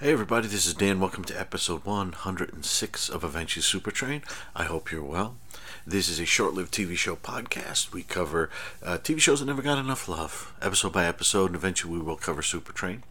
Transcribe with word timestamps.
Hey 0.00 0.12
everybody, 0.12 0.48
this 0.48 0.64
is 0.64 0.72
Dan. 0.72 0.98
Welcome 0.98 1.24
to 1.24 1.38
episode 1.38 1.84
106 1.84 3.10
of 3.10 3.22
Eventually 3.22 3.62
Super 3.62 3.90
Train. 3.90 4.22
I 4.56 4.64
hope 4.64 4.90
you're 4.90 5.04
well. 5.04 5.36
This 5.86 6.08
is 6.08 6.18
a 6.18 6.24
short-lived 6.24 6.72
TV 6.72 6.96
show 6.96 7.16
podcast. 7.16 7.92
We 7.92 8.04
cover 8.04 8.48
uh, 8.82 8.96
TV 8.96 9.20
shows 9.20 9.40
that 9.40 9.46
never 9.46 9.60
got 9.60 9.76
enough 9.76 10.08
love, 10.08 10.54
episode 10.62 10.94
by 10.94 11.04
episode, 11.04 11.48
and 11.48 11.54
eventually 11.54 11.92
we 11.92 12.00
will 12.00 12.16
cover 12.16 12.40
Super 12.40 12.72
Train. 12.72 13.02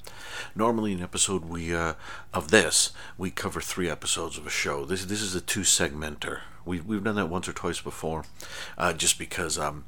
Normally, 0.56 0.94
an 0.94 1.02
episode 1.02 1.46
we 1.46 1.74
uh, 1.74 1.94
of 2.34 2.50
this 2.50 2.92
we 3.18 3.32
cover 3.32 3.62
three 3.62 3.90
episodes 3.90 4.38
of 4.38 4.46
a 4.48 4.50
show. 4.50 4.86
This 4.86 5.06
this 5.06 5.22
is 5.22 5.36
a 5.36 5.42
two-segmenter. 5.42 6.42
We, 6.66 6.82
we've 6.82 7.04
done 7.04 7.16
that 7.16 7.30
once 7.30 7.48
or 7.48 7.54
twice 7.54 7.82
before, 7.82 8.26
uh, 8.78 8.94
just 8.94 9.18
because 9.18 9.58
um, 9.58 9.86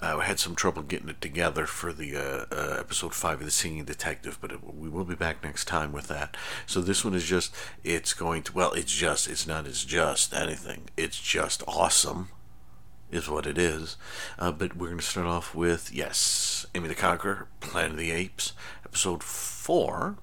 I 0.00 0.24
had 0.24 0.40
some 0.40 0.56
trouble 0.56 0.82
getting 0.82 1.08
it 1.08 1.20
together 1.20 1.64
for 1.64 1.92
the 1.92 2.16
uh, 2.16 2.46
uh, 2.50 2.76
episode 2.80 3.14
five 3.14 3.38
of 3.38 3.44
the 3.44 3.52
Singing 3.52 3.84
Detective, 3.84 4.38
but 4.40 4.50
it, 4.50 4.74
we 4.74 4.88
will 4.88 5.04
be 5.04 5.14
back 5.14 5.44
next 5.44 5.66
time 5.66 5.92
with 5.92 6.08
that. 6.08 6.36
So 6.66 6.80
this 6.80 7.04
one 7.04 7.14
is 7.14 7.24
just, 7.24 7.54
it's 7.84 8.14
going 8.14 8.42
to, 8.44 8.52
well, 8.52 8.72
it's 8.72 8.92
just, 8.92 9.28
it's 9.28 9.46
not, 9.46 9.66
it's 9.66 9.84
just 9.84 10.34
anything. 10.34 10.88
It's 10.96 11.20
just 11.20 11.62
awesome, 11.68 12.30
is 13.12 13.28
what 13.28 13.46
it 13.46 13.58
is. 13.58 13.96
Uh, 14.36 14.50
but 14.50 14.76
we're 14.76 14.88
going 14.88 14.98
to 14.98 15.04
start 15.04 15.28
off 15.28 15.54
with, 15.54 15.92
yes, 15.92 16.66
Amy 16.74 16.88
the 16.88 16.96
Conqueror, 16.96 17.46
Planet 17.60 17.92
of 17.92 17.98
the 17.98 18.10
Apes, 18.10 18.54
episode 18.94 19.24
four, 19.24 20.14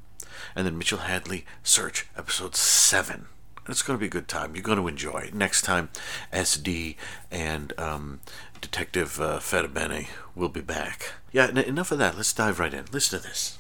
and 0.56 0.66
then 0.66 0.78
Mitchell 0.78 1.00
Hadley, 1.00 1.46
Search, 1.62 2.08
episode 2.18 2.56
seven. 2.56 3.26
It's 3.68 3.82
going 3.82 3.98
to 3.98 4.00
be 4.00 4.06
a 4.06 4.10
good 4.10 4.30
time. 4.30 4.56
You're 4.56 4.64
going 4.64 4.78
to 4.78 4.88
enjoy 4.88 5.24
it. 5.28 5.34
Next 5.34 5.64
time, 5.64 5.90
SD 6.32 6.96
and 7.30 7.74
um, 7.78 8.22
Detective 8.62 9.20
uh, 9.20 9.42
will 10.36 10.48
be 10.48 10.62
back. 10.62 11.12
Yeah, 11.34 11.48
n- 11.48 11.58
enough 11.58 11.92
of 11.92 11.98
that. 11.98 12.16
Let's 12.16 12.32
dive 12.32 12.60
right 12.60 12.74
in. 12.74 12.86
Listen 12.94 13.20
to 13.20 13.28
this. 13.28 13.60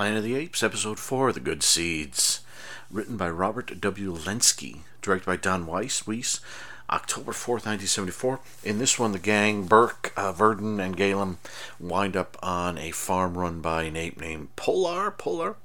Planet 0.00 0.16
of 0.16 0.24
the 0.24 0.34
Apes, 0.34 0.62
Episode 0.62 0.98
4, 0.98 1.30
The 1.30 1.40
Good 1.40 1.62
Seeds. 1.62 2.40
Written 2.90 3.18
by 3.18 3.28
Robert 3.28 3.78
W. 3.82 4.16
Lenski. 4.16 4.78
Directed 5.02 5.26
by 5.26 5.36
Don 5.36 5.66
Weis, 5.66 6.04
Weis. 6.04 6.40
October 6.88 7.32
4th, 7.32 7.66
1974. 7.66 8.40
In 8.64 8.78
this 8.78 8.98
one, 8.98 9.12
the 9.12 9.18
gang, 9.18 9.66
Burke, 9.66 10.14
uh, 10.16 10.32
Virdon, 10.32 10.82
and 10.82 10.96
Galen, 10.96 11.36
wind 11.78 12.16
up 12.16 12.38
on 12.42 12.78
a 12.78 12.92
farm 12.92 13.36
run 13.36 13.60
by 13.60 13.82
an 13.82 13.96
ape 13.98 14.18
named 14.18 14.56
Polar. 14.56 15.10
Polar? 15.10 15.56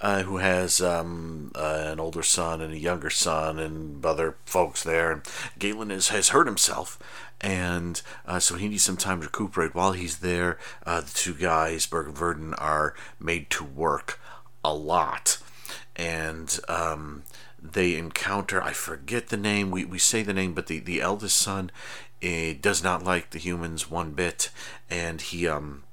Uh, 0.00 0.22
who 0.22 0.38
has 0.38 0.80
um, 0.80 1.52
uh, 1.54 1.84
an 1.88 2.00
older 2.00 2.22
son 2.22 2.62
and 2.62 2.72
a 2.72 2.78
younger 2.78 3.10
son 3.10 3.58
and 3.58 4.02
other 4.02 4.36
folks 4.46 4.82
there. 4.82 5.22
Galen 5.58 5.90
is, 5.90 6.08
has 6.08 6.30
hurt 6.30 6.46
himself, 6.46 6.98
and 7.40 8.00
uh, 8.24 8.38
so 8.38 8.54
he 8.54 8.68
needs 8.68 8.82
some 8.82 8.96
time 8.96 9.20
to 9.20 9.26
recuperate. 9.26 9.74
While 9.74 9.92
he's 9.92 10.20
there, 10.20 10.58
uh, 10.86 11.02
the 11.02 11.10
two 11.12 11.34
guys, 11.34 11.84
Burke 11.86 12.08
and 12.08 12.16
Virdon, 12.16 12.54
are 12.56 12.94
made 13.18 13.50
to 13.50 13.64
work 13.64 14.18
a 14.64 14.72
lot, 14.72 15.36
and 15.96 16.58
um, 16.66 17.24
they 17.62 17.96
encounter 17.96 18.62
I 18.62 18.72
forget 18.72 19.28
the 19.28 19.36
name. 19.36 19.70
We 19.70 19.84
we 19.84 19.98
say 19.98 20.22
the 20.22 20.32
name, 20.32 20.54
but 20.54 20.66
the 20.66 20.78
the 20.78 21.00
eldest 21.00 21.36
son 21.36 21.70
uh, 22.22 22.54
does 22.60 22.82
not 22.82 23.04
like 23.04 23.30
the 23.30 23.38
humans 23.38 23.90
one 23.90 24.12
bit, 24.12 24.50
and 24.88 25.20
he 25.20 25.46
um 25.46 25.84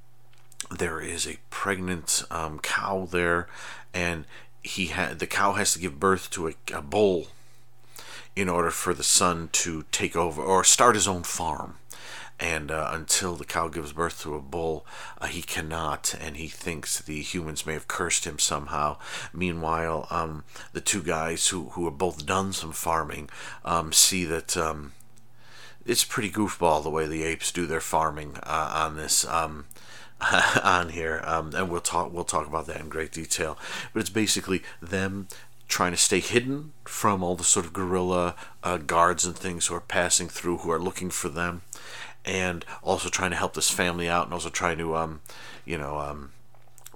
there 0.75 0.99
is 0.99 1.27
a 1.27 1.37
pregnant 1.49 2.23
um, 2.29 2.59
cow 2.59 3.07
there, 3.09 3.47
and 3.97 4.25
he 4.61 4.87
had 4.87 5.17
the 5.17 5.25
cow 5.25 5.53
has 5.53 5.73
to 5.73 5.79
give 5.79 5.99
birth 5.99 6.29
to 6.29 6.47
a, 6.49 6.53
a 6.71 6.81
bull 6.81 7.27
in 8.35 8.47
order 8.47 8.69
for 8.69 8.93
the 8.93 9.03
son 9.03 9.49
to 9.51 9.85
take 9.91 10.15
over 10.15 10.41
or 10.41 10.63
start 10.63 10.93
his 10.93 11.07
own 11.07 11.23
farm. 11.23 11.77
And 12.39 12.69
uh, 12.69 12.91
until 12.93 13.35
the 13.35 13.45
cow 13.45 13.67
gives 13.67 13.93
birth 13.93 14.21
to 14.21 14.35
a 14.35 14.39
bull, 14.39 14.85
uh, 15.19 15.25
he 15.25 15.41
cannot, 15.41 16.13
and 16.21 16.37
he 16.37 16.47
thinks 16.47 16.99
the 16.99 17.23
humans 17.23 17.65
may 17.65 17.73
have 17.73 17.87
cursed 17.87 18.25
him 18.25 18.37
somehow. 18.37 18.97
Meanwhile, 19.33 20.05
um, 20.11 20.43
the 20.71 20.81
two 20.81 21.01
guys 21.01 21.47
who, 21.47 21.69
who 21.69 21.85
have 21.85 21.97
both 21.97 22.27
done 22.27 22.53
some 22.53 22.73
farming 22.73 23.31
um, 23.65 23.91
see 23.91 24.23
that 24.25 24.55
um, 24.55 24.91
it's 25.83 26.03
pretty 26.03 26.29
goofball 26.29 26.83
the 26.83 26.91
way 26.91 27.07
the 27.07 27.23
apes 27.23 27.51
do 27.51 27.65
their 27.65 27.81
farming 27.81 28.37
uh, 28.43 28.83
on 28.85 28.97
this. 28.97 29.25
Um, 29.25 29.65
on 30.63 30.89
here, 30.89 31.21
um, 31.25 31.53
and 31.53 31.69
we'll 31.69 31.81
talk 31.81 32.11
we'll 32.11 32.23
talk 32.23 32.47
about 32.47 32.65
that 32.67 32.79
in 32.79 32.89
great 32.89 33.11
detail. 33.11 33.57
But 33.93 33.99
it's 33.99 34.09
basically 34.09 34.63
them 34.81 35.27
trying 35.67 35.91
to 35.91 35.97
stay 35.97 36.19
hidden 36.19 36.71
from 36.85 37.23
all 37.23 37.35
the 37.35 37.43
sort 37.43 37.65
of 37.65 37.73
gorilla 37.73 38.35
uh, 38.63 38.77
guards 38.77 39.25
and 39.25 39.35
things 39.35 39.67
who 39.67 39.75
are 39.75 39.81
passing 39.81 40.27
through, 40.27 40.59
who 40.59 40.71
are 40.71 40.79
looking 40.79 41.09
for 41.09 41.29
them, 41.29 41.61
and 42.25 42.65
also 42.81 43.09
trying 43.09 43.31
to 43.31 43.37
help 43.37 43.53
this 43.53 43.69
family 43.69 44.09
out, 44.09 44.25
and 44.25 44.33
also 44.33 44.49
trying 44.49 44.77
to, 44.77 44.95
um, 44.95 45.21
you 45.65 45.77
know, 45.77 45.99
um, 45.99 46.31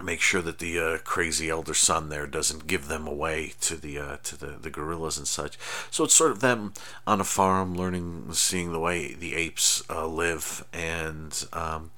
make 0.02 0.22
sure 0.22 0.42
that 0.42 0.59
the 0.59 0.80
uh, 0.80 0.98
crazy 1.00 1.50
elder 1.50 1.74
son 1.74 2.09
there 2.09 2.26
doesn't 2.26 2.66
give 2.66 2.88
them 2.88 3.08
away 3.08 3.53
to 3.62 3.76
the 3.76 4.00
uh, 4.00 4.18
to 4.24 4.38
the, 4.38 4.48
the 4.59 4.70
gorillas 4.70 5.18
and 5.18 5.28
such. 5.28 5.59
So 5.92 6.06
it's 6.06 6.16
sort 6.16 6.32
of 6.32 6.40
them 6.40 6.74
on 7.06 7.22
a 7.22 7.26
farm, 7.26 7.76
learning, 7.76 8.34
seeing 8.34 8.72
the 8.72 8.80
way 8.80 9.14
the 9.14 9.36
apes 9.36 9.84
uh, 9.90 10.08
live, 10.08 10.66
and 10.74 11.46
um, 11.53 11.92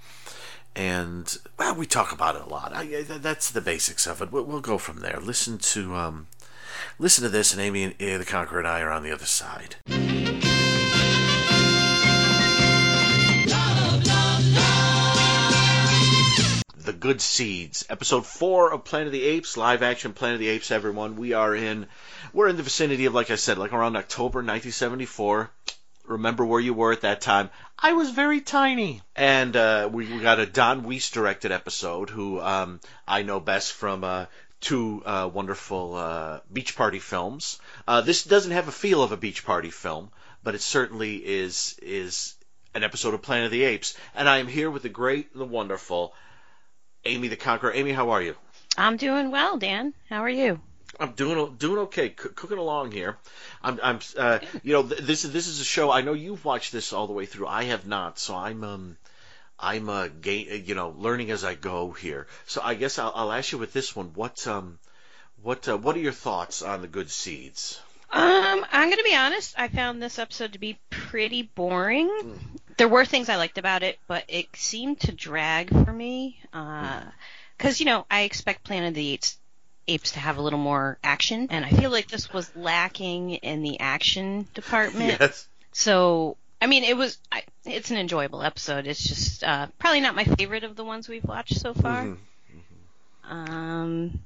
and 0.75 1.37
well, 1.57 1.75
we 1.75 1.85
talk 1.85 2.11
about 2.11 2.35
it 2.35 2.41
a 2.41 2.49
lot. 2.49 2.73
I, 2.73 3.03
that's 3.03 3.51
the 3.51 3.61
basics 3.61 4.07
of 4.07 4.21
it. 4.21 4.31
We'll, 4.31 4.43
we'll 4.43 4.61
go 4.61 4.77
from 4.77 4.99
there. 4.99 5.19
Listen 5.21 5.57
to 5.59 5.95
um, 5.95 6.27
listen 6.97 7.23
to 7.23 7.29
this, 7.29 7.53
and 7.53 7.61
Amy 7.61 7.83
and 7.83 7.93
uh, 8.01 8.17
the 8.17 8.25
Conqueror 8.25 8.59
and 8.59 8.67
I 8.67 8.81
are 8.81 8.91
on 8.91 9.03
the 9.03 9.11
other 9.11 9.25
side. 9.25 9.75
The 16.75 16.91
Good 16.91 17.21
Seeds, 17.21 17.85
episode 17.89 18.25
four 18.25 18.73
of 18.73 18.83
Planet 18.83 19.07
of 19.07 19.13
the 19.13 19.23
Apes, 19.23 19.55
live 19.55 19.81
action 19.81 20.11
Planet 20.11 20.35
of 20.35 20.39
the 20.41 20.49
Apes. 20.49 20.69
Everyone, 20.69 21.15
we 21.15 21.31
are 21.31 21.55
in, 21.55 21.85
we're 22.33 22.49
in 22.49 22.57
the 22.57 22.63
vicinity 22.63 23.05
of, 23.05 23.13
like 23.13 23.31
I 23.31 23.35
said, 23.35 23.57
like 23.57 23.71
around 23.71 23.95
October 23.95 24.39
1974 24.39 25.49
remember 26.05 26.45
where 26.45 26.59
you 26.59 26.73
were 26.73 26.91
at 26.91 27.01
that 27.01 27.21
time. 27.21 27.49
I 27.77 27.93
was 27.93 28.11
very 28.11 28.41
tiny. 28.41 29.01
And 29.15 29.55
uh, 29.55 29.89
we, 29.91 30.11
we, 30.11 30.19
got 30.19 30.39
a 30.39 30.45
Don 30.45 30.83
Weis 30.83 31.11
directed 31.11 31.51
episode, 31.51 32.09
who 32.09 32.39
um, 32.39 32.79
I 33.07 33.23
know 33.23 33.39
best 33.39 33.73
from 33.73 34.03
uh, 34.03 34.25
two 34.61 35.03
uh, 35.05 35.29
wonderful 35.31 35.95
uh, 35.95 36.39
beach 36.51 36.75
party 36.75 36.99
films. 36.99 37.59
Uh, 37.87 38.01
this 38.01 38.23
doesn't 38.23 38.51
have 38.51 38.67
a 38.67 38.71
feel 38.71 39.03
of 39.03 39.11
a 39.11 39.17
beach 39.17 39.45
party 39.45 39.69
film, 39.69 40.11
but 40.43 40.55
it 40.55 40.61
certainly 40.61 41.15
is 41.17 41.77
is 41.81 42.35
an 42.73 42.83
episode 42.83 43.13
of 43.13 43.21
Planet 43.21 43.45
of 43.45 43.51
the 43.51 43.63
Apes. 43.63 43.95
And 44.15 44.27
I 44.27 44.37
am 44.37 44.47
here 44.47 44.71
with 44.71 44.83
the 44.83 44.89
great, 44.89 45.35
the 45.35 45.45
wonderful 45.45 46.13
Amy 47.05 47.27
the 47.27 47.35
Conqueror. 47.35 47.73
Amy, 47.73 47.91
how 47.91 48.11
are 48.11 48.21
you? 48.21 48.35
I'm 48.77 48.97
doing 48.97 49.29
well, 49.29 49.57
Dan. 49.57 49.93
How 50.09 50.21
are 50.21 50.29
you? 50.29 50.59
I'm 50.99 51.13
doing 51.13 51.55
doing 51.57 51.79
okay, 51.79 52.09
C- 52.09 52.29
cooking 52.29 52.57
along 52.57 52.91
here. 52.91 53.17
I'm, 53.63 53.79
I'm 53.81 53.99
uh, 54.17 54.39
you 54.63 54.73
know, 54.73 54.83
th- 54.83 55.01
this 55.01 55.23
is 55.25 55.31
this 55.31 55.47
is 55.47 55.61
a 55.61 55.63
show. 55.63 55.91
I 55.91 56.01
know 56.01 56.13
you've 56.13 56.43
watched 56.43 56.71
this 56.71 56.93
all 56.93 57.07
the 57.07 57.13
way 57.13 57.25
through. 57.25 57.47
I 57.47 57.63
have 57.65 57.87
not, 57.87 58.19
so 58.19 58.35
I'm 58.35 58.63
um, 58.63 58.97
I'm 59.59 59.89
uh, 59.89 60.07
gain, 60.07 60.63
you 60.65 60.75
know, 60.75 60.93
learning 60.97 61.31
as 61.31 61.43
I 61.43 61.55
go 61.55 61.91
here. 61.91 62.27
So 62.45 62.61
I 62.61 62.73
guess 62.73 62.99
I'll, 62.99 63.13
I'll 63.15 63.31
ask 63.31 63.51
you 63.51 63.57
with 63.57 63.73
this 63.73 63.95
one. 63.95 64.11
What 64.13 64.45
um, 64.47 64.79
what 65.41 65.67
uh, 65.67 65.77
what 65.77 65.95
are 65.95 66.01
your 66.01 66.11
thoughts 66.11 66.61
on 66.61 66.81
the 66.81 66.87
good 66.87 67.09
seeds? 67.09 67.79
Um, 68.11 68.65
I'm 68.71 68.89
gonna 68.89 69.03
be 69.03 69.15
honest. 69.15 69.55
I 69.57 69.69
found 69.69 70.01
this 70.01 70.19
episode 70.19 70.53
to 70.53 70.59
be 70.59 70.77
pretty 70.89 71.43
boring. 71.43 72.09
Mm. 72.09 72.37
There 72.77 72.87
were 72.87 73.05
things 73.05 73.29
I 73.29 73.37
liked 73.37 73.57
about 73.57 73.83
it, 73.83 73.99
but 74.07 74.25
it 74.27 74.47
seemed 74.55 74.99
to 75.01 75.11
drag 75.11 75.69
for 75.69 75.93
me. 75.93 76.39
Uh, 76.51 77.01
Because 77.57 77.79
uh, 77.79 77.79
you 77.79 77.85
know, 77.85 78.05
I 78.09 78.21
expect 78.21 78.63
Planet 78.63 78.89
of 78.89 78.95
the 78.95 79.13
Apes 79.13 79.37
apes 79.87 80.11
to 80.11 80.19
have 80.19 80.37
a 80.37 80.41
little 80.41 80.59
more 80.59 80.97
action, 81.03 81.47
and 81.49 81.65
I 81.65 81.69
feel 81.69 81.91
like 81.91 82.07
this 82.07 82.31
was 82.31 82.55
lacking 82.55 83.31
in 83.31 83.61
the 83.61 83.79
action 83.79 84.47
department. 84.53 85.17
Yes. 85.19 85.47
So, 85.71 86.37
I 86.61 86.67
mean, 86.67 86.83
it 86.83 86.95
was 86.95 87.17
I, 87.31 87.43
it's 87.65 87.91
an 87.91 87.97
enjoyable 87.97 88.43
episode. 88.43 88.87
It's 88.87 89.03
just 89.03 89.43
uh, 89.43 89.67
probably 89.79 90.01
not 90.01 90.15
my 90.15 90.23
favorite 90.23 90.63
of 90.63 90.75
the 90.75 90.83
ones 90.83 91.09
we've 91.09 91.23
watched 91.23 91.59
so 91.59 91.73
far. 91.73 92.03
Mm-hmm. 92.03 92.57
Mm-hmm. 92.57 93.33
Um, 93.33 94.19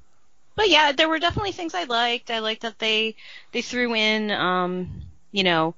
but 0.56 0.70
yeah, 0.70 0.92
there 0.92 1.08
were 1.08 1.20
definitely 1.20 1.52
things 1.52 1.74
I 1.76 1.84
liked. 1.84 2.32
I 2.32 2.40
liked 2.40 2.64
that 2.64 2.80
they 2.80 3.16
they 3.52 3.62
threw 3.62 3.94
in, 3.96 4.32
um, 4.32 5.04
you 5.32 5.44
know, 5.44 5.76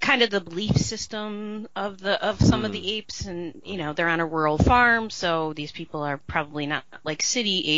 kind 0.00 0.22
of 0.22 0.30
the 0.30 0.40
belief 0.40 0.76
system 0.76 1.68
of 1.76 2.00
the 2.00 2.22
of 2.22 2.40
some 2.40 2.62
mm. 2.62 2.66
of 2.66 2.72
the 2.72 2.80
hmm. 2.80 2.88
apes, 2.88 3.26
and 3.26 3.62
you 3.64 3.76
know, 3.76 3.92
they're 3.92 4.08
on 4.08 4.20
a 4.20 4.26
rural 4.26 4.58
farm, 4.58 5.10
so 5.10 5.52
these 5.52 5.72
people 5.72 6.02
are 6.02 6.18
probably 6.18 6.66
not 6.66 6.84
like 7.04 7.22
city 7.22 7.68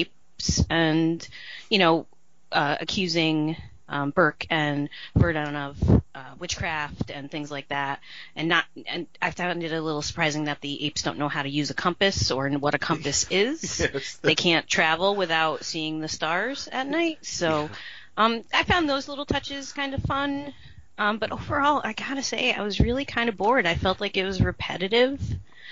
and 0.70 1.26
you 1.68 1.78
know, 1.78 2.06
uh, 2.50 2.76
accusing 2.80 3.56
um, 3.88 4.10
Burke 4.10 4.46
and 4.50 4.88
Virdon 5.16 5.54
of 5.54 6.02
uh, 6.14 6.34
witchcraft 6.38 7.10
and 7.10 7.30
things 7.30 7.50
like 7.50 7.68
that. 7.68 8.00
And 8.34 8.48
not, 8.48 8.64
and 8.86 9.06
I 9.20 9.30
found 9.30 9.62
it 9.62 9.72
a 9.72 9.80
little 9.80 10.02
surprising 10.02 10.44
that 10.44 10.60
the 10.60 10.86
apes 10.86 11.02
don't 11.02 11.18
know 11.18 11.28
how 11.28 11.42
to 11.42 11.48
use 11.48 11.70
a 11.70 11.74
compass 11.74 12.30
or 12.30 12.48
what 12.50 12.74
a 12.74 12.78
compass 12.78 13.26
is. 13.30 13.80
yes. 13.80 14.16
They 14.16 14.34
can't 14.34 14.66
travel 14.66 15.14
without 15.14 15.64
seeing 15.64 16.00
the 16.00 16.08
stars 16.08 16.68
at 16.72 16.86
night. 16.86 17.18
So, 17.22 17.68
um, 18.16 18.42
I 18.52 18.64
found 18.64 18.88
those 18.88 19.08
little 19.08 19.26
touches 19.26 19.72
kind 19.72 19.94
of 19.94 20.02
fun. 20.02 20.54
Um, 20.98 21.18
but 21.18 21.32
overall, 21.32 21.80
I 21.82 21.94
gotta 21.94 22.22
say, 22.22 22.52
I 22.52 22.62
was 22.62 22.80
really 22.80 23.04
kind 23.04 23.28
of 23.28 23.36
bored. 23.36 23.66
I 23.66 23.74
felt 23.74 24.00
like 24.00 24.16
it 24.16 24.24
was 24.24 24.40
repetitive. 24.40 25.20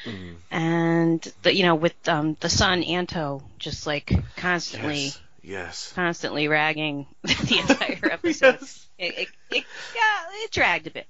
Mm-hmm. 0.04 0.32
And 0.50 1.32
the, 1.42 1.54
you 1.54 1.62
know, 1.64 1.74
with 1.74 1.94
um, 2.08 2.36
the 2.40 2.48
son 2.48 2.82
Anto, 2.82 3.42
just 3.58 3.86
like 3.86 4.12
constantly 4.36 5.04
yes 5.04 5.20
Yes. 5.42 5.92
Constantly 5.94 6.48
ragging 6.48 7.06
the 7.22 7.58
entire 7.68 8.12
episode. 8.12 8.58
yes. 8.60 8.86
It, 8.98 9.18
it, 9.18 9.28
it, 9.50 9.64
yeah, 9.94 10.44
it 10.44 10.50
dragged 10.50 10.86
a 10.86 10.90
bit. 10.90 11.06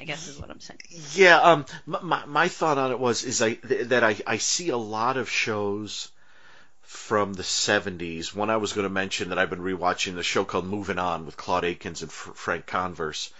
I 0.00 0.04
guess 0.04 0.26
is 0.26 0.40
what 0.40 0.50
I'm 0.50 0.60
saying. 0.60 0.80
Yeah. 1.12 1.38
Um. 1.38 1.66
My 1.84 2.24
my 2.24 2.48
thought 2.48 2.78
on 2.78 2.90
it 2.90 2.98
was 2.98 3.24
is 3.24 3.42
I 3.42 3.52
th- 3.52 3.88
that 3.88 4.02
I 4.02 4.16
I 4.26 4.38
see 4.38 4.70
a 4.70 4.78
lot 4.78 5.18
of 5.18 5.28
shows 5.28 6.10
from 6.80 7.34
the 7.34 7.42
70s. 7.42 8.34
One 8.34 8.48
I 8.48 8.56
was 8.56 8.72
going 8.72 8.84
to 8.84 8.90
mention 8.90 9.28
that 9.28 9.38
I've 9.38 9.50
been 9.50 9.60
rewatching 9.60 10.14
the 10.14 10.22
show 10.22 10.44
called 10.44 10.66
Moving 10.66 10.98
On 10.98 11.26
with 11.26 11.36
Claude 11.36 11.64
Akins 11.64 12.00
and 12.00 12.10
F- 12.10 12.32
Frank 12.34 12.66
Converse. 12.66 13.30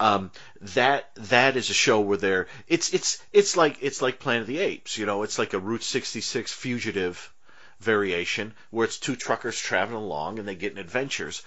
Um, 0.00 0.30
that 0.60 1.10
that 1.14 1.56
is 1.56 1.70
a 1.70 1.74
show 1.74 2.00
where 2.00 2.18
they're 2.18 2.48
it's 2.66 2.92
it's 2.92 3.22
it's 3.32 3.56
like 3.56 3.78
it's 3.82 4.02
like 4.02 4.18
Planet 4.18 4.42
of 4.42 4.46
the 4.48 4.58
Apes, 4.58 4.98
you 4.98 5.06
know, 5.06 5.22
it's 5.22 5.38
like 5.38 5.52
a 5.52 5.58
Route 5.58 5.82
66 5.82 6.52
fugitive 6.52 7.32
variation 7.80 8.54
where 8.70 8.84
it's 8.84 8.98
two 8.98 9.16
truckers 9.16 9.58
traveling 9.58 10.02
along 10.02 10.38
and 10.38 10.48
they 10.48 10.54
get 10.54 10.72
in 10.72 10.78
adventures. 10.78 11.42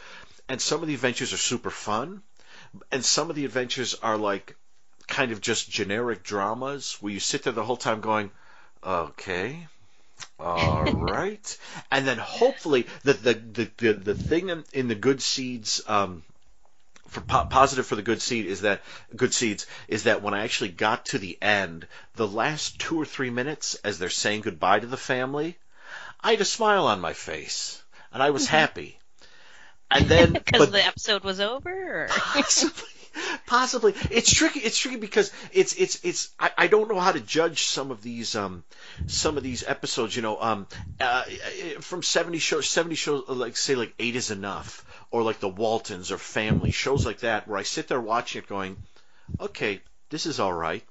And 0.48 0.62
some 0.62 0.82
of 0.82 0.88
the 0.88 0.94
adventures 0.94 1.34
are 1.34 1.38
super 1.38 1.72
fun, 1.72 2.22
and 2.92 3.04
some 3.04 3.30
of 3.30 3.36
the 3.36 3.46
adventures 3.46 3.96
are 3.96 4.18
like 4.18 4.56
kind 5.08 5.32
of 5.32 5.42
just 5.42 5.70
generic 5.70 6.24
dramas 6.24 6.98
where 7.00 7.14
you 7.14 7.20
sit 7.20 7.44
there 7.44 7.54
the 7.54 7.64
whole 7.64 7.78
time 7.78 8.02
going, 8.02 8.32
okay, 8.84 9.68
all 10.40 10.84
right, 10.94 11.58
and 11.92 12.08
then 12.08 12.18
hopefully 12.18 12.86
the 13.04 13.14
the 13.14 13.34
the 13.34 13.72
the, 13.78 13.94
the 13.94 14.16
thing 14.16 14.50
in, 14.50 14.64
in 14.74 14.88
the 14.88 14.96
good 14.96 15.22
seeds. 15.22 15.82
Um, 15.88 16.24
for 17.16 17.22
po- 17.22 17.46
positive 17.46 17.88
for 17.88 17.96
the 17.96 18.02
good 18.02 18.22
seed 18.22 18.46
is 18.46 18.62
that 18.62 18.82
good 19.16 19.34
seeds 19.34 19.66
is 19.88 20.04
that 20.04 20.22
when 20.22 20.34
I 20.34 20.44
actually 20.44 20.70
got 20.70 21.06
to 21.08 21.18
the 21.18 21.38
end, 21.42 21.88
the 22.16 22.28
last 22.28 22.78
two 22.80 23.00
or 23.00 23.06
three 23.06 23.30
minutes 23.30 23.76
as 23.76 23.98
they're 23.98 24.10
saying 24.10 24.42
goodbye 24.42 24.82
to 24.82 24.88
the 24.88 24.98
family, 24.98 25.58
I 26.20 26.32
had 26.32 26.42
a 26.42 26.46
smile 26.46 26.88
on 26.88 27.00
my 27.00 27.14
face, 27.14 27.82
and 28.12 28.22
I 28.22 28.32
was 28.32 28.44
mm-hmm. 28.44 28.58
happy. 28.58 29.00
And 29.90 30.08
then 30.08 30.34
because 30.46 30.72
the 30.72 30.86
episode 30.86 31.24
was 31.24 31.40
over, 31.40 32.08
possibly, 32.12 32.90
possibly 33.46 33.94
it's 34.12 34.34
tricky. 34.34 34.60
It's 34.60 34.78
tricky 34.78 34.98
because 34.98 35.32
it's 35.54 35.74
it's 35.74 36.04
it's 36.04 36.30
I, 36.38 36.52
I 36.58 36.68
don't 36.68 36.90
know 36.90 37.00
how 37.00 37.14
to 37.14 37.20
judge 37.22 37.64
some 37.64 37.92
of 37.92 38.02
these 38.02 38.36
um 38.36 38.64
some 39.08 39.38
of 39.38 39.44
these 39.44 39.64
episodes. 39.64 40.16
You 40.16 40.22
know, 40.22 40.42
um 40.42 40.68
uh, 41.00 41.24
from 41.80 42.04
seventy 42.04 42.40
shows, 42.40 42.68
seventy 42.68 42.96
shows 42.96 43.24
like 43.30 43.56
say 43.56 43.76
like 43.76 43.94
eight 44.00 44.16
is 44.16 44.32
enough, 44.32 44.84
or 45.16 45.24
like 45.24 45.40
the 45.40 45.48
Waltons 45.48 46.12
or 46.12 46.18
Family 46.18 46.72
shows 46.72 47.06
like 47.06 47.20
that, 47.20 47.48
where 47.48 47.58
I 47.58 47.64
sit 47.64 47.88
there 47.88 48.02
watching 48.02 48.42
it, 48.42 48.50
going, 48.50 48.76
okay, 49.40 49.82
this 50.10 50.26
is 50.26 50.42
all 50.42 50.52
right 50.52 50.84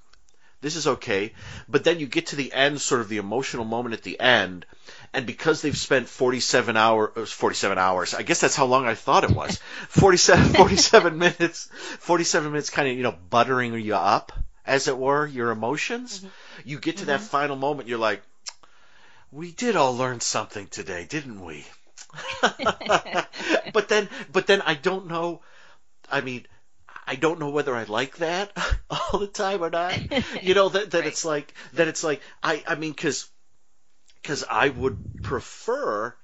this 0.64 0.76
is 0.76 0.86
okay. 0.86 1.34
But 1.68 1.84
then 1.84 2.00
you 2.00 2.06
get 2.06 2.28
to 2.28 2.36
the 2.36 2.52
end, 2.52 2.80
sort 2.80 3.02
of 3.02 3.10
the 3.10 3.18
emotional 3.18 3.66
moment 3.66 3.92
at 3.92 4.02
the 4.02 4.18
end, 4.18 4.64
and 5.12 5.26
because 5.26 5.60
they've 5.60 5.76
spent 5.76 6.08
47 6.08 6.74
hours, 6.76 7.10
uh, 7.16 7.26
47 7.26 7.76
hours, 7.76 8.14
I 8.14 8.22
guess 8.22 8.40
that's 8.40 8.56
how 8.56 8.64
long 8.64 8.86
I 8.86 8.94
thought 8.94 9.24
it 9.24 9.30
was, 9.30 9.58
47, 9.90 10.54
47 10.54 11.18
minutes, 11.18 11.68
47 12.00 12.50
minutes 12.50 12.70
kind 12.70 12.88
of, 12.88 12.96
you 12.96 13.02
know, 13.02 13.14
buttering 13.28 13.74
you 13.74 13.94
up, 13.94 14.32
as 14.64 14.88
it 14.88 14.96
were, 14.96 15.26
your 15.26 15.50
emotions. 15.50 16.20
Mm-hmm. 16.20 16.28
You 16.64 16.80
get 16.80 16.96
to 16.96 17.02
mm-hmm. 17.02 17.08
that 17.08 17.20
final 17.20 17.56
moment, 17.56 17.88
you're 17.88 17.98
like, 17.98 18.22
we 19.30 19.52
did 19.52 19.76
all 19.76 19.94
learn 19.94 20.20
something 20.20 20.66
today, 20.68 21.04
didn't 21.04 21.44
we? 21.44 21.66
but 23.72 23.88
then, 23.88 24.08
but 24.32 24.46
then 24.46 24.62
I 24.62 24.74
don't 24.74 25.06
know. 25.06 25.42
I 26.10 26.20
mean, 26.20 26.46
I 27.06 27.16
don't 27.16 27.38
know 27.38 27.50
whether 27.50 27.74
I 27.74 27.84
like 27.84 28.16
that 28.18 28.56
all 28.90 29.18
the 29.18 29.26
time 29.26 29.62
or 29.62 29.70
not. 29.70 29.98
You 30.42 30.54
know 30.54 30.68
that 30.70 30.90
that 30.92 30.98
right. 30.98 31.06
it's 31.06 31.24
like 31.24 31.52
that 31.74 31.88
it's 31.88 32.02
like 32.02 32.20
I 32.42 32.62
I 32.66 32.74
mean 32.76 32.92
because 32.92 33.28
because 34.22 34.44
I 34.48 34.68
would 34.70 35.22
prefer 35.22 36.14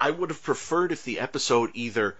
I 0.00 0.10
would 0.10 0.30
have 0.30 0.42
preferred 0.42 0.92
if 0.92 1.04
the 1.04 1.20
episode 1.20 1.70
either 1.74 2.16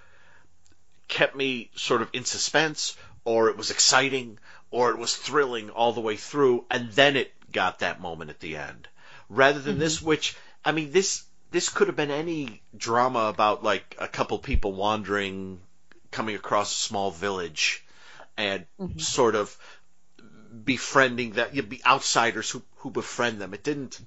kept 1.09 1.35
me 1.35 1.71
sort 1.75 2.03
of 2.03 2.11
in 2.13 2.25
suspense 2.25 2.97
or 3.25 3.49
it 3.49 3.57
was 3.57 3.71
exciting 3.71 4.39
or 4.71 4.91
it 4.91 4.99
was 4.99 5.15
thrilling 5.15 5.71
all 5.71 5.93
the 5.93 6.01
way 6.01 6.17
through 6.17 6.65
and 6.71 6.91
then 6.93 7.17
it 7.17 7.33
got 7.53 7.81
that 7.81 8.01
moment 8.01 8.31
at 8.31 8.41
the 8.41 8.57
end 8.57 8.89
rather 9.29 9.61
than 9.61 9.75
mm-hmm. 9.75 9.81
this 9.81 10.01
which 10.01 10.37
I 10.65 10.73
mean 10.73 10.93
this 10.93 11.25
this 11.55 11.69
could 11.69 11.87
have 11.87 11.95
been 11.95 12.11
any 12.11 12.61
drama 12.77 13.27
about 13.27 13.63
like 13.63 13.95
a 14.01 14.09
couple 14.09 14.37
people 14.41 14.73
wandering 14.73 15.61
coming 16.11 16.35
across 16.35 16.73
a 16.73 16.75
small 16.75 17.13
village 17.13 17.87
and 18.37 18.67
mm-hmm. 18.81 18.99
sort 18.99 19.37
of 19.37 19.57
befriending 20.65 21.35
that 21.35 21.55
you'd 21.55 21.69
be 21.69 21.81
outsiders 21.87 22.51
who 22.51 22.61
who 22.79 22.91
befriend 22.91 23.41
them. 23.41 23.55
It 23.55 23.63
didn't. 23.63 24.01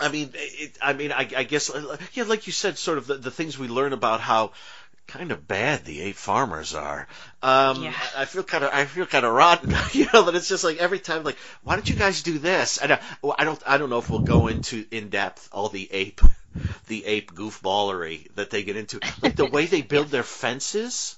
I 0.00 0.08
mean, 0.08 0.30
it, 0.34 0.76
I 0.82 0.92
mean, 0.92 1.12
I, 1.12 1.28
I 1.36 1.44
guess, 1.44 1.70
yeah, 2.14 2.24
like 2.24 2.48
you 2.48 2.52
said, 2.52 2.78
sort 2.78 2.98
of 2.98 3.06
the, 3.06 3.14
the 3.14 3.30
things 3.30 3.56
we 3.56 3.68
learn 3.68 3.92
about 3.92 4.20
how 4.20 4.50
kind 5.06 5.30
of 5.30 5.46
bad 5.46 5.84
the 5.84 6.00
ape 6.02 6.16
farmers 6.16 6.74
are. 6.74 7.06
Um, 7.44 7.84
yeah. 7.84 7.94
I 8.16 8.24
feel 8.24 8.42
kind 8.42 8.64
of, 8.64 8.74
I 8.74 8.86
feel 8.86 9.06
kind 9.06 9.24
of 9.24 9.32
rotten, 9.32 9.72
you 9.92 10.08
know, 10.12 10.22
that 10.24 10.34
it's 10.34 10.48
just 10.48 10.64
like 10.64 10.78
every 10.78 10.98
time, 10.98 11.22
like, 11.22 11.38
why 11.62 11.76
don't 11.76 11.88
you 11.88 11.94
guys 11.94 12.24
do 12.24 12.40
this? 12.40 12.78
And 12.78 12.92
I, 12.92 13.00
I 13.38 13.44
don't, 13.44 13.62
I 13.64 13.78
don't 13.78 13.88
know 13.88 13.98
if 13.98 14.10
we'll 14.10 14.18
go 14.18 14.48
into 14.48 14.84
in 14.90 15.10
depth 15.10 15.48
all 15.52 15.68
the 15.68 15.88
ape, 15.92 16.20
the 16.86 17.04
ape 17.04 17.32
goofballery 17.32 18.34
that 18.34 18.50
they 18.50 18.62
get 18.62 18.76
into, 18.76 19.00
like 19.22 19.36
the 19.36 19.46
way 19.46 19.66
they 19.66 19.82
build 19.82 20.08
their 20.08 20.22
fences. 20.22 21.16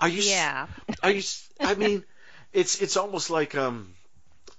Are 0.00 0.08
you? 0.08 0.22
Yeah. 0.22 0.66
Are 1.02 1.10
you? 1.10 1.22
I 1.60 1.74
mean, 1.74 2.04
it's 2.52 2.80
it's 2.80 2.96
almost 2.96 3.30
like 3.30 3.54
um. 3.54 3.94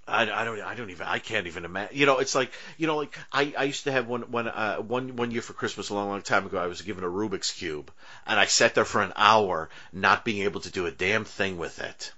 I, 0.05 0.23
I 0.29 0.43
don't 0.43 0.59
I 0.59 0.75
don't 0.75 0.89
even 0.89 1.07
I 1.07 1.19
can't 1.19 1.47
even 1.47 1.63
imagine 1.63 1.97
you 1.97 2.05
know 2.05 2.17
it's 2.17 2.35
like 2.35 2.51
you 2.77 2.87
know 2.87 2.97
like 2.97 3.17
I, 3.31 3.53
I 3.57 3.63
used 3.63 3.85
to 3.85 3.91
have 3.93 4.05
one 4.05 4.23
one 4.23 4.49
uh, 4.49 4.77
one 4.79 5.15
one 5.15 5.31
year 5.31 5.41
for 5.41 5.53
Christmas 5.53 5.89
a 5.89 5.93
long 5.93 6.09
long 6.09 6.21
time 6.21 6.45
ago 6.45 6.57
I 6.57 6.67
was 6.67 6.81
given 6.81 7.05
a 7.05 7.07
Rubik's 7.07 7.51
cube 7.51 7.89
and 8.27 8.37
I 8.37 8.43
sat 8.43 8.75
there 8.75 8.83
for 8.83 9.01
an 9.01 9.13
hour 9.15 9.69
not 9.93 10.25
being 10.25 10.43
able 10.43 10.59
to 10.59 10.69
do 10.69 10.87
a 10.87 10.91
damn 10.91 11.23
thing 11.23 11.57
with 11.57 11.79
it 11.79 12.11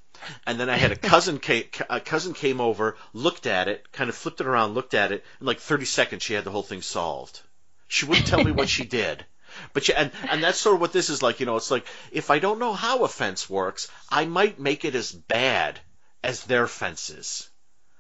and 0.47 0.59
then 0.59 0.67
I 0.67 0.77
had 0.77 0.91
a 0.91 0.95
cousin 0.95 1.37
came, 1.37 1.65
a 1.87 1.99
cousin 1.99 2.33
came 2.33 2.59
over 2.59 2.97
looked 3.13 3.45
at 3.45 3.67
it 3.67 3.91
kind 3.91 4.09
of 4.09 4.15
flipped 4.15 4.41
it 4.41 4.47
around 4.47 4.73
looked 4.73 4.95
at 4.95 5.11
it 5.11 5.23
in 5.39 5.45
like 5.45 5.59
30 5.59 5.85
seconds 5.85 6.23
she 6.23 6.33
had 6.33 6.43
the 6.43 6.51
whole 6.51 6.63
thing 6.63 6.81
solved 6.81 7.41
she 7.87 8.05
wouldn't 8.05 8.27
tell 8.27 8.43
me 8.43 8.51
what 8.51 8.69
she 8.69 8.85
did 8.85 9.25
but 9.73 9.87
yeah, 9.87 9.95
and 9.97 10.11
and 10.29 10.43
that's 10.43 10.59
sort 10.59 10.75
of 10.75 10.81
what 10.81 10.93
this 10.93 11.09
is 11.09 11.21
like. 11.21 11.39
You 11.39 11.45
know, 11.45 11.55
it's 11.55 11.71
like 11.71 11.85
if 12.11 12.29
I 12.29 12.39
don't 12.39 12.59
know 12.59 12.73
how 12.73 13.03
a 13.03 13.07
fence 13.07 13.49
works, 13.49 13.89
I 14.09 14.25
might 14.25 14.59
make 14.59 14.85
it 14.85 14.95
as 14.95 15.11
bad 15.11 15.79
as 16.23 16.43
their 16.43 16.67
fences. 16.67 17.49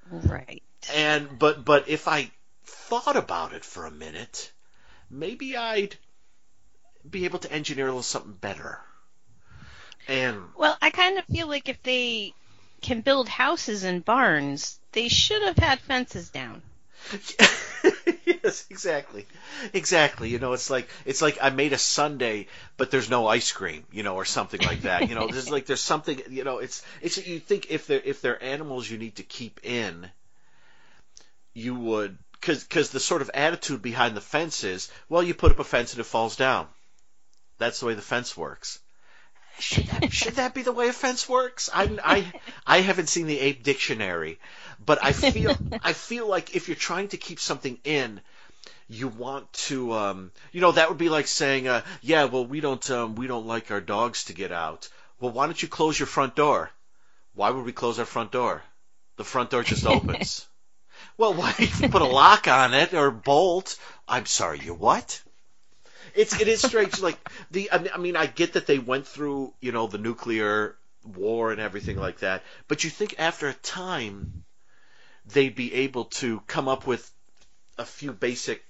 Right. 0.09 0.63
And 0.93 1.39
but 1.39 1.65
but 1.65 1.89
if 1.89 2.07
I 2.07 2.31
thought 2.65 3.15
about 3.15 3.53
it 3.53 3.65
for 3.65 3.85
a 3.85 3.91
minute, 3.91 4.51
maybe 5.09 5.57
I'd 5.57 5.95
be 7.07 7.25
able 7.25 7.39
to 7.39 7.51
engineer 7.51 7.85
a 7.85 7.89
little 7.89 8.03
something 8.03 8.33
better. 8.33 8.79
And 10.07 10.43
well, 10.55 10.77
I 10.81 10.91
kind 10.91 11.17
of 11.17 11.25
feel 11.25 11.47
like 11.47 11.69
if 11.69 11.81
they 11.83 12.33
can 12.81 13.01
build 13.01 13.27
houses 13.27 13.83
and 13.83 14.05
barns, 14.05 14.79
they 14.91 15.07
should 15.07 15.41
have 15.41 15.57
had 15.57 15.79
fences 15.79 16.29
down. 16.29 16.61
yes, 18.43 18.65
exactly, 18.69 19.25
exactly. 19.73 20.29
You 20.29 20.39
know, 20.39 20.53
it's 20.53 20.69
like 20.69 20.89
it's 21.05 21.21
like 21.21 21.37
I 21.41 21.49
made 21.49 21.73
a 21.73 21.77
Sunday, 21.77 22.47
but 22.77 22.91
there's 22.91 23.09
no 23.09 23.27
ice 23.27 23.51
cream, 23.51 23.83
you 23.91 24.03
know, 24.03 24.15
or 24.15 24.25
something 24.25 24.61
like 24.61 24.81
that. 24.81 25.09
You 25.09 25.15
know, 25.15 25.27
there's 25.27 25.49
like 25.49 25.65
there's 25.65 25.81
something, 25.81 26.19
you 26.29 26.43
know, 26.43 26.59
it's 26.59 26.83
it's 27.01 27.25
you 27.25 27.39
think 27.39 27.69
if 27.69 27.87
they're 27.87 28.01
if 28.03 28.21
they're 28.21 28.41
animals 28.41 28.89
you 28.89 28.97
need 28.97 29.17
to 29.17 29.23
keep 29.23 29.59
in, 29.63 30.09
you 31.53 31.75
would 31.75 32.17
because 32.33 32.63
because 32.63 32.89
the 32.89 32.99
sort 32.99 33.21
of 33.21 33.29
attitude 33.33 33.81
behind 33.81 34.15
the 34.17 34.21
fence 34.21 34.63
is, 34.63 34.91
well, 35.09 35.23
you 35.23 35.33
put 35.33 35.51
up 35.51 35.59
a 35.59 35.63
fence 35.63 35.93
and 35.93 35.99
it 35.99 36.05
falls 36.05 36.35
down. 36.35 36.67
That's 37.57 37.79
the 37.79 37.85
way 37.85 37.93
the 37.93 38.01
fence 38.01 38.35
works. 38.35 38.79
Should 39.59 39.87
that, 39.87 40.11
should 40.11 40.35
that 40.35 40.53
be 40.53 40.63
the 40.63 40.73
way 40.73 40.89
a 40.89 40.93
fence 40.93 41.29
works? 41.29 41.69
I, 41.73 41.97
I, 42.03 42.41
I 42.67 42.81
haven't 42.81 43.07
seen 43.07 43.27
the 43.27 43.39
ape 43.39 43.63
dictionary, 43.63 44.37
but 44.83 44.99
I 45.03 45.11
feel 45.11 45.55
I 45.83 45.93
feel 45.93 46.27
like 46.27 46.55
if 46.55 46.67
you're 46.67 46.75
trying 46.75 47.09
to 47.09 47.17
keep 47.17 47.39
something 47.39 47.77
in, 47.83 48.21
you 48.87 49.07
want 49.07 49.51
to 49.53 49.93
um 49.93 50.31
you 50.51 50.61
know 50.61 50.71
that 50.71 50.89
would 50.89 50.97
be 50.97 51.09
like 51.09 51.27
saying 51.27 51.67
uh 51.67 51.81
yeah 52.01 52.25
well 52.25 52.45
we 52.45 52.59
don't 52.59 52.89
um 52.91 53.15
we 53.15 53.27
don't 53.27 53.47
like 53.47 53.71
our 53.71 53.81
dogs 53.81 54.25
to 54.25 54.33
get 54.33 54.51
out. 54.51 54.89
Well 55.19 55.31
why 55.31 55.45
don't 55.45 55.61
you 55.61 55.67
close 55.67 55.99
your 55.99 56.07
front 56.07 56.35
door? 56.35 56.69
Why 57.33 57.49
would 57.49 57.65
we 57.65 57.71
close 57.71 57.99
our 57.99 58.05
front 58.05 58.31
door? 58.31 58.63
The 59.17 59.23
front 59.23 59.49
door 59.49 59.63
just 59.63 59.85
opens. 59.97 60.47
Well 61.17 61.33
why 61.33 61.53
put 61.53 62.01
a 62.01 62.05
lock 62.05 62.47
on 62.47 62.73
it 62.73 62.93
or 62.93 63.11
bolt 63.11 63.77
i'm 64.07 64.25
sorry 64.25 64.59
you 64.59 64.73
what? 64.73 65.21
It's 66.13 66.39
it 66.39 66.47
is 66.47 66.61
strange 66.61 67.01
like 67.01 67.17
the 67.51 67.71
i 67.71 67.97
mean 67.97 68.15
i 68.15 68.25
get 68.25 68.53
that 68.53 68.67
they 68.67 68.79
went 68.79 69.07
through 69.07 69.53
you 69.59 69.71
know 69.71 69.87
the 69.87 69.97
nuclear 69.97 70.75
war 71.03 71.51
and 71.51 71.59
everything 71.59 71.97
like 71.97 72.19
that 72.19 72.41
but 72.67 72.83
you 72.83 72.89
think 72.89 73.15
after 73.19 73.47
a 73.47 73.53
time 73.53 74.44
they'd 75.27 75.55
be 75.55 75.73
able 75.73 76.05
to 76.05 76.39
come 76.41 76.67
up 76.67 76.87
with 76.87 77.09
a 77.77 77.85
few 77.85 78.13
basic 78.13 78.61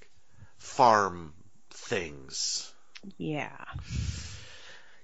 farm 0.57 1.33
things. 1.69 2.71
Yeah. 3.17 3.55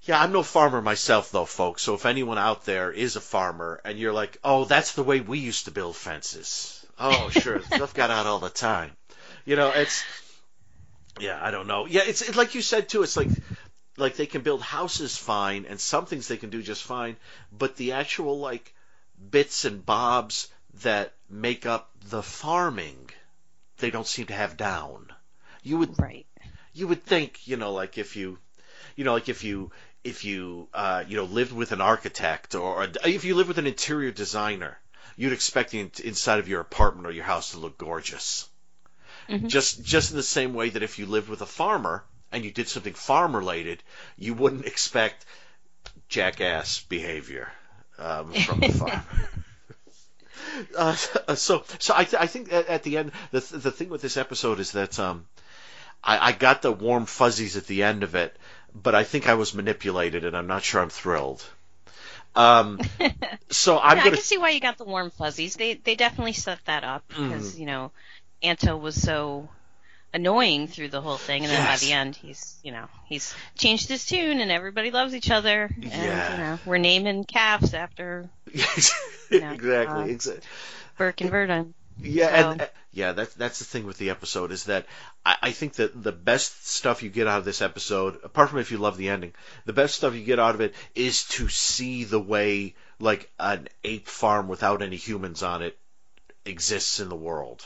Yeah, 0.03 0.19
I'm 0.19 0.31
no 0.31 0.41
farmer 0.41 0.81
myself 0.81 1.31
though, 1.31 1.45
folks. 1.45 1.83
So 1.83 1.93
if 1.93 2.05
anyone 2.05 2.39
out 2.39 2.65
there 2.65 2.91
is 2.91 3.15
a 3.15 3.21
farmer 3.21 3.79
and 3.85 3.99
you're 3.99 4.13
like, 4.13 4.37
"Oh, 4.43 4.65
that's 4.65 4.93
the 4.93 5.03
way 5.03 5.19
we 5.19 5.37
used 5.37 5.65
to 5.65 5.71
build 5.71 5.95
fences." 5.95 6.83
Oh, 6.97 7.29
sure, 7.41 7.61
stuff 7.61 7.93
got 7.93 8.09
out 8.09 8.25
all 8.25 8.39
the 8.39 8.49
time. 8.49 8.91
You 9.45 9.55
know, 9.55 9.69
it's 9.69 10.03
yeah, 11.19 11.39
I 11.41 11.51
don't 11.51 11.67
know. 11.67 11.85
Yeah, 11.85 12.01
it's, 12.05 12.21
it's 12.21 12.37
like 12.37 12.55
you 12.55 12.61
said 12.61 12.89
too. 12.89 13.03
It's 13.03 13.15
like 13.17 13.29
like 13.97 14.15
they 14.15 14.25
can 14.25 14.41
build 14.41 14.61
houses 14.61 15.17
fine 15.17 15.65
and 15.65 15.79
some 15.79 16.05
things 16.07 16.27
they 16.27 16.37
can 16.37 16.49
do 16.49 16.63
just 16.63 16.83
fine, 16.83 17.15
but 17.51 17.75
the 17.75 17.91
actual 17.91 18.39
like 18.39 18.73
bits 19.29 19.65
and 19.65 19.85
bobs 19.85 20.47
that 20.81 21.13
make 21.31 21.65
up 21.65 21.89
the 22.09 22.21
farming, 22.21 23.09
they 23.77 23.89
don't 23.89 24.07
seem 24.07 24.27
to 24.27 24.33
have 24.33 24.57
down. 24.57 25.11
You 25.63 25.77
would 25.79 25.99
right. 25.99 26.25
You 26.73 26.87
would 26.87 27.03
think, 27.03 27.47
you 27.47 27.57
know, 27.57 27.73
like 27.73 27.97
if 27.97 28.15
you, 28.15 28.37
you 28.95 29.03
know, 29.03 29.13
like 29.13 29.29
if 29.29 29.43
you 29.43 29.71
if 30.03 30.25
you 30.25 30.67
uh, 30.73 31.03
you 31.07 31.17
know 31.17 31.25
lived 31.25 31.51
with 31.51 31.71
an 31.71 31.81
architect 31.81 32.55
or 32.55 32.87
if 33.05 33.23
you 33.23 33.35
live 33.35 33.47
with 33.47 33.57
an 33.57 33.67
interior 33.67 34.11
designer, 34.11 34.79
you'd 35.15 35.33
expect 35.33 35.71
the 35.71 35.89
inside 36.03 36.39
of 36.39 36.47
your 36.47 36.61
apartment 36.61 37.07
or 37.07 37.11
your 37.11 37.25
house 37.25 37.51
to 37.51 37.59
look 37.59 37.77
gorgeous. 37.77 38.47
Mm-hmm. 39.29 39.47
Just 39.47 39.83
just 39.83 40.11
in 40.11 40.17
the 40.17 40.23
same 40.23 40.53
way 40.53 40.69
that 40.69 40.83
if 40.83 40.99
you 40.99 41.05
lived 41.05 41.29
with 41.29 41.41
a 41.41 41.45
farmer 41.45 42.03
and 42.31 42.43
you 42.43 42.51
did 42.51 42.67
something 42.67 42.93
farm 42.93 43.35
related, 43.35 43.83
you 44.17 44.33
wouldn't 44.33 44.65
expect 44.65 45.25
jackass 46.09 46.79
behavior 46.81 47.51
um, 47.97 48.33
from 48.33 48.59
the 48.59 48.69
farm. 48.79 49.01
Uh, 50.77 50.95
so, 51.35 51.63
so 51.79 51.93
I, 51.95 52.03
th- 52.03 52.21
I 52.21 52.27
think 52.27 52.51
at, 52.51 52.67
at, 52.67 52.83
the 52.83 52.97
end, 52.97 53.11
the 53.31 53.41
th- 53.41 53.61
the 53.63 53.71
thing 53.71 53.89
with 53.89 54.01
this 54.01 54.17
episode 54.17 54.59
is 54.59 54.71
that 54.71 54.99
um, 54.99 55.25
I, 56.03 56.29
I 56.29 56.31
got 56.31 56.61
the 56.61 56.71
warm 56.71 57.05
fuzzies 57.05 57.57
at 57.57 57.67
the 57.67 57.83
end 57.83 58.03
of 58.03 58.15
it, 58.15 58.35
but 58.73 58.95
I 58.95 59.03
think 59.03 59.27
I 59.27 59.35
was 59.35 59.53
manipulated, 59.53 60.25
and 60.25 60.35
I'm 60.35 60.47
not 60.47 60.63
sure 60.63 60.81
I'm 60.81 60.89
thrilled. 60.89 61.43
Um, 62.35 62.79
so 63.49 63.77
I'm 63.77 63.97
yeah, 63.97 64.03
gonna... 64.03 64.13
I 64.13 64.15
can 64.15 64.23
see 64.23 64.37
why 64.37 64.51
you 64.51 64.59
got 64.59 64.77
the 64.77 64.85
warm 64.85 65.11
fuzzies. 65.11 65.55
They 65.55 65.75
they 65.75 65.95
definitely 65.95 66.33
set 66.33 66.59
that 66.65 66.83
up 66.83 67.07
because 67.07 67.55
mm. 67.55 67.59
you 67.59 67.65
know 67.65 67.91
Anto 68.41 68.77
was 68.77 69.01
so 69.01 69.49
annoying 70.13 70.67
through 70.67 70.89
the 70.89 71.01
whole 71.01 71.17
thing, 71.17 71.43
and 71.43 71.51
then 71.51 71.65
by 71.65 71.77
the 71.77 71.91
end, 71.93 72.15
he's 72.15 72.57
you 72.63 72.71
know 72.71 72.87
he's 73.05 73.33
changed 73.57 73.89
his 73.89 74.05
tune, 74.05 74.39
and 74.39 74.51
everybody 74.51 74.91
loves 74.91 75.13
each 75.13 75.29
other, 75.29 75.69
and 75.75 75.85
yeah. 75.85 76.31
you 76.31 76.37
know 76.37 76.59
we're 76.65 76.77
naming 76.77 77.23
calves 77.25 77.73
after 77.73 78.29
exactly, 79.31 79.41
uh, 79.41 80.05
exactly. 80.05 80.43
Burke 80.97 81.21
and 81.21 81.31
Virdon. 81.31 81.73
Yeah, 81.99 82.27
so. 82.27 82.51
and 82.51 82.61
uh, 82.61 82.67
yeah, 82.91 83.11
that's 83.13 83.33
that's 83.35 83.59
the 83.59 83.65
thing 83.65 83.85
with 83.85 83.97
the 83.97 84.09
episode 84.09 84.51
is 84.51 84.65
that 84.65 84.85
I, 85.25 85.35
I 85.43 85.51
think 85.51 85.73
that 85.73 86.01
the 86.01 86.11
best 86.11 86.67
stuff 86.67 87.03
you 87.03 87.09
get 87.09 87.27
out 87.27 87.39
of 87.39 87.45
this 87.45 87.61
episode, 87.61 88.19
apart 88.23 88.49
from 88.49 88.59
if 88.59 88.71
you 88.71 88.77
love 88.77 88.97
the 88.97 89.09
ending, 89.09 89.33
the 89.65 89.73
best 89.73 89.95
stuff 89.95 90.15
you 90.15 90.23
get 90.23 90.39
out 90.39 90.55
of 90.55 90.61
it 90.61 90.73
is 90.95 91.25
to 91.29 91.47
see 91.47 92.03
the 92.03 92.19
way 92.19 92.75
like 92.99 93.29
an 93.39 93.67
ape 93.83 94.07
farm 94.07 94.47
without 94.47 94.81
any 94.81 94.95
humans 94.95 95.43
on 95.43 95.61
it 95.61 95.77
exists 96.45 96.99
in 96.99 97.09
the 97.09 97.15
world. 97.15 97.65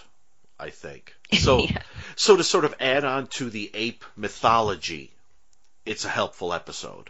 I 0.59 0.69
think. 0.69 1.13
So, 1.39 1.63
yeah. 1.63 1.81
so 2.15 2.37
to 2.37 2.43
sort 2.43 2.65
of 2.65 2.75
add 2.79 3.03
on 3.03 3.27
to 3.27 3.49
the 3.49 3.69
ape 3.73 4.05
mythology, 4.15 5.11
it's 5.85 6.05
a 6.05 6.09
helpful 6.09 6.53
episode. 6.53 7.09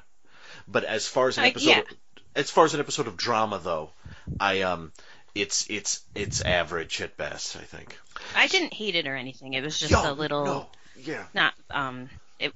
But 0.67 0.83
as 0.83 1.05
far 1.05 1.27
as 1.27 1.37
an 1.37 1.45
episode, 1.45 1.69
uh, 1.69 1.83
yeah. 1.89 1.97
As 2.35 2.51
far 2.51 2.65
as 2.65 2.73
an 2.73 2.79
episode 2.79 3.07
of 3.07 3.17
drama, 3.17 3.59
though, 3.63 3.91
I 4.39 4.61
um, 4.61 4.91
it's 5.33 5.65
it's 5.69 6.01
it's 6.13 6.41
average 6.41 7.01
at 7.01 7.17
best. 7.17 7.55
I 7.55 7.61
think. 7.61 7.97
I 8.35 8.47
didn't 8.47 8.73
hate 8.73 8.95
it 8.95 9.07
or 9.07 9.15
anything. 9.15 9.53
It 9.53 9.63
was 9.63 9.79
just 9.79 9.93
a 9.93 10.13
little. 10.13 10.45
No, 10.45 10.67
yeah. 10.97 11.25
Not 11.33 11.53
um. 11.71 12.09
It, 12.39 12.53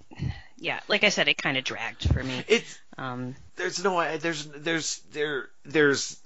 yeah, 0.57 0.79
like 0.88 1.03
I 1.03 1.09
said, 1.09 1.27
it 1.27 1.38
kind 1.38 1.57
of 1.57 1.63
dragged 1.63 2.12
for 2.12 2.24
me. 2.24 2.43
It. 2.48 2.63
Um. 2.98 3.36
There's 3.55 3.83
no. 3.83 4.17
There's 4.17 4.45
there's 4.45 5.00
there 5.12 5.50
there's. 5.65 6.17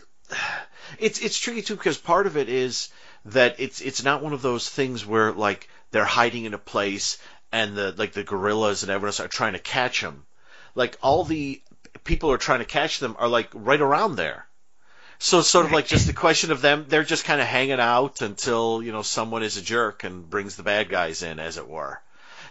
It's 1.00 1.22
it's 1.22 1.38
tricky 1.38 1.62
too 1.62 1.76
because 1.76 1.98
part 1.98 2.28
of 2.28 2.38
it 2.38 2.50
is 2.50 2.90
that 3.26 3.56
it's 3.60 3.82
it's 3.82 4.04
not 4.04 4.24
one 4.24 4.34
of 4.34 4.42
those 4.42 4.70
things 4.70 5.06
where 5.06 5.32
like 5.32 5.70
they're 5.92 6.06
hiding 6.06 6.46
in 6.46 6.54
a 6.54 6.60
place 6.60 7.20
and 7.52 7.76
the 7.76 7.94
like 7.98 8.14
the 8.14 8.24
gorillas 8.24 8.84
and 8.84 8.92
everyone 8.92 9.10
else 9.10 9.20
are 9.20 9.28
trying 9.28 9.54
to 9.54 9.60
catch 9.60 10.02
them. 10.02 10.26
Like 10.76 10.98
all 11.02 11.24
the 11.24 11.62
people 12.04 12.30
who 12.30 12.36
are 12.36 12.40
trying 12.40 12.60
to 12.60 12.66
catch 12.66 13.00
them 13.00 13.16
are 13.20 13.28
like 13.28 13.50
right 13.54 13.82
around 13.82 14.16
there. 14.16 14.46
So 15.20 15.40
it's 15.40 15.48
sort 15.48 15.66
of 15.66 15.72
like 15.72 15.88
just 15.88 16.10
a 16.10 16.14
question 16.14 16.52
of 16.52 16.62
them. 16.62 16.86
They're 16.90 17.04
just 17.04 17.24
kind 17.24 17.40
of 17.40 17.48
hanging 17.48 17.80
out 17.80 18.22
until 18.22 18.84
you 18.84 18.92
know 18.92 19.04
someone 19.04 19.44
is 19.44 19.58
a 19.58 19.62
jerk 19.62 20.04
and 20.04 20.30
brings 20.30 20.56
the 20.56 20.64
bad 20.64 20.90
guys 20.90 21.24
in, 21.24 21.40
as 21.40 21.58
it 21.58 21.68
were. 21.68 22.02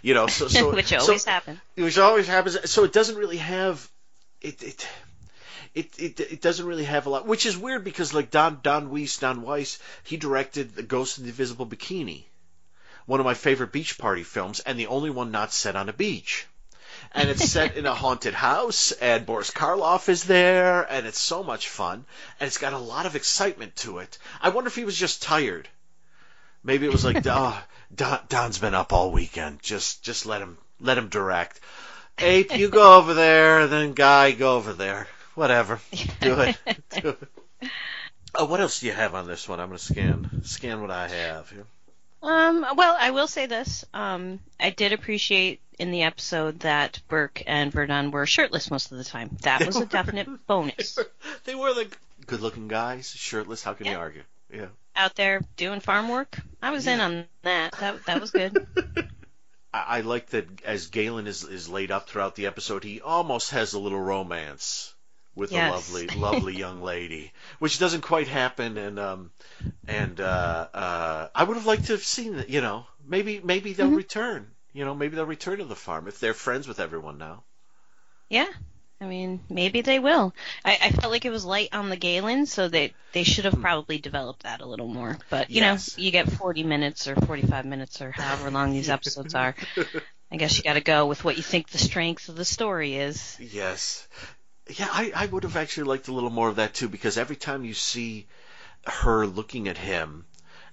You 0.01 0.15
know, 0.15 0.27
so, 0.27 0.49
so 0.49 0.73
which 0.75 0.93
always 0.93 1.23
so, 1.23 1.31
happens. 1.31 1.61
Which 1.75 1.99
always 1.99 2.27
happens. 2.27 2.71
So 2.71 2.85
it 2.85 2.93
doesn't 2.93 3.17
really 3.17 3.37
have 3.39 3.89
it. 4.41 4.63
it 4.63 4.89
it, 5.75 5.99
it 5.99 6.21
it 6.21 6.41
doesn't 6.43 6.67
really 6.67 6.85
have 6.85 7.07
a 7.07 7.11
lot, 7.11 7.27
which 7.27 7.47
is 7.47 7.57
weird 7.57 7.83
because 7.85 8.13
like 8.13 8.31
Don 8.31 8.61
Don 8.63 8.91
Weis 8.91 9.19
Don 9.19 9.43
Weis 9.43 9.79
he 10.05 10.17
directed 10.17 10.75
The 10.75 10.83
Ghost 10.83 11.19
in 11.19 11.25
the 11.25 11.31
Invisible 11.31 11.67
Bikini, 11.67 12.25
one 13.07 13.21
of 13.21 13.27
my 13.27 13.35
favorite 13.35 13.73
beach 13.73 13.97
party 13.97 14.23
films, 14.23 14.61
and 14.61 14.79
the 14.79 14.89
only 14.89 15.11
one 15.11 15.31
not 15.31 15.53
set 15.53 15.77
on 15.77 15.89
a 15.89 15.93
beach. 15.93 16.47
And 17.15 17.29
it's 17.29 17.45
set 17.45 17.77
in 17.77 17.87
a 17.87 17.95
haunted 17.95 18.35
house, 18.35 18.93
and 18.93 19.27
Boris 19.27 19.51
Karloff 19.51 20.09
is 20.09 20.25
there, 20.25 20.83
and 20.83 21.07
it's 21.07 21.21
so 21.21 21.43
much 21.43 21.69
fun, 21.69 22.07
and 22.41 22.47
it's 22.47 22.59
got 22.59 22.73
a 22.73 22.79
lot 22.79 23.07
of 23.07 23.17
excitement 23.17 23.77
to 23.77 23.99
it. 23.99 24.19
I 24.41 24.49
wonder 24.49 24.69
if 24.69 24.77
he 24.77 24.85
was 24.85 24.99
just 24.99 25.23
tired. 25.23 25.69
Maybe 26.65 26.87
it 26.87 26.93
was 26.93 27.05
like, 27.05 27.27
oh, 27.27 27.63
Don, 27.95 28.21
Don's 28.29 28.59
been 28.59 28.75
up 28.75 28.93
all 28.93 29.13
weekend. 29.13 29.63
Just 29.63 30.03
just 30.03 30.25
let 30.25 30.41
him 30.41 30.57
let 30.81 30.97
him 30.97 31.09
direct. 31.09 31.61
Ape, 32.19 32.57
you 32.57 32.69
go 32.69 32.99
over 32.99 33.15
there, 33.15 33.67
then 33.67 33.93
Guy, 33.93 34.33
go 34.33 34.57
over 34.57 34.73
there 34.73 35.07
whatever. 35.35 35.81
Do 36.21 36.41
it. 36.41 36.59
Do 36.91 37.17
it. 37.61 37.71
Oh, 38.35 38.47
what 38.47 38.61
else 38.61 38.81
do 38.81 38.87
you 38.87 38.93
have 38.93 39.15
on 39.15 39.27
this 39.27 39.49
one? 39.49 39.61
I'm 39.61 39.69
going 39.69 39.79
to 39.79 39.85
scan 39.85 40.43
scan 40.45 40.81
what 40.81 40.91
I 40.91 41.09
have 41.09 41.51
here. 41.51 41.67
Um, 42.23 42.65
well, 42.77 42.97
I 42.99 43.11
will 43.11 43.27
say 43.27 43.47
this. 43.47 43.85
Um, 43.93 44.39
I 44.61 44.71
did 44.71 44.93
appreciate 44.93 45.61
in 45.79 45.91
the 45.91 46.03
episode 46.03 46.61
that 46.61 47.01
Burke 47.09 47.43
and 47.47 47.73
Virdon 47.73 48.13
were 48.13 48.27
shirtless 48.27 48.71
most 48.71 48.93
of 48.93 48.99
the 48.99 49.05
time. 49.05 49.37
That 49.43 49.67
was 49.67 49.77
a 49.77 49.87
definite 49.87 50.29
bonus. 50.47 50.99
They 51.45 51.55
were 51.55 51.75
the 51.75 51.89
good-looking 52.27 52.69
guys, 52.69 53.11
shirtless. 53.11 53.63
How 53.63 53.75
can 53.75 53.87
yeah. 53.87 53.93
you 53.93 53.99
argue? 53.99 54.23
Yeah. 54.53 54.67
Out 54.95 55.17
there 55.17 55.41
doing 55.57 55.81
farm 55.81 56.09
work. 56.09 56.39
I 56.61 56.71
was 56.71 56.87
yeah. 56.87 56.95
in 56.95 57.01
on 57.01 57.25
that. 57.43 57.73
That 57.81 58.05
that 58.05 58.21
was 58.21 58.31
good. 58.31 58.67
I, 59.75 59.85
I 59.89 60.01
like 60.03 60.27
that 60.29 60.47
as 60.65 60.89
Galen 60.89 61.27
is 61.27 61.45
is 61.45 61.69
laid 61.69 61.91
up 61.91 62.09
throughout 62.09 62.37
the 62.37 62.47
episode, 62.47 62.85
he 62.85 63.01
almost 63.01 63.51
has 63.51 63.73
a 63.73 63.81
little 63.81 64.01
romance 64.01 64.92
with 65.35 65.53
yes. 65.53 65.71
a 65.71 65.95
lovely, 65.95 66.07
lovely 66.19 66.57
young 66.57 66.83
lady, 66.83 67.33
which 67.59 67.79
doesn't 67.79 68.03
quite 68.03 68.29
happen. 68.29 68.77
And 68.77 68.99
um, 68.99 69.31
and 69.87 70.21
uh, 70.21 70.69
uh, 70.73 71.29
I 71.35 71.45
would 71.45 71.57
have 71.57 71.67
liked 71.67 71.87
to 71.87 71.93
have 71.93 72.05
seen 72.05 72.37
that. 72.37 72.51
You 72.51 72.61
know, 72.61 72.87
maybe 73.07 73.41
maybe 73.43 73.73
they'll 73.73 73.87
mm-hmm. 73.87 73.97
return. 73.97 74.51
You 74.73 74.85
know, 74.85 74.95
maybe 74.95 75.17
they'll 75.17 75.27
return 75.27 75.59
to 75.59 75.65
the 75.65 75.77
farm 75.77 76.09
if 76.09 76.19
they're 76.19 76.35
friends 76.35 76.67
with 76.67 76.81
everyone 76.81 77.19
now. 77.19 77.45
Yeah, 78.29 78.49
I 79.03 79.05
mean, 79.05 79.41
maybe 79.51 79.81
they 79.81 79.99
will. 79.99 80.33
I, 80.65 80.79
I 80.81 80.91
felt 80.91 81.13
like 81.13 81.25
it 81.25 81.31
was 81.31 81.45
light 81.45 81.71
on 81.73 81.89
the 81.89 81.97
Galen, 81.97 82.47
so 82.47 82.69
they 82.69 82.95
they 83.13 83.25
should 83.25 83.45
have 83.45 83.55
hmm. 83.55 83.61
probably 83.61 83.99
developed 83.99 84.45
that 84.45 84.61
a 84.61 84.67
little 84.67 84.87
more. 84.87 85.19
But 85.29 85.51
you 85.51 85.61
yes. 85.61 85.99
know, 85.99 86.05
you 86.05 86.11
get 86.13 86.31
40 86.31 86.63
minutes 86.63 87.09
or 87.09 87.17
45 87.17 87.67
minutes 87.67 88.01
or 88.01 88.13
however 88.13 88.51
long 88.51 88.73
these 88.73 88.89
episodes 88.89 89.35
are. 89.35 89.55
I 90.31 90.37
guess 90.37 90.57
you 90.57 90.65
got 90.65 90.75
to 90.75 90.81
go 90.81 91.07
with 91.07 91.25
what 91.25 91.37
you 91.37 91.43
think 91.43 91.69
the 91.69 91.79
strength 91.79 92.31
of 92.31 92.37
the 92.37 92.45
story 92.45 92.95
is. 92.95 93.37
Yes. 93.39 94.09
Yeah, 94.69 94.89
I, 94.91 95.13
I 95.15 95.27
would 95.27 95.43
have 95.43 95.57
actually 95.57 95.85
liked 95.85 96.09
a 96.09 96.13
little 96.13 96.31
more 96.31 96.49
of 96.49 96.57
that 96.57 96.75
too, 96.75 96.89
because 96.89 97.19
every 97.19 97.37
time 97.37 97.65
you 97.65 97.75
see 97.75 98.27
her 98.87 99.27
looking 99.27 99.69
at 99.69 99.77
him, 99.77 100.25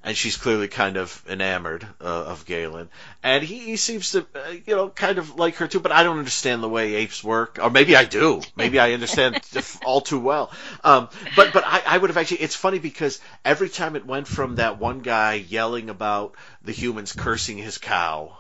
and 0.04 0.16
she's 0.16 0.38
clearly 0.38 0.68
kind 0.70 0.96
of 0.96 1.22
enamored 1.28 1.86
uh, 2.00 2.06
of 2.06 2.46
Galen, 2.46 2.90
and 3.22 3.44
he, 3.44 3.60
he 3.60 3.76
seems 3.76 4.12
to, 4.12 4.26
uh, 4.34 4.52
you 4.66 4.76
know, 4.76 4.90
kind 4.90 5.18
of 5.18 5.36
like 5.36 5.56
her 5.56 5.68
too. 5.68 5.80
But 5.80 5.92
I 5.92 6.04
don't 6.04 6.20
understand 6.20 6.64
the 6.64 6.70
way 6.70 6.96
apes 6.96 7.24
work, 7.24 7.60
or 7.62 7.70
maybe 7.70 7.96
I 7.96 8.06
do. 8.06 8.42
Maybe 8.56 8.80
I 8.80 8.94
understand 8.94 9.42
all 9.86 10.02
too 10.02 10.20
well. 10.20 10.52
Um, 10.84 11.10
but 11.36 11.52
but 11.52 11.64
I, 11.66 11.82
I 11.86 11.98
would 11.98 12.10
have 12.10 12.18
actually. 12.18 12.42
It's 12.42 12.56
funny 12.56 12.80
because 12.80 13.20
every 13.44 13.70
time 13.70 13.96
it 13.96 14.06
went 14.06 14.28
from 14.28 14.56
that 14.56 14.80
one 14.80 15.00
guy 15.00 15.34
yelling 15.34 15.90
about 15.90 16.36
the 16.64 16.72
humans 16.72 17.12
cursing 17.12 17.58
his 17.58 17.78
cow 17.78 18.38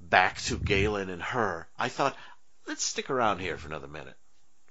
back 0.00 0.40
to 0.42 0.58
Galen 0.58 1.08
and 1.08 1.22
her, 1.22 1.66
I 1.78 1.88
thought, 1.88 2.16
let's 2.66 2.84
stick 2.84 3.08
around 3.08 3.38
here 3.38 3.56
for 3.56 3.68
another 3.68 3.88
minute. 3.88 4.16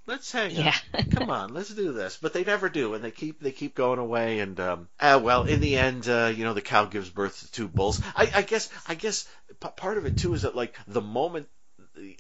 Let's 0.10 0.32
hang 0.32 0.52
Yeah. 0.52 0.74
out. 0.94 1.10
Come 1.12 1.30
on, 1.30 1.54
let's 1.54 1.70
do 1.70 1.94
this. 1.94 2.18
But 2.20 2.34
they 2.34 2.44
never 2.44 2.68
do, 2.68 2.96
and 2.96 3.04
they 3.04 3.12
keep 3.12 3.40
they 3.42 3.52
keep 3.52 3.76
going 3.76 4.00
away. 4.00 4.40
And 4.40 4.60
um, 4.60 4.88
uh, 5.00 5.20
well, 5.24 5.44
in 5.44 5.60
the 5.60 5.78
end, 5.78 6.10
uh, 6.10 6.34
you 6.36 6.44
know, 6.46 6.56
the 6.56 6.62
cow 6.62 6.86
gives 6.86 7.10
birth 7.10 7.40
to 7.42 7.52
two 7.52 7.68
bulls. 7.68 8.02
I, 8.16 8.30
I 8.34 8.42
guess 8.42 8.70
I 8.88 8.96
guess 8.96 9.28
p- 9.62 9.70
part 9.76 10.00
of 10.00 10.06
it 10.08 10.18
too 10.18 10.34
is 10.34 10.42
that 10.42 10.56
like 10.56 10.76
the 10.88 11.02
moment. 11.02 11.48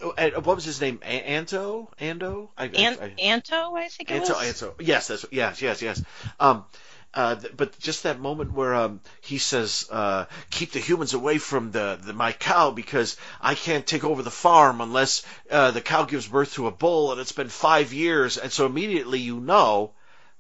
Oh, 0.01 0.13
what 0.43 0.55
was 0.55 0.65
his 0.65 0.79
name? 0.81 1.00
A- 1.03 1.05
Anto? 1.29 1.89
Ando? 2.00 2.50
I, 2.58 2.65
An- 2.65 2.98
I, 3.01 3.13
Anto, 3.22 3.75
I 3.75 3.88
think 3.88 4.12
it 4.12 4.22
Anto, 4.22 4.34
was. 4.34 4.62
Anto. 4.62 4.75
Yes, 4.79 5.08
that's 5.08 5.25
yes, 5.31 5.62
yes, 5.62 5.81
yes. 5.81 6.03
Um, 6.39 6.65
uh, 7.13 7.36
th- 7.36 7.58
but 7.58 7.78
just 7.80 8.04
that 8.04 8.20
moment 8.20 8.54
where 8.54 8.75
um, 8.75 9.01
he 9.22 9.38
says, 9.38 9.88
uh, 9.92 10.25
"Keep 10.51 10.74
the 10.74 10.80
humans 10.80 11.13
away 11.13 11.38
from 11.38 11.72
the, 11.72 12.00
the 12.01 12.13
my 12.13 12.34
cow 12.34 12.72
because 12.72 13.18
I 13.42 13.56
can't 13.56 13.86
take 13.86 14.04
over 14.04 14.22
the 14.22 14.32
farm 14.32 14.82
unless 14.82 15.25
uh, 15.50 15.72
the 15.72 15.82
cow 15.82 16.04
gives 16.04 16.28
birth 16.28 16.54
to 16.54 16.68
a 16.68 16.72
bull, 16.72 17.12
and 17.12 17.20
it's 17.20 17.32
been 17.32 17.50
five 17.50 17.94
years." 17.94 18.38
And 18.38 18.51
so 18.51 18.66
immediately 18.66 19.20
you 19.20 19.39
know, 19.39 19.94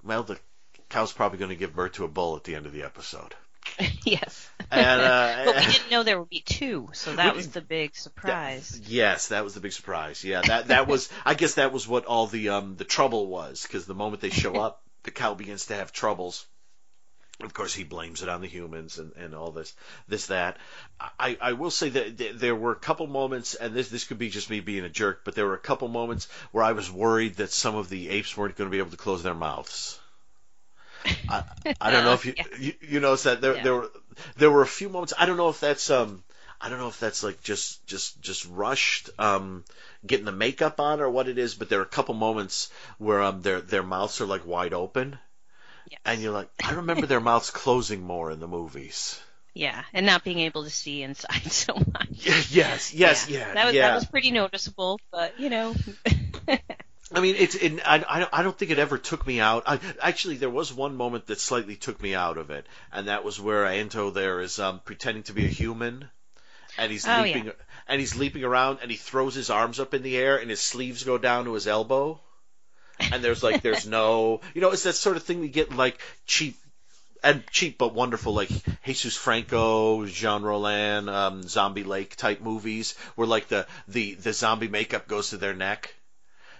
well, 0.03 0.23
the 0.23 0.37
cow's 0.89 1.11
probably 1.11 1.39
going 1.39 1.49
to 1.49 1.55
give 1.55 1.75
birth 1.75 1.93
to 1.93 2.05
a 2.05 2.07
bull 2.07 2.35
at 2.35 2.43
the 2.43 2.55
end 2.55 2.65
of 2.65 2.73
the 2.73 2.83
episode. 2.83 3.35
yes. 4.03 4.49
And, 4.71 5.01
uh, 5.01 5.45
but 5.45 5.55
we 5.55 5.71
didn't 5.71 5.91
know 5.91 6.03
there 6.03 6.19
would 6.19 6.29
be 6.29 6.41
two, 6.41 6.89
so 6.93 7.15
that 7.15 7.35
was 7.35 7.49
the 7.49 7.61
big 7.61 7.95
surprise. 7.95 8.79
Yes, 8.85 9.29
that 9.29 9.43
was 9.43 9.55
the 9.55 9.59
big 9.59 9.73
surprise. 9.73 10.23
Yeah, 10.23 10.41
that 10.41 10.67
that 10.67 10.87
was. 10.87 11.09
I 11.25 11.33
guess 11.33 11.55
that 11.55 11.73
was 11.73 11.87
what 11.87 12.05
all 12.05 12.27
the 12.27 12.49
um 12.49 12.75
the 12.75 12.83
trouble 12.83 13.27
was 13.27 13.63
because 13.63 13.85
the 13.85 13.95
moment 13.95 14.21
they 14.21 14.29
show 14.29 14.55
up, 14.55 14.83
the 15.03 15.11
cow 15.11 15.33
begins 15.33 15.67
to 15.67 15.75
have 15.75 15.91
troubles. 15.91 16.45
Of 17.41 17.53
course, 17.53 17.73
he 17.73 17.83
blames 17.83 18.21
it 18.23 18.29
on 18.29 18.41
the 18.41 18.47
humans 18.47 18.99
and, 18.99 19.13
and 19.15 19.33
all 19.35 19.51
this 19.51 19.73
this 20.07 20.27
that. 20.27 20.57
I, 21.19 21.37
I 21.41 21.53
will 21.53 21.71
say 21.71 21.89
that 21.89 22.39
there 22.39 22.55
were 22.55 22.71
a 22.71 22.75
couple 22.79 23.07
moments, 23.07 23.55
and 23.55 23.73
this 23.73 23.89
this 23.89 24.03
could 24.05 24.17
be 24.17 24.29
just 24.29 24.49
me 24.49 24.59
being 24.59 24.83
a 24.83 24.89
jerk, 24.89 25.21
but 25.23 25.35
there 25.35 25.45
were 25.45 25.53
a 25.53 25.59
couple 25.59 25.87
moments 25.87 26.27
where 26.51 26.63
I 26.63 26.73
was 26.73 26.91
worried 26.91 27.35
that 27.35 27.51
some 27.51 27.75
of 27.75 27.89
the 27.89 28.09
apes 28.09 28.35
weren't 28.35 28.55
going 28.57 28.69
to 28.69 28.71
be 28.71 28.79
able 28.79 28.91
to 28.91 28.97
close 28.97 29.23
their 29.23 29.33
mouths. 29.35 29.99
I, 31.27 31.43
I 31.79 31.91
don't 31.91 32.03
know 32.03 32.13
if 32.13 32.25
you, 32.25 32.33
Yeah. 32.37 32.45
you 32.59 32.73
you 32.81 32.99
noticed 32.99 33.23
that 33.25 33.41
there 33.41 33.55
Yeah. 33.55 33.63
there 33.63 33.73
were 33.75 33.91
there 34.37 34.51
were 34.51 34.61
a 34.61 34.67
few 34.67 34.89
moments. 34.89 35.13
I 35.17 35.25
don't 35.25 35.37
know 35.37 35.49
if 35.49 35.59
that's 35.59 35.89
um 35.89 36.23
I 36.61 36.69
don't 36.69 36.79
know 36.79 36.89
if 36.89 36.99
that's 36.99 37.23
like 37.23 37.41
just 37.43 37.85
just 37.87 38.19
just 38.21 38.45
rushed 38.45 39.09
um 39.19 39.63
getting 40.05 40.25
the 40.25 40.31
makeup 40.31 40.79
on 40.79 40.99
or 41.01 41.09
what 41.09 41.27
it 41.29 41.37
is, 41.37 41.55
but 41.55 41.69
there 41.69 41.79
are 41.79 41.83
a 41.83 41.95
couple 41.97 42.15
moments 42.15 42.69
where 42.97 43.21
um 43.21 43.41
their 43.41 43.61
their 43.61 43.83
mouths 43.83 44.19
are 44.21 44.25
like 44.25 44.45
wide 44.45 44.73
open, 44.73 45.17
Yes. 45.89 45.99
and 46.05 46.21
you're 46.21 46.33
like, 46.33 46.49
I 46.63 46.73
remember 46.73 47.05
their 47.07 47.19
mouths 47.19 47.49
closing 47.51 48.01
more 48.03 48.31
in 48.31 48.39
the 48.39 48.47
movies. 48.47 49.19
Yeah, 49.55 49.83
and 49.93 50.05
not 50.05 50.23
being 50.23 50.39
able 50.39 50.63
to 50.63 50.69
see 50.69 51.01
inside 51.03 51.43
so 51.51 51.73
much. 51.75 52.07
yes, 52.11 52.93
yes, 52.93 53.27
yeah, 53.29 53.53
That 53.53 53.65
was 53.65 53.73
yeah. 53.75 53.87
that 53.89 53.95
was 53.95 54.05
pretty 54.05 54.31
noticeable, 54.31 54.99
but 55.11 55.39
you 55.39 55.49
know. 55.49 55.75
I 57.11 57.21
mean, 57.21 57.35
it's 57.39 57.55
it, 57.55 57.79
I, 57.85 58.05
I 58.07 58.19
don't- 58.19 58.33
I 58.33 58.43
don't 58.43 58.55
think 58.57 58.69
it 58.69 58.77
ever 58.79 58.99
took 58.99 59.25
me 59.25 59.39
out. 59.39 59.63
I, 59.65 59.79
actually, 59.99 60.35
there 60.37 60.49
was 60.49 60.71
one 60.71 60.95
moment 60.95 61.25
that 61.27 61.39
slightly 61.39 61.75
took 61.75 61.99
me 62.01 62.13
out 62.13 62.37
of 62.37 62.51
it, 62.51 62.67
and 62.91 63.07
that 63.07 63.23
was 63.23 63.39
where 63.39 63.65
Anto 63.65 64.11
there 64.11 64.41
is 64.41 64.59
um, 64.59 64.79
pretending 64.85 65.23
to 65.23 65.33
be 65.33 65.45
a 65.45 65.49
human, 65.49 66.07
and 66.77 66.91
he's 66.91 67.07
Oh, 67.07 67.21
leaping 67.23 67.51
and 67.87 67.99
he's 67.99 68.15
leaping 68.15 68.43
around, 68.43 68.79
and 68.83 68.91
he 68.91 68.97
throws 68.97 69.33
his 69.33 69.49
arms 69.49 69.79
up 69.79 69.95
in 69.95 70.03
the 70.03 70.17
air, 70.17 70.37
and 70.37 70.51
his 70.51 70.61
sleeves 70.61 71.03
go 71.03 71.17
down 71.17 71.45
to 71.45 71.53
his 71.55 71.65
elbow, 71.67 72.21
and 72.99 73.23
there's 73.23 73.43
like 73.43 73.61
there's 73.61 73.87
no, 73.87 74.41
you 74.53 74.61
know, 74.61 74.71
it's 74.71 74.83
that 74.83 74.93
sort 74.93 75.17
of 75.17 75.23
thing 75.23 75.39
we 75.39 75.49
get 75.49 75.75
like 75.75 75.99
cheap. 76.25 76.57
And 77.21 77.45
cheap 77.51 77.77
but 77.77 77.93
wonderful, 77.93 78.33
like 78.33 78.49
Jesus 78.85 79.17
Franco, 79.17 80.05
Jean 80.05 80.41
Rollin, 80.41 81.09
um, 81.09 81.43
Zombie 81.43 81.83
Lake 81.83 82.15
type 82.15 82.39
movies, 82.39 82.95
where 83.15 83.27
like 83.27 83.49
the, 83.49 83.67
the, 83.89 84.13
the 84.13 84.31
zombie 84.31 84.69
makeup 84.69 85.05
goes 85.05 85.31
to 85.31 85.37
their 85.37 85.53
neck. 85.53 85.93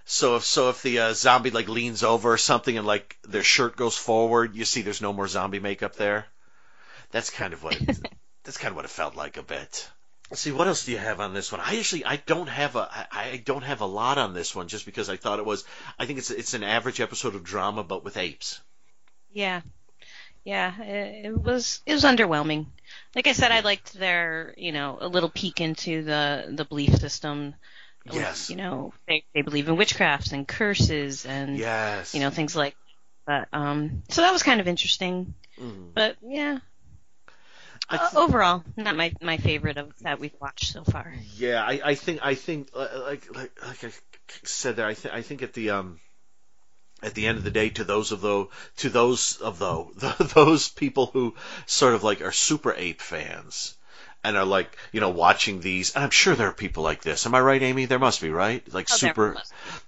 So 0.04 0.36
if 0.36 0.44
so 0.44 0.70
if 0.70 0.82
the 0.82 1.00
uh, 1.00 1.14
zombie 1.14 1.52
like 1.52 1.70
leans 1.70 2.04
over 2.04 2.34
or 2.34 2.38
something 2.38 2.78
and 2.78 2.86
like 2.86 3.18
their 3.24 3.44
shirt 3.44 3.78
goes 3.78 3.96
forward, 3.96 4.54
you 4.56 4.66
see 4.66 4.82
there's 4.82 5.02
no 5.02 5.14
more 5.14 5.28
zombie 5.28 5.60
makeup 5.60 5.96
there. 5.96 6.26
That's 7.12 7.30
kind 7.30 7.54
of 7.54 7.64
what 7.64 7.80
it, 7.80 8.00
that's 8.44 8.58
kind 8.58 8.72
of 8.72 8.76
what 8.76 8.86
it 8.86 8.92
felt 8.92 9.16
like 9.16 9.38
a 9.38 9.44
bit. 9.44 9.88
Let's 10.30 10.42
see 10.42 10.52
what 10.52 10.68
else 10.68 10.86
do 10.86 10.92
you 10.92 10.98
have 11.00 11.20
on 11.20 11.34
this 11.34 11.52
one? 11.52 11.60
I 11.62 11.78
actually 11.80 12.06
I 12.06 12.18
don't 12.18 12.50
have 12.50 12.76
a 12.76 12.88
I, 13.12 13.32
I 13.32 13.38
don't 13.44 13.64
have 13.64 13.82
a 13.82 13.86
lot 13.86 14.18
on 14.18 14.34
this 14.34 14.56
one 14.56 14.68
just 14.68 14.86
because 14.86 15.10
I 15.10 15.18
thought 15.18 15.40
it 15.40 15.46
was 15.46 15.64
I 15.98 16.06
think 16.06 16.20
it's 16.20 16.30
it's 16.30 16.54
an 16.54 16.64
average 16.64 17.02
episode 17.02 17.34
of 17.36 17.44
drama 17.44 17.84
but 17.84 18.04
with 18.04 18.16
apes. 18.18 18.60
Yeah, 19.32 19.62
yeah, 20.44 20.80
it, 20.82 21.26
it 21.28 21.42
was 21.42 21.82
it 21.86 21.94
was 21.94 22.04
underwhelming. 22.04 22.68
Like 23.16 23.28
I 23.28 23.32
said, 23.34 23.52
I 23.52 23.62
liked 23.62 23.94
their 23.94 24.54
you 24.58 24.72
know 24.72 24.98
a 25.02 25.08
little 25.08 25.30
peek 25.30 25.62
into 25.62 26.04
the 26.04 26.46
the 26.50 26.66
belief 26.66 26.96
system. 26.96 27.56
Yes. 28.12 28.50
you 28.50 28.56
know 28.56 28.94
they 29.08 29.24
they 29.36 29.42
believe 29.42 29.68
in 29.68 29.76
witchcrafts 29.76 30.32
and 30.32 30.48
curses 30.48 31.26
and 31.26 31.58
Yes. 31.58 32.14
you 32.16 32.22
know 32.22 32.30
things 32.30 32.56
like 32.56 32.76
that. 33.28 33.48
Um, 33.54 34.04
so 34.10 34.22
that 34.22 34.32
was 34.32 34.42
kind 34.44 34.62
of 34.62 34.68
interesting. 34.68 35.34
Mhm. 35.60 35.94
But 35.94 36.18
yeah, 36.22 36.60
uh, 37.90 38.10
overall, 38.16 38.64
not 38.78 38.96
my 38.96 39.14
my 39.22 39.38
favorite 39.38 39.78
of 39.78 39.92
that 40.02 40.20
we've 40.20 40.36
watched 40.40 40.72
so 40.72 40.84
far. 40.84 41.14
Yeah, 41.36 41.64
I, 41.64 41.82
I 41.84 41.96
think 41.96 42.20
I 42.22 42.36
think 42.36 42.70
uh, 42.74 42.88
like 43.04 43.36
like 43.36 43.52
like 43.66 43.84
I 43.84 43.92
said 44.44 44.76
there, 44.76 44.86
I 44.86 44.94
think 44.94 45.14
I 45.14 45.22
think 45.22 45.42
at 45.42 45.54
the 45.54 45.72
um 45.72 46.00
at 47.02 47.14
the 47.14 47.28
end 47.28 47.38
of 47.38 47.44
the 47.44 47.52
day, 47.52 47.70
to 47.70 47.84
those 47.84 48.12
of 48.12 48.22
though 48.22 48.50
to 48.78 48.90
those 48.90 49.38
of 49.38 49.60
though 49.60 49.92
those 50.20 50.70
people 50.70 51.08
who 51.08 51.36
sort 51.66 51.94
of 51.94 52.04
like 52.04 52.22
are 52.22 52.32
super 52.32 52.74
ape 52.74 53.02
fans 53.02 53.76
and 54.24 54.36
are 54.36 54.46
like 54.46 54.78
you 54.92 55.00
know 55.00 55.10
watching 55.10 55.62
these, 55.62 55.96
and 55.96 56.04
I'm 56.04 56.10
sure 56.10 56.36
there 56.36 56.50
are 56.50 56.54
people 56.54 56.84
like 56.84 57.02
this. 57.02 57.26
Am 57.26 57.36
I 57.36 57.42
right, 57.42 57.62
Amy? 57.62 57.86
There 57.86 58.00
must 58.00 58.22
be, 58.22 58.30
right? 58.30 58.64
Like 58.74 58.88
Oh, 58.92 58.96
super. 58.96 59.38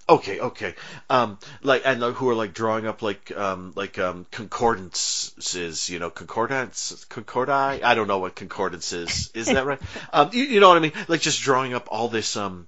Okay, 0.08 0.40
okay. 0.40 0.76
Um, 1.10 1.38
like 1.62 1.84
and 1.86 2.00
like, 2.00 2.16
who 2.16 2.30
are 2.30 2.36
like 2.36 2.54
drawing 2.54 2.88
up 2.88 3.02
like 3.02 3.36
um 3.36 3.74
like 3.76 4.00
um 4.00 4.26
concordances, 4.32 5.90
you 5.90 6.00
know, 6.00 6.10
concordance, 6.10 7.06
concordi. 7.10 7.84
I 7.84 7.96
don't 7.96 8.08
know 8.08 8.20
what 8.20 8.36
concordance 8.36 8.94
is. 8.94 9.32
Is 9.34 9.48
that 9.48 9.66
right? 9.66 9.82
um, 10.14 10.30
you, 10.34 10.44
you 10.44 10.60
know 10.60 10.70
what 10.70 10.78
I 10.78 10.82
mean? 10.82 10.94
Like 11.08 11.22
just 11.22 11.42
drawing 11.42 11.74
up 11.74 11.88
all 11.92 12.08
this 12.08 12.38
um 12.38 12.68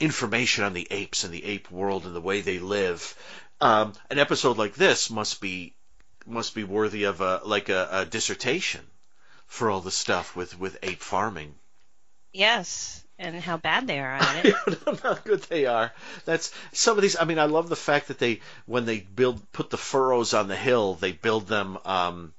information 0.00 0.64
on 0.64 0.74
the 0.74 0.86
apes 0.90 1.24
and 1.24 1.32
the 1.32 1.44
ape 1.44 1.70
world 1.70 2.06
and 2.06 2.14
the 2.14 2.20
way 2.20 2.40
they 2.40 2.58
live. 2.58 3.16
Um, 3.60 3.92
an 4.10 4.18
episode 4.18 4.58
like 4.58 4.74
this 4.74 5.10
must 5.10 5.40
be 5.40 5.74
must 6.26 6.54
be 6.54 6.64
worthy 6.64 7.04
of 7.04 7.20
a 7.20 7.40
like 7.44 7.70
a, 7.70 7.88
a 7.90 8.04
dissertation 8.04 8.82
for 9.48 9.70
all 9.70 9.80
the 9.80 9.90
stuff 9.90 10.36
with 10.36 10.58
with 10.58 10.78
ape 10.82 11.02
farming. 11.02 11.54
Yes, 12.32 13.02
and 13.18 13.40
how 13.40 13.56
bad 13.56 13.86
they 13.86 13.98
are 13.98 14.12
at 14.14 14.36
it. 14.46 14.54
I 14.66 14.70
don't 14.70 15.04
know 15.04 15.14
how 15.14 15.20
good 15.20 15.42
they 15.44 15.66
are. 15.66 15.92
That's 16.24 16.52
some 16.72 16.96
of 16.96 17.02
these. 17.02 17.16
I 17.18 17.24
mean, 17.24 17.38
I 17.38 17.46
love 17.46 17.68
the 17.68 17.76
fact 17.76 18.08
that 18.08 18.18
they, 18.18 18.40
when 18.66 18.84
they 18.86 19.00
build, 19.00 19.40
put 19.52 19.70
the 19.70 19.76
furrows 19.76 20.34
on 20.34 20.48
the 20.48 20.56
hill, 20.56 20.94
they 20.94 21.12
build 21.12 21.46
them. 21.48 21.78
Um, 21.84 22.34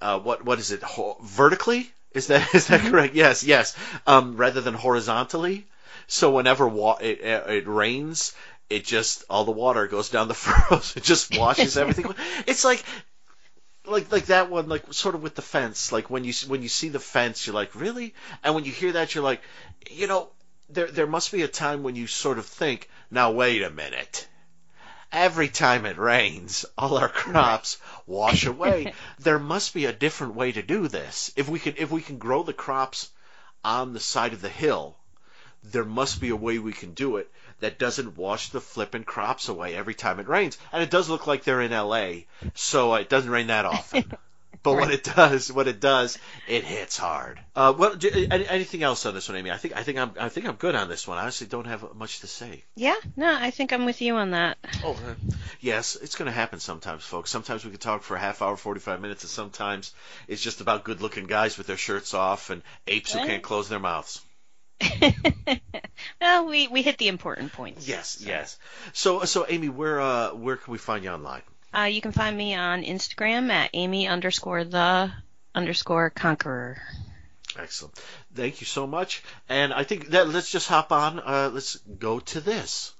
uh, 0.00 0.18
what 0.18 0.44
what 0.44 0.58
is 0.58 0.72
it? 0.72 0.82
Ho- 0.82 1.18
vertically? 1.22 1.90
Is 2.12 2.26
that 2.28 2.54
is 2.54 2.66
that 2.68 2.80
correct? 2.90 3.14
Yes, 3.14 3.44
yes. 3.44 3.76
Um, 4.06 4.36
rather 4.36 4.60
than 4.60 4.74
horizontally. 4.74 5.66
So 6.08 6.32
whenever 6.32 6.66
wa- 6.66 6.98
it, 7.00 7.20
it, 7.20 7.50
it 7.50 7.68
rains, 7.68 8.34
it 8.68 8.84
just 8.84 9.24
all 9.30 9.44
the 9.44 9.52
water 9.52 9.86
goes 9.86 10.08
down 10.10 10.28
the 10.28 10.34
furrows. 10.46 10.96
It 10.96 11.04
just 11.04 11.30
washes 11.38 11.76
everything. 11.78 12.12
It's 12.46 12.64
like 12.64 12.84
like 13.86 14.10
like 14.12 14.26
that 14.26 14.50
one 14.50 14.68
like 14.68 14.92
sort 14.92 15.14
of 15.14 15.22
with 15.22 15.34
the 15.34 15.42
fence. 15.42 15.92
Like 15.92 16.10
when 16.10 16.24
you 16.24 16.32
when 16.46 16.62
you 16.62 16.68
see 16.68 16.88
the 16.88 17.00
fence 17.00 17.46
you're 17.46 17.54
like 17.54 17.74
really? 17.74 18.14
And 18.42 18.54
when 18.54 18.64
you 18.64 18.72
hear 18.72 18.92
that 18.92 19.14
you're 19.14 19.24
like 19.24 19.42
you 19.90 20.06
know 20.06 20.28
there 20.68 20.90
there 20.90 21.06
must 21.06 21.32
be 21.32 21.42
a 21.42 21.48
time 21.48 21.82
when 21.82 21.96
you 21.96 22.06
sort 22.06 22.38
of 22.38 22.46
think 22.46 22.88
now 23.10 23.32
wait 23.32 23.62
a 23.62 23.70
minute. 23.70 24.28
Every 25.10 25.48
time 25.48 25.84
it 25.84 25.98
rains 25.98 26.64
all 26.78 26.96
our 26.96 27.08
crops 27.08 27.78
wash 28.06 28.46
away. 28.46 28.94
There 29.18 29.38
must 29.38 29.74
be 29.74 29.84
a 29.84 29.92
different 29.92 30.34
way 30.34 30.52
to 30.52 30.62
do 30.62 30.88
this. 30.88 31.32
If 31.36 31.48
we 31.48 31.58
can 31.58 31.74
if 31.76 31.90
we 31.90 32.02
can 32.02 32.18
grow 32.18 32.42
the 32.42 32.52
crops 32.52 33.10
on 33.64 33.92
the 33.92 34.00
side 34.00 34.32
of 34.32 34.42
the 34.42 34.48
hill 34.48 34.96
there 35.62 35.84
must 35.84 36.20
be 36.20 36.30
a 36.30 36.36
way 36.36 36.58
we 36.58 36.72
can 36.72 36.92
do 36.92 37.16
it 37.16 37.30
that 37.62 37.78
doesn't 37.78 38.16
wash 38.16 38.50
the 38.50 38.60
flippin' 38.60 39.04
crops 39.04 39.48
away 39.48 39.74
every 39.74 39.94
time 39.94 40.18
it 40.20 40.28
rains. 40.28 40.58
And 40.72 40.82
it 40.82 40.90
does 40.90 41.08
look 41.08 41.26
like 41.26 41.44
they're 41.44 41.60
in 41.60 41.70
LA, 41.70 42.24
so 42.54 42.94
it 42.94 43.08
doesn't 43.08 43.30
rain 43.30 43.46
that 43.46 43.64
often. 43.64 44.12
but 44.64 44.74
when 44.74 44.90
it 44.90 45.04
does, 45.04 45.50
when 45.50 45.68
it 45.68 45.80
does, 45.80 46.18
it 46.48 46.64
hits 46.64 46.98
hard. 46.98 47.40
Uh, 47.54 47.72
well, 47.76 47.94
j- 47.94 48.26
any, 48.30 48.48
anything 48.48 48.82
else 48.82 49.06
on 49.06 49.14
this 49.14 49.28
one, 49.28 49.38
Amy? 49.38 49.52
I 49.52 49.56
think 49.58 49.76
I 49.76 49.84
think 49.84 49.98
I'm 49.98 50.12
I 50.18 50.28
think 50.28 50.46
I'm 50.46 50.56
good 50.56 50.74
on 50.74 50.88
this 50.88 51.06
one. 51.06 51.18
I 51.18 51.22
honestly 51.22 51.46
don't 51.46 51.66
have 51.66 51.94
much 51.94 52.20
to 52.20 52.26
say. 52.26 52.64
Yeah, 52.74 52.96
no, 53.16 53.32
I 53.32 53.50
think 53.50 53.72
I'm 53.72 53.84
with 53.84 54.02
you 54.02 54.16
on 54.16 54.32
that. 54.32 54.58
Oh, 54.84 54.92
uh, 54.92 55.14
yes, 55.60 55.96
it's 56.00 56.16
going 56.16 56.26
to 56.26 56.32
happen 56.32 56.58
sometimes, 56.58 57.04
folks. 57.04 57.30
Sometimes 57.30 57.64
we 57.64 57.70
can 57.70 57.80
talk 57.80 58.02
for 58.02 58.16
a 58.16 58.20
half 58.20 58.42
hour, 58.42 58.56
45 58.56 59.00
minutes, 59.00 59.22
and 59.22 59.30
sometimes 59.30 59.94
it's 60.26 60.42
just 60.42 60.60
about 60.60 60.84
good-looking 60.84 61.26
guys 61.26 61.58
with 61.58 61.68
their 61.68 61.76
shirts 61.76 62.12
off 62.12 62.50
and 62.50 62.62
apes 62.88 63.12
who 63.12 63.20
can't 63.20 63.42
close 63.42 63.68
their 63.68 63.78
mouths. 63.78 64.20
well, 66.20 66.46
we 66.46 66.68
we 66.68 66.82
hit 66.82 66.98
the 66.98 67.08
important 67.08 67.52
points. 67.52 67.86
Yes, 67.86 68.22
yes. 68.24 68.58
So, 68.92 69.24
so 69.24 69.46
Amy, 69.48 69.68
where 69.68 70.00
uh, 70.00 70.34
where 70.34 70.56
can 70.56 70.72
we 70.72 70.78
find 70.78 71.04
you 71.04 71.10
online? 71.10 71.42
Uh, 71.74 71.84
you 71.84 72.00
can 72.00 72.12
find 72.12 72.36
me 72.36 72.54
on 72.54 72.82
Instagram 72.82 73.50
at 73.50 73.70
Amy 73.72 74.06
underscore 74.06 74.64
the 74.64 75.10
underscore 75.54 76.10
conqueror. 76.10 76.82
Excellent. 77.58 77.94
Thank 78.34 78.60
you 78.60 78.66
so 78.66 78.86
much. 78.86 79.22
And 79.48 79.72
I 79.72 79.84
think 79.84 80.08
that 80.08 80.28
let's 80.28 80.50
just 80.50 80.68
hop 80.68 80.92
on. 80.92 81.18
Uh, 81.18 81.50
let's 81.52 81.76
go 81.76 82.20
to 82.20 82.40
this. 82.40 82.94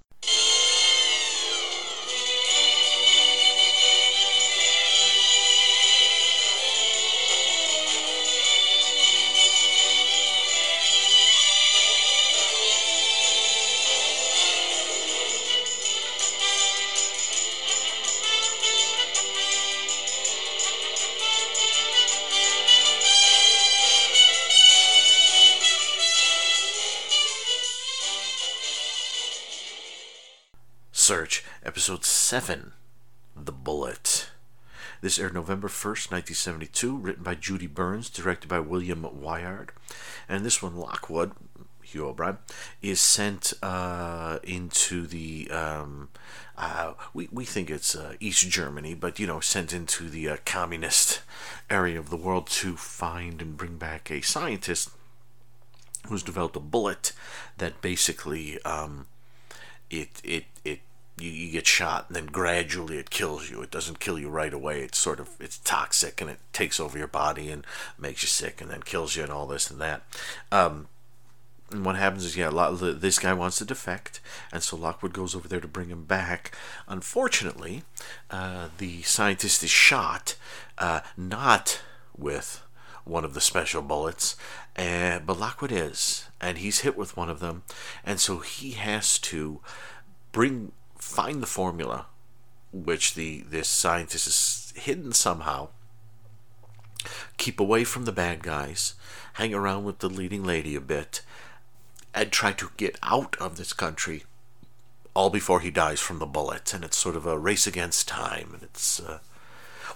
Search 31.12 31.44
episode 31.62 32.07
seven, 32.07 32.72
The 33.37 33.53
Bullet. 33.53 34.31
This 35.03 35.18
aired 35.18 35.35
November 35.35 35.68
1st, 35.68 36.11
1972, 36.11 36.96
written 36.96 37.22
by 37.22 37.35
Judy 37.35 37.66
Burns, 37.66 38.09
directed 38.09 38.48
by 38.48 38.61
William 38.61 39.03
Wiard. 39.03 39.68
And 40.27 40.42
this 40.42 40.62
one, 40.62 40.75
Lockwood, 40.75 41.33
Hugh 41.83 42.07
O'Brian, 42.07 42.38
is 42.81 42.98
sent 42.98 43.53
uh, 43.62 44.38
into 44.42 45.07
the, 45.07 45.51
um, 45.51 46.09
uh, 46.57 46.94
we, 47.12 47.29
we 47.31 47.44
think 47.44 47.68
it's 47.68 47.94
uh, 47.94 48.14
East 48.18 48.48
Germany, 48.48 48.94
but, 48.94 49.18
you 49.18 49.27
know, 49.27 49.40
sent 49.40 49.75
into 49.75 50.09
the 50.09 50.31
uh, 50.31 50.37
communist 50.46 51.20
area 51.68 51.98
of 51.98 52.09
the 52.09 52.16
world 52.16 52.46
to 52.46 52.75
find 52.75 53.42
and 53.42 53.59
bring 53.59 53.77
back 53.77 54.11
a 54.11 54.22
scientist 54.22 54.88
who's 56.07 56.22
developed 56.22 56.57
a 56.57 56.61
bullet 56.61 57.12
that 57.59 57.83
basically 57.83 58.59
um, 58.62 59.09
it 59.90 60.09
it 60.25 60.46
it 60.64 60.81
you, 61.18 61.31
you 61.31 61.53
get 61.53 61.66
shot 61.66 62.07
and 62.09 62.16
then 62.16 62.27
gradually 62.27 62.98
it 62.98 63.11
kills 63.11 63.51
you. 63.51 63.62
It 63.62 63.70
doesn't 63.70 64.01
kill 64.01 64.18
you 64.18 64.29
right 64.29 64.53
away. 64.53 64.83
It's 64.83 64.98
sort 64.98 65.20
of 65.20 65.31
it's 65.40 65.59
toxic 65.59 66.20
and 66.20 66.31
it 66.31 66.38
takes 66.53 66.81
over 66.81 66.98
your 66.98 67.09
body 67.09 67.51
and 67.51 67.66
makes 67.98 68.22
you 68.22 68.29
sick 68.29 68.61
and 68.61 68.70
then 68.70 68.83
kills 68.83 69.16
you 69.16 69.22
and 69.22 69.33
all 69.33 69.46
this 69.46 69.70
and 69.70 69.81
that. 69.81 70.03
Um, 70.51 70.88
and 71.72 71.85
what 71.85 71.96
happens 71.96 72.25
is, 72.25 72.37
yeah, 72.37 72.51
this 72.81 73.18
guy 73.18 73.33
wants 73.33 73.57
to 73.59 73.64
defect, 73.64 74.20
and 74.53 74.62
so 74.62 74.77
Lockwood 74.77 75.14
goes 75.14 75.35
over 75.35 75.48
there 75.48 75.61
to 75.61 75.68
bring 75.68 75.88
him 75.88 76.05
back. 76.05 76.55
Unfortunately, 76.87 77.83
uh, 78.31 78.68
the 78.77 79.01
scientist 79.03 79.62
is 79.62 79.70
shot, 79.70 80.37
uh, 80.77 81.01
not 81.16 81.81
with 82.16 82.62
one 83.05 83.25
of 83.25 83.33
the 83.33 83.40
special 83.40 83.81
bullets, 83.81 84.37
uh, 84.77 85.20
but 85.20 85.40
Lockwood 85.40 85.72
is, 85.72 86.29
and 86.42 86.59
he's 86.59 86.81
hit 86.81 86.96
with 86.96 87.16
one 87.16 87.31
of 87.31 87.40
them, 87.40 87.62
and 88.05 88.20
so 88.20 88.38
he 88.40 88.72
has 88.72 89.18
to 89.20 89.61
bring 90.31 90.72
find 91.02 91.42
the 91.42 91.46
formula, 91.46 92.06
which 92.72 93.14
the 93.14 93.42
this 93.42 93.68
scientist 93.68 94.26
is 94.26 94.72
hidden 94.76 95.12
somehow. 95.12 95.68
Keep 97.36 97.60
away 97.60 97.84
from 97.84 98.04
the 98.04 98.12
bad 98.12 98.42
guys, 98.42 98.94
hang 99.34 99.52
around 99.52 99.84
with 99.84 99.98
the 99.98 100.08
leading 100.08 100.44
lady 100.44 100.76
a 100.76 100.80
bit, 100.80 101.20
and 102.14 102.30
try 102.30 102.52
to 102.52 102.70
get 102.76 102.98
out 103.02 103.36
of 103.40 103.56
this 103.56 103.72
country 103.72 104.22
all 105.14 105.28
before 105.28 105.60
he 105.60 105.70
dies 105.70 106.00
from 106.00 106.20
the 106.20 106.24
bullet. 106.24 106.72
And 106.72 106.84
it's 106.84 106.96
sort 106.96 107.16
of 107.16 107.26
a 107.26 107.38
race 107.38 107.66
against 107.66 108.08
time. 108.08 108.50
And 108.54 108.62
it's, 108.62 109.00
uh, 109.00 109.18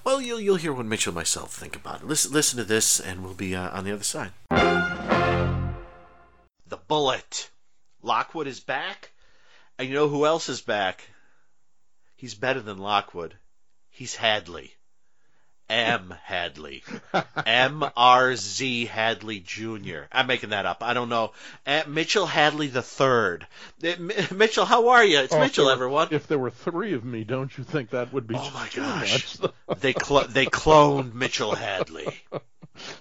well, 0.04 0.20
you'll, 0.20 0.40
you'll 0.40 0.56
hear 0.56 0.72
what 0.72 0.86
Mitchell 0.86 1.12
and 1.12 1.16
myself 1.16 1.54
think 1.54 1.76
about 1.76 2.02
it. 2.02 2.06
Listen, 2.06 2.32
listen 2.32 2.58
to 2.58 2.64
this, 2.64 3.00
and 3.00 3.22
we'll 3.22 3.32
be 3.32 3.54
uh, 3.54 3.70
on 3.70 3.84
the 3.84 3.92
other 3.92 4.02
side. 4.02 4.32
The 6.68 6.76
bullet. 6.88 7.50
Lockwood 8.02 8.48
is 8.48 8.60
back. 8.60 9.12
And 9.78 9.88
you 9.88 9.94
know 9.94 10.08
who 10.08 10.24
else 10.26 10.48
is 10.48 10.60
back? 10.60 11.02
He's 12.16 12.34
better 12.34 12.60
than 12.60 12.78
Lockwood. 12.78 13.34
He's 13.90 14.14
Hadley. 14.14 14.72
M. 15.68 16.14
Hadley. 16.22 16.84
M. 17.46 17.84
R. 17.96 18.36
Z. 18.36 18.84
Hadley 18.86 19.40
Jr. 19.40 20.02
I'm 20.12 20.28
making 20.28 20.50
that 20.50 20.64
up. 20.64 20.82
I 20.82 20.94
don't 20.94 21.08
know. 21.08 21.32
Uh, 21.66 21.82
Mitchell 21.88 22.24
Hadley 22.24 22.68
the 22.68 22.82
third. 22.82 23.46
Uh, 23.84 23.94
Mitchell, 24.34 24.64
how 24.64 24.90
are 24.90 25.04
you? 25.04 25.18
It's 25.18 25.34
Oh, 25.34 25.40
Mitchell, 25.40 25.64
there 25.66 25.74
were- 25.76 25.84
everyone. 25.84 26.08
If 26.12 26.28
there 26.28 26.38
were 26.38 26.50
three 26.50 26.94
of 26.94 27.04
me, 27.04 27.24
don't 27.24 27.56
you 27.58 27.64
think 27.64 27.90
that 27.90 28.12
would 28.12 28.26
be 28.28 28.36
Oh 28.38 28.50
my 28.54 28.68
gosh. 28.74 29.36
they 29.80 29.92
cl- 29.92 30.28
they 30.28 30.46
cloned 30.46 31.14
Mitchell 31.14 31.54
Hadley. 31.54 32.06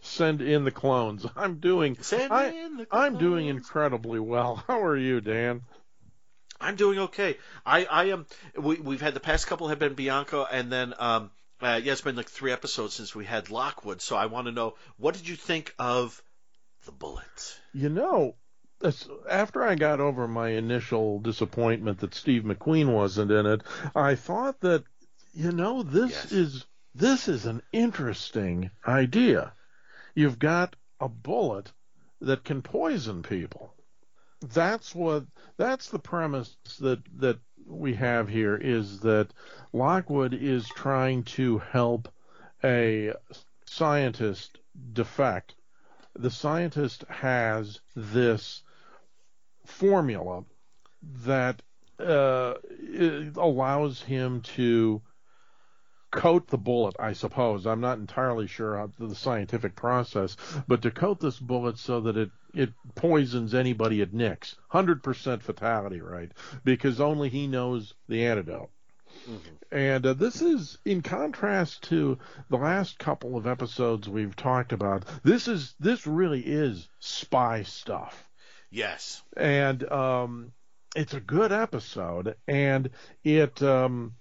Send 0.01 0.41
in 0.41 0.63
the 0.63 0.71
clones. 0.71 1.25
I'm 1.35 1.59
doing. 1.59 1.97
Send 2.01 2.33
I, 2.33 2.47
in 2.47 2.77
the 2.77 2.85
clones. 2.85 3.05
I'm 3.05 3.17
doing 3.19 3.45
incredibly 3.47 4.19
well. 4.19 4.63
How 4.67 4.81
are 4.83 4.97
you, 4.97 5.21
Dan? 5.21 5.61
I'm 6.59 6.75
doing 6.75 6.99
okay. 6.99 7.37
I 7.65 7.85
I 7.85 8.03
am. 8.05 8.25
We 8.59 8.75
we've 8.75 9.01
had 9.01 9.13
the 9.13 9.19
past 9.19 9.47
couple 9.47 9.67
have 9.67 9.79
been 9.79 9.93
Bianco, 9.93 10.45
and 10.45 10.71
then 10.71 10.93
um 10.97 11.31
uh, 11.61 11.79
yeah, 11.83 11.93
it's 11.93 12.01
been 12.01 12.15
like 12.15 12.29
three 12.29 12.51
episodes 12.51 12.93
since 12.93 13.15
we 13.15 13.25
had 13.25 13.49
Lockwood. 13.49 14.01
So 14.01 14.15
I 14.15 14.25
want 14.25 14.47
to 14.47 14.51
know 14.51 14.75
what 14.97 15.15
did 15.15 15.27
you 15.27 15.35
think 15.35 15.73
of 15.79 16.21
the 16.85 16.91
bullet? 16.91 17.59
You 17.73 17.89
know, 17.89 18.35
after 19.29 19.63
I 19.63 19.75
got 19.75 19.99
over 19.99 20.27
my 20.27 20.49
initial 20.49 21.19
disappointment 21.19 21.99
that 21.99 22.13
Steve 22.13 22.43
McQueen 22.43 22.91
wasn't 22.91 23.31
in 23.31 23.45
it, 23.45 23.61
I 23.95 24.15
thought 24.15 24.59
that 24.61 24.83
you 25.33 25.51
know 25.51 25.83
this 25.83 26.11
Yes. 26.11 26.31
is 26.31 26.65
this 26.93 27.27
is 27.27 27.45
an 27.45 27.61
interesting 27.71 28.71
idea. 28.87 29.53
You've 30.13 30.39
got 30.39 30.75
a 30.99 31.09
bullet 31.09 31.71
that 32.21 32.43
can 32.43 32.61
poison 32.61 33.21
people. 33.23 33.74
That's 34.41 34.93
what 34.93 35.25
that's 35.57 35.89
the 35.89 35.99
premise 35.99 36.55
that 36.79 36.99
that 37.19 37.39
we 37.65 37.95
have 37.95 38.29
here 38.29 38.55
is 38.55 38.99
that 39.01 39.33
Lockwood 39.73 40.33
is 40.33 40.67
trying 40.67 41.23
to 41.23 41.57
help 41.57 42.07
a 42.63 43.13
scientist 43.65 44.59
defect 44.93 45.55
the 46.17 46.31
scientist 46.31 47.03
has 47.09 47.81
this 47.95 48.63
formula 49.65 50.43
that 51.25 51.61
uh, 51.99 52.53
allows 53.35 54.01
him 54.01 54.41
to 54.41 55.01
coat 56.11 56.47
the 56.47 56.57
bullet, 56.57 56.95
I 56.99 57.13
suppose. 57.13 57.67
I'm 57.67 57.81
not 57.81 57.97
entirely 57.97 58.47
sure 58.47 58.77
of 58.77 58.95
the 58.97 59.15
scientific 59.15 59.75
process, 59.75 60.37
but 60.67 60.81
to 60.83 60.91
coat 60.91 61.19
this 61.19 61.39
bullet 61.39 61.77
so 61.77 62.01
that 62.01 62.15
it, 62.15 62.31
it 62.55 62.71
poisons 62.95 63.53
anybody 63.53 64.01
it 64.01 64.13
nicks. 64.13 64.55
100% 64.73 65.41
fatality 65.41 66.01
right? 66.01 66.31
because 66.63 66.99
only 67.01 67.29
he 67.29 67.47
knows 67.47 67.93
the 68.07 68.25
antidote. 68.25 68.69
And 69.71 70.05
uh, 70.05 70.13
this 70.13 70.41
is 70.41 70.77
in 70.85 71.01
contrast 71.01 71.83
to 71.85 72.17
the 72.49 72.57
last 72.57 72.99
couple 72.99 73.37
of 73.37 73.47
episodes 73.47 74.07
we've 74.09 74.35
talked 74.35 74.71
about. 74.73 75.05
This 75.23 75.47
is 75.47 75.73
this 75.79 76.05
really 76.05 76.41
is 76.41 76.87
spy 76.99 77.63
stuff, 77.63 78.29
Yes. 78.69 79.23
and 79.35 79.89
um, 79.91 80.51
it's 80.95 81.13
a 81.13 81.19
good 81.21 81.51
episode, 81.51 82.35
and 82.47 82.89
it 83.23 83.63
um, 83.63 84.13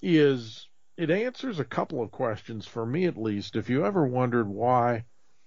is 0.00 0.68
it 0.96 1.10
answers 1.10 1.58
a 1.58 1.64
couple 1.64 2.00
of 2.02 2.10
questions 2.10 2.66
for 2.66 2.86
me 2.86 3.06
at 3.06 3.16
least. 3.18 3.56
If 3.56 3.68
you 3.68 3.84
ever 3.84 4.06
wondered 4.06 4.48
why 4.48 5.04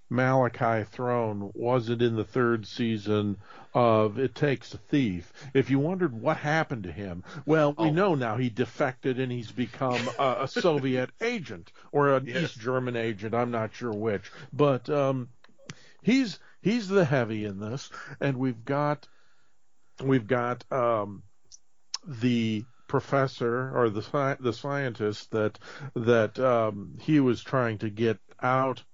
Malachi 0.08 0.84
Throne 0.84 1.50
wasn't 1.54 2.00
in 2.02 2.14
the 2.16 2.24
third 2.24 2.66
season 2.66 3.38
of 3.74 4.18
It 4.18 4.34
Takes 4.34 4.72
a 4.72 4.78
Thief, 4.78 5.32
if 5.52 5.68
you 5.70 5.78
wondered 5.78 6.12
what 6.12 6.36
happened 6.36 6.84
to 6.84 6.92
him, 6.92 7.24
well, 7.44 7.74
we 7.76 7.88
Oh. 7.88 7.90
know 7.92 8.14
now 8.14 8.36
he 8.36 8.48
defected 8.48 9.18
and 9.18 9.30
he's 9.32 9.50
become 9.50 10.00
a, 10.18 10.36
a 10.42 10.48
Soviet 10.48 11.10
agent 11.20 11.72
or 11.92 12.14
an 12.14 12.26
Yes. 12.26 12.42
East 12.52 12.60
German 12.60 12.96
agent. 12.96 13.34
I'm 13.34 13.50
not 13.50 13.74
sure 13.74 13.92
which, 13.92 14.30
but 14.52 14.88
um, 14.88 15.28
he's 16.02 16.38
he's 16.62 16.88
the 16.88 17.04
heavy 17.04 17.44
in 17.44 17.58
this, 17.58 17.90
and 18.20 18.36
we've 18.38 18.64
got 18.64 19.06
we've 20.02 20.26
got 20.26 20.64
um, 20.72 21.22
the 22.06 22.64
professor 22.88 23.76
or 23.76 23.90
the 23.90 24.02
sci- 24.02 24.36
the 24.40 24.52
scientist 24.52 25.32
that 25.32 25.58
that 25.94 26.38
um, 26.38 26.96
he 27.00 27.18
was 27.20 27.42
trying 27.42 27.78
to 27.78 27.90
get 27.90 28.18
out 28.40 28.84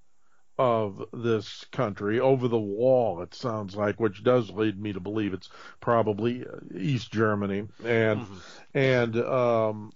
of 0.58 1.04
this 1.12 1.64
country 1.72 2.20
over 2.20 2.48
the 2.48 2.58
wall. 2.58 3.22
It 3.22 3.34
sounds 3.34 3.74
like, 3.74 3.98
which 3.98 4.22
does 4.22 4.50
lead 4.50 4.80
me 4.80 4.92
to 4.92 5.00
believe 5.00 5.32
it's 5.32 5.48
probably 5.80 6.44
East 6.74 7.10
Germany, 7.12 7.68
and 7.84 8.20
mm-hmm. 8.20 8.38
and 8.74 9.16
um, 9.16 9.92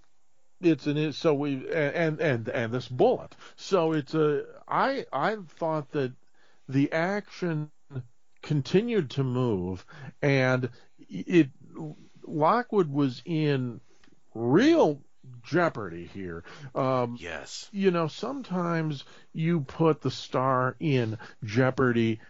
it's 0.61 0.87
an 0.87 1.13
so 1.13 1.35
we 1.35 1.71
and 1.73 2.21
and 2.21 2.49
and 2.49 2.73
this 2.73 2.89
bullet. 2.89 3.35
So 3.57 3.93
it's 3.93 4.15
a 4.15 4.45
I 4.67 5.07
I 5.13 5.37
thought 5.59 5.91
that 5.93 6.13
the 6.69 6.93
action 6.93 7.71
continued 8.43 9.11
to 9.11 9.25
move 9.25 9.85
and 10.23 10.71
it 11.09 11.51
Lockwood 12.25 12.91
was 12.91 13.23
in 13.25 13.81
real 14.35 15.01
jeopardy 15.47 16.11
here. 16.13 16.45
Um, 16.75 17.17
yes. 17.19 17.69
You 17.73 17.91
know, 17.91 18.09
sometimes 18.09 19.05
you 19.33 19.61
put 19.61 20.03
the 20.03 20.11
star 20.11 20.77
in 20.81 21.19
jeopardy 21.45 22.21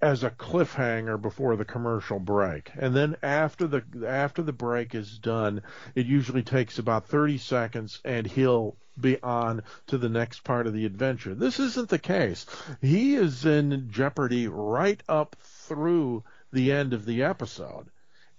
as 0.00 0.22
a 0.22 0.30
cliffhanger 0.30 1.20
before 1.20 1.56
the 1.56 1.64
commercial 1.64 2.18
break. 2.18 2.70
And 2.76 2.94
then 2.94 3.16
after 3.22 3.66
the 3.66 3.82
after 4.06 4.42
the 4.42 4.52
break 4.52 4.94
is 4.94 5.18
done, 5.18 5.62
it 5.94 6.06
usually 6.06 6.42
takes 6.42 6.78
about 6.78 7.06
30 7.06 7.38
seconds 7.38 8.00
and 8.04 8.26
he'll 8.26 8.76
be 9.00 9.20
on 9.22 9.62
to 9.88 9.98
the 9.98 10.08
next 10.08 10.44
part 10.44 10.66
of 10.66 10.72
the 10.72 10.86
adventure. 10.86 11.34
This 11.34 11.58
isn't 11.58 11.88
the 11.88 11.98
case. 11.98 12.46
He 12.80 13.14
is 13.14 13.44
in 13.44 13.88
jeopardy 13.90 14.48
right 14.48 15.02
up 15.08 15.36
through 15.40 16.24
the 16.52 16.72
end 16.72 16.92
of 16.92 17.04
the 17.04 17.22
episode. 17.24 17.88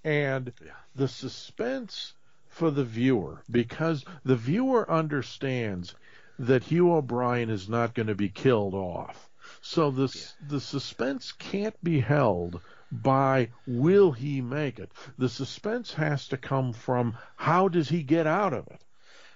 And 0.04 0.54
the 0.96 1.08
suspense 1.08 2.14
for 2.60 2.72
the 2.72 2.84
viewer 2.84 3.42
because 3.50 4.04
the 4.26 4.36
viewer 4.36 4.92
understands 4.92 5.96
that 6.38 6.66
Hugh 6.66 6.92
O'Brian 6.92 7.50
is 7.50 7.70
not 7.70 7.96
going 7.96 8.08
to 8.08 8.16
be 8.16 8.28
killed 8.28 8.74
off. 8.74 9.30
So 9.62 9.90
the 9.92 10.14
yeah. 10.14 10.48
the 10.50 10.60
suspense 10.60 11.32
can't 11.32 11.82
be 11.82 12.02
held 12.02 12.60
by 12.92 13.52
will 13.66 14.12
he 14.12 14.42
make 14.42 14.78
it. 14.78 14.92
The 15.18 15.30
suspense 15.30 15.94
has 15.94 16.28
to 16.28 16.38
come 16.38 16.74
from 16.74 17.16
how 17.38 17.70
does 17.70 17.88
he 17.88 18.04
get 18.04 18.28
out 18.28 18.54
of 18.54 18.68
it. 18.68 18.84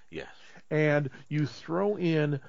Yes. 0.10 0.36
And 0.70 1.10
you 1.30 1.46
throw 1.46 1.96
in 1.98 2.42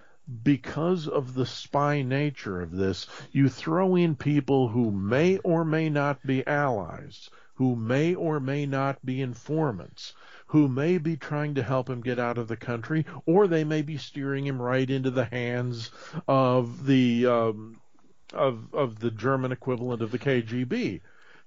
because 0.43 1.07
of 1.07 1.35
the 1.35 1.47
spy 1.47 2.03
nature 2.03 2.61
of 2.61 2.73
this, 2.73 3.07
you 3.31 3.49
throw 3.49 3.95
in 3.95 4.17
people 4.17 4.69
who 4.69 4.91
may 4.91 5.39
or 5.39 5.65
may 5.65 5.89
not 5.89 6.27
be 6.27 6.45
allies, 6.49 7.31
who 7.55 7.77
may 7.77 8.15
or 8.15 8.41
may 8.41 8.67
not 8.67 9.05
be 9.07 9.21
informants, 9.23 10.15
who 10.55 10.69
may 10.69 10.99
be 10.99 11.17
trying 11.17 11.57
to 11.57 11.65
help 11.65 11.91
him 11.91 12.01
get 12.01 12.21
out 12.21 12.39
of 12.39 12.47
the 12.47 12.57
country, 12.57 13.05
or 13.27 13.49
they 13.49 13.65
may 13.65 13.83
be 13.83 13.99
steering 13.99 14.47
him 14.47 14.63
right 14.63 14.89
into 14.89 15.11
the 15.11 15.25
hands 15.25 15.91
of 16.29 16.87
the 16.87 17.27
um, 17.27 17.81
of 18.33 18.73
of 18.73 19.01
the 19.01 19.11
German 19.11 19.51
equivalent 19.51 20.01
of 20.01 20.13
the 20.13 20.19
KGB. 20.21 21.01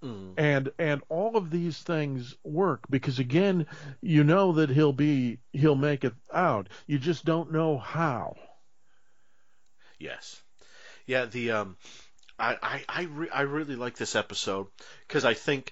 Mm. 0.03 0.33
And 0.35 0.71
and 0.77 1.01
all 1.07 1.37
of 1.37 1.49
these 1.49 1.77
things 1.77 2.35
work 2.43 2.81
because 2.89 3.17
again, 3.17 3.67
you 4.01 4.25
know 4.25 4.51
that 4.51 4.69
he'll 4.69 4.91
be 4.91 5.39
he'll 5.53 5.75
make 5.75 6.03
it 6.03 6.13
out. 6.33 6.67
You 6.85 6.99
just 6.99 7.23
don't 7.23 7.53
know 7.53 7.77
how. 7.77 8.35
Yes. 9.97 10.41
Yeah, 11.05 11.27
the 11.27 11.51
um 11.51 11.77
I 12.37 12.57
I 12.61 12.83
I, 12.89 13.01
re- 13.03 13.29
I 13.29 13.41
really 13.43 13.77
like 13.77 13.95
this 13.95 14.17
episode 14.17 14.67
because 15.07 15.23
I 15.23 15.33
think 15.33 15.71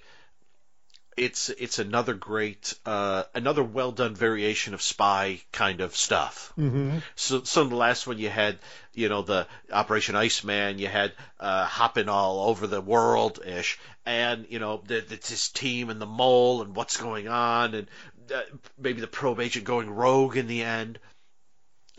it's 1.16 1.48
it's 1.48 1.78
another 1.78 2.12
great 2.12 2.74
uh, 2.84 3.24
another 3.34 3.62
well 3.62 3.90
done 3.90 4.14
variation 4.14 4.74
of 4.74 4.82
spy 4.82 5.40
kind 5.50 5.80
of 5.80 5.96
stuff. 5.96 6.52
Mm-hmm. 6.58 6.98
So 7.14 7.38
of 7.38 7.70
the 7.70 7.76
last 7.76 8.06
one 8.06 8.18
you 8.18 8.28
had, 8.28 8.58
you 8.92 9.08
know, 9.08 9.22
the 9.22 9.46
Operation 9.72 10.14
Iceman, 10.14 10.78
you 10.78 10.88
had 10.88 11.12
uh, 11.40 11.64
hopping 11.64 12.08
all 12.08 12.48
over 12.48 12.66
the 12.66 12.82
world 12.82 13.40
ish, 13.44 13.78
and 14.04 14.46
you 14.50 14.58
know, 14.58 14.82
the, 14.86 15.00
the, 15.00 15.16
this 15.16 15.48
team 15.48 15.88
and 15.88 16.00
the 16.00 16.06
mole 16.06 16.60
and 16.60 16.76
what's 16.76 16.98
going 16.98 17.28
on, 17.28 17.74
and 17.74 17.88
uh, 18.34 18.42
maybe 18.78 19.00
the 19.00 19.06
probe 19.06 19.40
agent 19.40 19.64
going 19.64 19.88
rogue 19.88 20.36
in 20.36 20.46
the 20.46 20.62
end. 20.62 20.98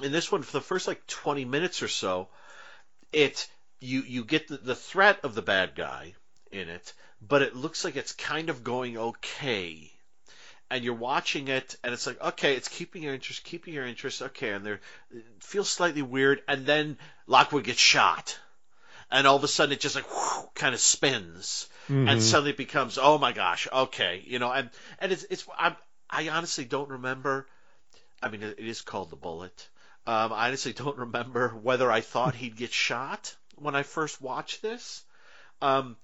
In 0.03 0.11
this 0.11 0.31
one, 0.31 0.43
for 0.43 0.51
the 0.51 0.61
first 0.61 0.87
like 0.87 1.07
20 1.07 1.43
minutes 1.45 1.81
or 1.81 1.87
so, 1.87 2.27
it 3.11 3.49
you 3.79 4.01
you 4.01 4.23
get 4.23 4.47
the, 4.47 4.57
the 4.57 4.75
threat 4.75 5.21
of 5.23 5.33
the 5.33 5.41
bad 5.41 5.73
guy 5.73 6.13
in 6.51 6.69
it 6.69 6.93
but 7.21 7.41
it 7.41 7.55
looks 7.55 7.83
like 7.83 7.95
it's 7.95 8.13
kind 8.13 8.49
of 8.49 8.63
going 8.63 8.97
okay. 8.97 9.91
And 10.69 10.83
you're 10.83 10.93
watching 10.93 11.47
it, 11.47 11.77
and 11.83 11.93
it's 11.93 12.05
like, 12.05 12.21
okay, 12.21 12.55
it's 12.55 12.67
keeping 12.67 13.03
your 13.03 13.13
interest, 13.13 13.43
keeping 13.45 13.73
your 13.73 13.85
interest, 13.85 14.21
okay, 14.21 14.51
and 14.51 14.65
there 14.65 14.81
feels 15.39 15.69
slightly 15.69 16.01
weird, 16.01 16.41
and 16.47 16.65
then 16.65 16.97
Lockwood 17.25 17.63
gets 17.63 17.79
shot, 17.79 18.37
and 19.09 19.25
all 19.25 19.37
of 19.37 19.43
a 19.45 19.47
sudden 19.47 19.71
it 19.71 19.79
just 19.79 19.95
like 19.95 20.05
kind 20.55 20.75
of 20.75 20.81
spins, 20.81 21.69
mm-hmm. 21.85 22.09
and 22.09 22.21
suddenly 22.21 22.51
it 22.51 22.57
becomes, 22.57 22.97
oh 23.01 23.17
my 23.17 23.31
gosh, 23.31 23.67
okay, 23.71 24.21
you 24.25 24.39
know, 24.39 24.51
and 24.51 24.69
and 24.99 25.13
it's 25.13 25.25
it's 25.29 25.47
I 25.57 25.73
I 26.09 26.27
honestly 26.29 26.65
don't 26.65 26.89
remember. 26.89 27.47
I 28.21 28.29
mean, 28.29 28.43
it 28.43 28.59
is 28.59 28.81
called 28.81 29.09
the 29.09 29.15
bullet. 29.15 29.69
Um, 30.05 30.33
I 30.33 30.47
honestly 30.47 30.73
don't 30.83 30.97
remember 30.97 31.49
whether 31.49 31.89
I 31.89 32.01
thought 32.01 32.35
he'd 32.35 32.57
get 32.57 32.73
shot 32.73 33.35
when 33.55 33.75
I 33.75 33.83
first 33.83 34.21
watched 34.21 34.61
this. 34.61 35.03
Um, 35.61 35.97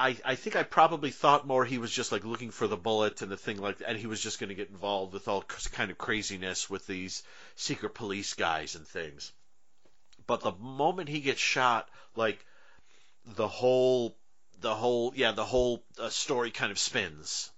I, 0.00 0.16
I 0.24 0.34
think 0.34 0.56
I 0.56 0.62
probably 0.62 1.10
thought 1.10 1.46
more 1.46 1.62
he 1.62 1.76
was 1.76 1.92
just 1.92 2.10
like 2.10 2.24
looking 2.24 2.50
for 2.50 2.66
the 2.66 2.76
bullet 2.76 3.20
and 3.20 3.30
the 3.30 3.36
thing 3.36 3.60
like, 3.60 3.82
and 3.86 3.98
he 3.98 4.06
was 4.06 4.18
just 4.18 4.40
going 4.40 4.48
to 4.48 4.54
get 4.54 4.70
involved 4.70 5.12
with 5.12 5.28
all 5.28 5.42
kind 5.72 5.90
of 5.90 5.98
craziness 5.98 6.70
with 6.70 6.86
these 6.86 7.22
secret 7.56 7.90
police 7.90 8.32
guys 8.32 8.76
and 8.76 8.88
things. 8.88 9.30
But 10.26 10.40
the 10.40 10.52
moment 10.52 11.10
he 11.10 11.20
gets 11.20 11.40
shot, 11.40 11.86
like 12.16 12.42
the 13.26 13.46
whole, 13.46 14.16
the 14.62 14.74
whole, 14.74 15.12
yeah, 15.14 15.32
the 15.32 15.44
whole 15.44 15.84
uh, 15.98 16.08
story 16.08 16.50
kind 16.50 16.72
of 16.72 16.78
spins, 16.78 17.50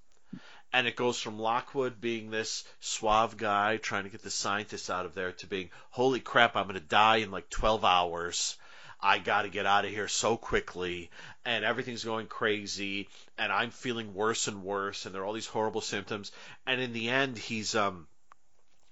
and 0.73 0.89
it 0.89 0.97
goes 0.97 1.21
from 1.21 1.39
Lockwood 1.39 2.01
being 2.01 2.31
this 2.31 2.65
suave 2.81 3.37
guy 3.37 3.77
trying 3.77 4.03
to 4.03 4.11
get 4.11 4.23
the 4.23 4.31
scientists 4.31 4.91
out 4.91 5.07
of 5.07 5.15
there 5.15 5.31
to 5.31 5.47
being, 5.47 5.71
holy 5.91 6.19
crap, 6.19 6.57
I'm 6.57 6.65
going 6.65 6.75
to 6.75 6.81
die 6.81 7.19
in 7.19 7.31
like 7.31 7.51
12 7.51 7.85
hours. 7.85 8.57
I 9.05 9.19
got 9.19 9.43
to 9.43 9.49
get 9.49 9.67
out 9.67 9.85
of 9.85 9.91
here 9.91 10.07
so 10.07 10.37
quickly, 10.37 11.11
and 11.45 11.65
everything's 11.65 12.05
going 12.05 12.27
crazy, 12.27 13.09
and 13.39 13.53
I'm 13.53 13.71
feeling 13.71 14.15
worse 14.15 14.49
and 14.49 14.63
worse, 14.63 15.07
and 15.07 15.15
there 15.15 15.23
are 15.23 15.25
all 15.25 15.33
these 15.33 15.47
horrible 15.47 15.81
symptoms. 15.81 16.33
And 16.67 16.81
in 16.81 16.93
the 16.93 17.09
end, 17.09 17.37
he's 17.37 17.75
um, 17.75 18.07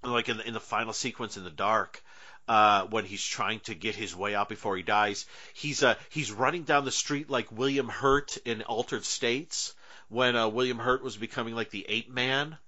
like 0.02 0.28
in 0.28 0.38
the, 0.38 0.46
in 0.46 0.54
the 0.54 0.60
final 0.60 0.92
sequence 0.92 1.36
in 1.36 1.44
the 1.44 1.50
dark, 1.50 2.02
uh, 2.48 2.86
when 2.86 3.04
he's 3.04 3.24
trying 3.24 3.60
to 3.60 3.74
get 3.74 3.94
his 3.94 4.16
way 4.16 4.34
out 4.34 4.48
before 4.48 4.76
he 4.76 4.82
dies, 4.82 5.26
he's 5.54 5.82
uh, 5.82 5.94
he's 6.08 6.32
running 6.32 6.64
down 6.64 6.84
the 6.84 6.90
street 6.90 7.30
like 7.30 7.52
William 7.52 7.88
Hurt 7.88 8.36
in 8.44 8.62
Altered 8.62 9.04
States, 9.04 9.74
when 10.08 10.34
uh, 10.34 10.48
William 10.48 10.78
Hurt 10.78 11.04
was 11.04 11.16
becoming 11.16 11.54
like 11.54 11.70
the 11.70 11.86
ape 11.88 12.10
man 12.10 12.58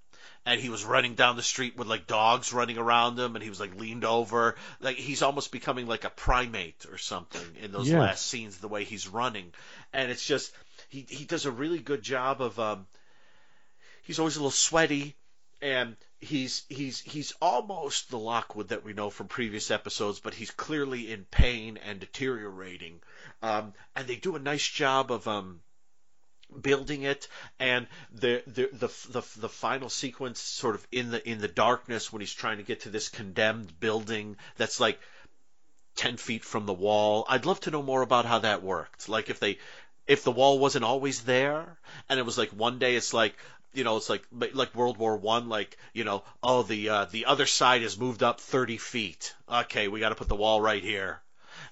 and 0.45 0.59
he 0.59 0.69
was 0.69 0.83
running 0.83 1.15
down 1.15 1.35
the 1.35 1.43
street 1.43 1.77
with 1.77 1.87
like 1.87 2.07
dogs 2.07 2.51
running 2.51 2.77
around 2.77 3.17
him 3.17 3.35
and 3.35 3.43
he 3.43 3.49
was 3.49 3.59
like 3.59 3.79
leaned 3.79 4.05
over 4.05 4.55
like 4.79 4.97
he's 4.97 5.21
almost 5.21 5.51
becoming 5.51 5.87
like 5.87 6.03
a 6.03 6.09
primate 6.09 6.85
or 6.91 6.97
something 6.97 7.41
in 7.61 7.71
those 7.71 7.89
yes. 7.89 7.99
last 7.99 8.25
scenes 8.25 8.57
the 8.57 8.67
way 8.67 8.83
he's 8.83 9.07
running 9.07 9.51
and 9.93 10.11
it's 10.11 10.25
just 10.25 10.53
he 10.89 11.05
he 11.07 11.25
does 11.25 11.45
a 11.45 11.51
really 11.51 11.79
good 11.79 12.01
job 12.01 12.41
of 12.41 12.59
um 12.59 12.85
he's 14.03 14.19
always 14.19 14.35
a 14.35 14.39
little 14.39 14.51
sweaty 14.51 15.15
and 15.61 15.95
he's 16.19 16.63
he's 16.69 16.99
he's 16.99 17.33
almost 17.41 18.09
the 18.09 18.19
Lockwood 18.19 18.69
that 18.69 18.83
we 18.83 18.93
know 18.93 19.09
from 19.09 19.27
previous 19.27 19.71
episodes, 19.71 20.19
but 20.19 20.33
he's 20.33 20.51
clearly 20.51 21.11
in 21.11 21.25
pain 21.25 21.77
and 21.77 21.99
deteriorating. 21.99 22.99
Um, 23.41 23.73
and 23.95 24.07
they 24.07 24.15
do 24.15 24.35
a 24.35 24.39
nice 24.39 24.67
job 24.67 25.11
of 25.11 25.27
um, 25.27 25.61
building 26.61 27.03
it. 27.03 27.27
And 27.59 27.87
the, 28.11 28.43
the 28.47 28.69
the 28.73 28.87
the 29.09 29.39
the 29.39 29.49
final 29.49 29.89
sequence 29.89 30.39
sort 30.41 30.75
of 30.75 30.87
in 30.91 31.11
the 31.11 31.29
in 31.29 31.39
the 31.39 31.47
darkness 31.47 32.11
when 32.11 32.21
he's 32.21 32.33
trying 32.33 32.57
to 32.57 32.63
get 32.63 32.81
to 32.81 32.89
this 32.89 33.09
condemned 33.09 33.79
building 33.79 34.37
that's 34.57 34.79
like 34.79 34.99
10 35.95 36.17
feet 36.17 36.43
from 36.43 36.65
the 36.65 36.73
wall. 36.73 37.25
I'd 37.29 37.45
love 37.45 37.59
to 37.61 37.71
know 37.71 37.83
more 37.83 38.01
about 38.01 38.25
how 38.25 38.39
that 38.39 38.63
worked. 38.63 39.07
Like 39.07 39.29
if 39.29 39.39
they 39.39 39.59
if 40.07 40.23
the 40.23 40.31
wall 40.31 40.59
wasn't 40.59 40.85
always 40.85 41.21
there 41.21 41.77
and 42.09 42.19
it 42.19 42.25
was 42.25 42.37
like 42.37 42.49
one 42.49 42.79
day 42.79 42.95
it's 42.95 43.13
like 43.13 43.35
you 43.73 43.83
know 43.83 43.97
it's 43.97 44.09
like 44.09 44.23
like 44.53 44.75
world 44.75 44.97
war 44.97 45.17
one 45.17 45.49
like 45.49 45.77
you 45.93 46.03
know 46.03 46.23
oh 46.41 46.63
the 46.63 46.89
uh, 46.89 47.05
the 47.05 47.25
other 47.25 47.45
side 47.45 47.81
has 47.81 47.97
moved 47.97 48.23
up 48.23 48.39
30 48.39 48.77
feet 48.77 49.33
okay 49.51 49.87
we 49.87 49.99
got 49.99 50.09
to 50.09 50.15
put 50.15 50.29
the 50.29 50.35
wall 50.35 50.61
right 50.61 50.83
here 50.83 51.21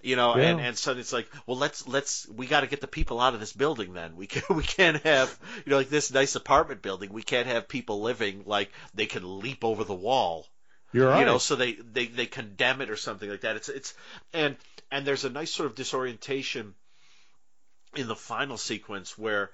you 0.01 0.15
know, 0.15 0.35
yeah. 0.35 0.43
and 0.43 0.59
and 0.59 0.77
so 0.77 0.93
it's 0.93 1.13
like, 1.13 1.29
well, 1.45 1.57
let's 1.57 1.87
let's 1.87 2.27
we 2.27 2.47
got 2.47 2.61
to 2.61 2.67
get 2.67 2.81
the 2.81 2.87
people 2.87 3.19
out 3.19 3.33
of 3.33 3.39
this 3.39 3.53
building. 3.53 3.93
Then 3.93 4.15
we 4.15 4.27
can 4.27 4.43
we 4.55 4.63
can't 4.63 5.01
have 5.03 5.37
you 5.65 5.71
know 5.71 5.77
like 5.77 5.89
this 5.89 6.11
nice 6.11 6.35
apartment 6.35 6.81
building. 6.81 7.13
We 7.13 7.23
can't 7.23 7.47
have 7.47 7.67
people 7.67 8.01
living 8.01 8.43
like 8.45 8.71
they 8.93 9.05
can 9.05 9.39
leap 9.39 9.63
over 9.63 9.83
the 9.83 9.93
wall. 9.93 10.47
You're 10.91 11.07
right. 11.07 11.19
You 11.19 11.25
know, 11.25 11.37
so 11.37 11.55
they 11.55 11.73
they 11.73 12.07
they 12.07 12.25
condemn 12.25 12.81
it 12.81 12.89
or 12.89 12.95
something 12.95 13.29
like 13.29 13.41
that. 13.41 13.55
It's 13.55 13.69
it's 13.69 13.93
and 14.33 14.55
and 14.91 15.05
there's 15.05 15.25
a 15.25 15.29
nice 15.29 15.51
sort 15.51 15.67
of 15.67 15.75
disorientation 15.75 16.73
in 17.95 18.07
the 18.07 18.15
final 18.15 18.57
sequence 18.57 19.17
where 19.17 19.51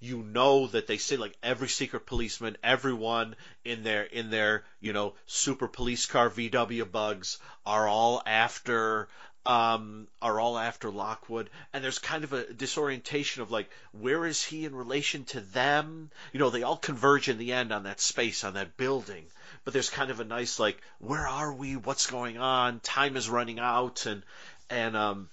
you 0.00 0.22
know 0.22 0.66
that 0.68 0.86
they 0.86 0.96
say 0.96 1.16
like 1.16 1.36
every 1.42 1.68
secret 1.68 2.06
policeman, 2.06 2.56
everyone 2.62 3.36
in 3.64 3.82
their 3.82 4.02
in 4.02 4.30
their 4.30 4.64
you 4.80 4.92
know 4.92 5.14
super 5.26 5.68
police 5.68 6.06
car 6.06 6.30
VW 6.30 6.90
bugs 6.90 7.38
are 7.66 7.86
all 7.86 8.22
after 8.24 9.08
um, 9.46 10.06
are 10.20 10.38
all 10.38 10.58
after 10.58 10.90
Lockwood, 10.90 11.48
and 11.72 11.82
there's 11.82 11.98
kind 11.98 12.24
of 12.24 12.32
a 12.32 12.52
disorientation 12.52 13.42
of 13.42 13.50
like, 13.50 13.70
where 13.92 14.26
is 14.26 14.42
he 14.42 14.64
in 14.64 14.74
relation 14.74 15.24
to 15.26 15.40
them? 15.40 16.10
You 16.32 16.40
know, 16.40 16.50
they 16.50 16.62
all 16.62 16.76
converge 16.76 17.28
in 17.28 17.38
the 17.38 17.52
end 17.52 17.72
on 17.72 17.84
that 17.84 18.00
space, 18.00 18.44
on 18.44 18.54
that 18.54 18.76
building, 18.76 19.24
but 19.64 19.72
there's 19.72 19.90
kind 19.90 20.10
of 20.10 20.20
a 20.20 20.24
nice 20.24 20.58
like, 20.58 20.80
where 20.98 21.26
are 21.26 21.52
we? 21.52 21.76
What's 21.76 22.06
going 22.06 22.38
on? 22.38 22.80
Time 22.80 23.16
is 23.16 23.30
running 23.30 23.58
out, 23.58 24.06
and 24.06 24.22
and 24.68 24.96
um, 24.96 25.28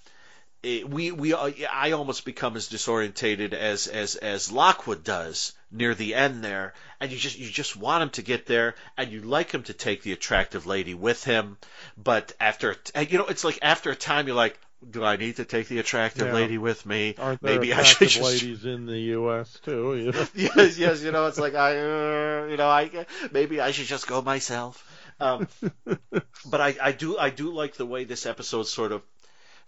we 0.86 1.10
we 1.12 1.32
uh, 1.34 1.50
I 1.72 1.92
almost 1.92 2.24
become 2.24 2.56
as 2.56 2.68
disorientated 2.68 3.52
as 3.52 3.86
as 3.86 4.16
as 4.16 4.50
Lockwood 4.52 5.04
does 5.04 5.52
near 5.70 5.94
the 5.94 6.14
end 6.14 6.42
there, 6.44 6.74
and 7.00 7.10
you 7.12 7.18
just 7.18 7.38
you 7.38 7.48
just 7.50 7.76
want 7.76 8.02
him 8.02 8.10
to 8.10 8.22
get 8.22 8.46
there, 8.46 8.74
and 8.96 9.10
you 9.12 9.20
like 9.20 9.50
him 9.52 9.62
to 9.64 9.72
take 9.74 10.02
the 10.02 10.12
attractive 10.12 10.66
lady 10.66 10.94
with 10.94 11.24
him, 11.24 11.56
but 11.96 12.32
after 12.40 12.76
you 13.08 13.18
know 13.18 13.26
it's 13.26 13.44
like 13.44 13.58
after 13.62 13.90
a 13.90 13.96
time 13.96 14.26
you're 14.26 14.36
like, 14.36 14.58
do 14.90 15.04
I 15.04 15.16
need 15.16 15.36
to 15.36 15.44
take 15.44 15.68
the 15.68 15.78
attractive 15.78 16.28
Yeah. 16.28 16.34
lady 16.34 16.58
with 16.58 16.84
me? 16.86 17.14
Aren't 17.18 17.42
there 17.42 17.58
Maybe 17.58 17.72
I 17.72 17.82
should 17.82 18.08
just 18.08 18.22
ladies 18.22 18.64
in 18.64 18.86
the 18.86 18.98
U.S. 18.98 19.58
too? 19.64 19.94
You 19.98 20.12
know? 20.12 20.26
yes, 20.34 20.78
yes, 20.78 21.02
you 21.02 21.10
know, 21.12 21.26
it's 21.26 21.38
like 21.38 21.54
I, 21.54 21.70
uh, 21.78 22.46
you 22.50 22.56
know, 22.56 22.68
I 22.68 23.06
maybe 23.32 23.60
I 23.60 23.70
should 23.72 23.86
just 23.86 24.06
go 24.06 24.22
myself. 24.22 24.84
Um, 25.20 25.48
but 26.44 26.60
I, 26.60 26.76
I 26.80 26.92
do, 26.92 27.18
I 27.18 27.30
do 27.30 27.52
like 27.52 27.74
the 27.74 27.86
way 27.86 28.04
this 28.04 28.26
episode 28.26 28.64
sort 28.64 28.92
of 28.92 29.02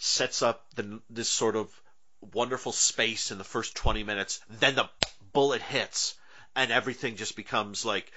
sets 0.00 0.42
up 0.42 0.64
the 0.74 1.00
this 1.08 1.28
sort 1.28 1.56
of 1.56 1.70
wonderful 2.34 2.72
space 2.72 3.30
in 3.30 3.38
the 3.38 3.44
first 3.44 3.76
twenty 3.76 4.02
minutes. 4.02 4.40
Then 4.48 4.74
the 4.74 4.88
bullet 5.32 5.62
hits, 5.62 6.14
and 6.56 6.70
everything 6.70 7.16
just 7.16 7.36
becomes 7.36 7.84
like 7.84 8.12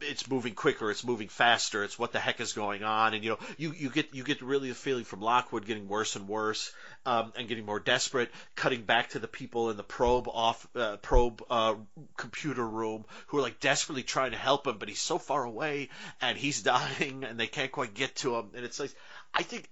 it's 0.00 0.28
moving 0.28 0.54
quicker, 0.54 0.90
it's 0.90 1.04
moving 1.04 1.28
faster, 1.28 1.84
it's 1.84 1.98
what 1.98 2.12
the 2.12 2.18
heck 2.18 2.40
is 2.40 2.52
going 2.52 2.82
on, 2.82 3.14
and 3.14 3.24
you 3.24 3.30
know, 3.30 3.38
you, 3.56 3.72
you 3.72 3.90
get 3.90 4.14
you 4.14 4.24
get 4.24 4.42
really 4.42 4.70
a 4.70 4.74
feeling 4.74 5.04
from 5.04 5.20
Lockwood 5.20 5.66
getting 5.66 5.88
worse 5.88 6.16
and 6.16 6.28
worse, 6.28 6.72
um, 7.06 7.32
and 7.36 7.48
getting 7.48 7.64
more 7.64 7.80
desperate, 7.80 8.30
cutting 8.54 8.82
back 8.82 9.10
to 9.10 9.18
the 9.18 9.28
people 9.28 9.70
in 9.70 9.76
the 9.76 9.82
probe 9.82 10.28
off 10.28 10.66
uh, 10.74 10.96
probe 10.98 11.42
uh, 11.50 11.74
computer 12.16 12.66
room 12.66 13.04
who 13.28 13.38
are 13.38 13.42
like 13.42 13.60
desperately 13.60 14.02
trying 14.02 14.32
to 14.32 14.36
help 14.36 14.66
him, 14.66 14.78
but 14.78 14.88
he's 14.88 15.00
so 15.00 15.18
far 15.18 15.44
away 15.44 15.88
and 16.20 16.36
he's 16.36 16.62
dying, 16.74 17.24
and 17.24 17.38
they 17.38 17.46
can't 17.46 17.72
quite 17.72 17.94
get 17.94 18.14
to 18.16 18.36
him, 18.36 18.50
and 18.54 18.64
it's 18.64 18.80
like, 18.80 18.94
I 19.34 19.42
think. 19.42 19.68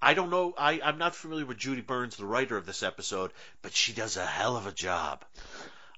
I 0.00 0.14
don't 0.14 0.30
know. 0.30 0.54
I, 0.58 0.80
I'm 0.82 0.98
not 0.98 1.14
familiar 1.14 1.46
with 1.46 1.58
Judy 1.58 1.80
Burns, 1.80 2.16
the 2.16 2.26
writer 2.26 2.56
of 2.56 2.66
this 2.66 2.82
episode, 2.82 3.32
but 3.62 3.74
she 3.74 3.92
does 3.92 4.16
a 4.16 4.26
hell 4.26 4.56
of 4.56 4.66
a 4.66 4.72
job. 4.72 5.24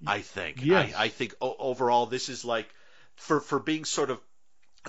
I 0.07 0.21
think. 0.21 0.59
Yes. 0.63 0.95
I, 0.95 1.05
I 1.05 1.09
think 1.09 1.35
o- 1.41 1.57
overall 1.59 2.07
this 2.07 2.29
is 2.29 2.45
like 2.45 2.69
for 3.15 3.41
for 3.41 3.59
being 3.59 3.85
sort 3.85 4.11
of 4.11 4.21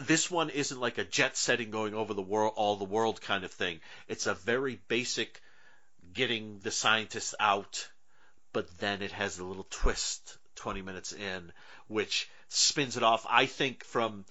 this 0.01 0.29
one 0.29 0.49
isn't 0.49 0.79
like 0.79 0.97
a 0.97 1.03
jet 1.03 1.37
setting 1.37 1.71
going 1.71 1.93
over 1.93 2.13
the 2.13 2.21
world 2.21 2.53
all 2.55 2.75
the 2.75 2.83
world 2.83 3.21
kind 3.21 3.43
of 3.43 3.51
thing. 3.51 3.79
It's 4.07 4.27
a 4.27 4.33
very 4.33 4.79
basic 4.87 5.41
getting 6.13 6.59
the 6.59 6.71
scientists 6.71 7.35
out, 7.39 7.87
but 8.53 8.77
then 8.79 9.01
it 9.01 9.11
has 9.11 9.39
a 9.39 9.45
little 9.45 9.67
twist 9.69 10.37
20 10.55 10.81
minutes 10.81 11.13
in 11.13 11.51
which 11.87 12.29
spins 12.49 12.97
it 12.97 13.03
off 13.03 13.25
I 13.29 13.45
think 13.45 13.83
from 13.83 14.25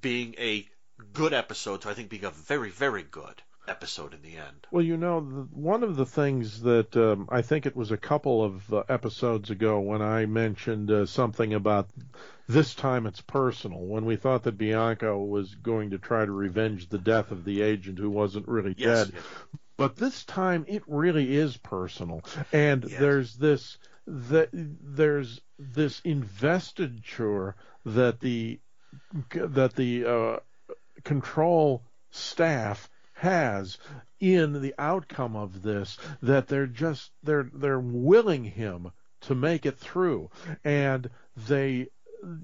being 0.00 0.34
a 0.38 0.68
good 1.12 1.32
episode 1.32 1.82
to 1.82 1.90
I 1.90 1.94
think 1.94 2.10
being 2.10 2.24
a 2.24 2.30
very 2.30 2.70
very 2.70 3.02
good 3.02 3.42
episode 3.68 4.14
in 4.14 4.22
the 4.22 4.36
end. 4.36 4.66
Well, 4.70 4.84
you 4.84 4.96
know, 4.96 5.20
the, 5.20 5.48
one 5.52 5.82
of 5.82 5.96
the 5.96 6.06
things 6.06 6.62
that 6.62 6.96
um, 6.96 7.28
I 7.30 7.42
think 7.42 7.66
it 7.66 7.76
was 7.76 7.90
a 7.90 7.96
couple 7.96 8.42
of 8.42 8.72
uh, 8.72 8.82
episodes 8.88 9.50
ago 9.50 9.80
when 9.80 10.02
I 10.02 10.26
mentioned 10.26 10.90
uh, 10.90 11.06
something 11.06 11.54
about 11.54 11.88
this 12.48 12.74
time 12.74 13.06
it's 13.06 13.20
personal, 13.20 13.80
when 13.80 14.04
we 14.04 14.16
thought 14.16 14.42
that 14.44 14.58
Bianco 14.58 15.18
was 15.18 15.54
going 15.54 15.90
to 15.90 15.98
try 15.98 16.24
to 16.24 16.32
revenge 16.32 16.88
the 16.88 16.98
death 16.98 17.30
of 17.30 17.44
the 17.44 17.62
agent 17.62 17.98
who 17.98 18.10
wasn't 18.10 18.48
really 18.48 18.74
Yes. 18.76 19.08
dead. 19.10 19.22
But 19.76 19.96
this 19.96 20.24
time 20.24 20.64
it 20.68 20.82
really 20.86 21.34
is 21.34 21.56
personal, 21.56 22.22
and 22.52 22.84
Yes. 22.84 23.00
there's 23.00 23.36
this 23.36 23.78
that 24.06 24.50
there's 24.52 25.40
this 25.58 26.00
investiture 26.00 27.56
that 27.86 28.20
the 28.20 28.60
that 29.30 29.74
the 29.74 30.04
uh, 30.04 30.36
control 31.04 31.84
staff 32.10 32.88
has 33.22 33.78
in 34.18 34.60
the 34.60 34.74
outcome 34.80 35.36
of 35.36 35.62
this 35.62 35.96
that 36.22 36.48
they're 36.48 36.66
just 36.66 37.12
they're 37.22 37.48
they're 37.54 37.78
willing 37.78 38.42
him 38.42 38.90
to 39.20 39.34
make 39.34 39.64
it 39.64 39.78
through. 39.78 40.28
And 40.64 41.08
they 41.48 41.86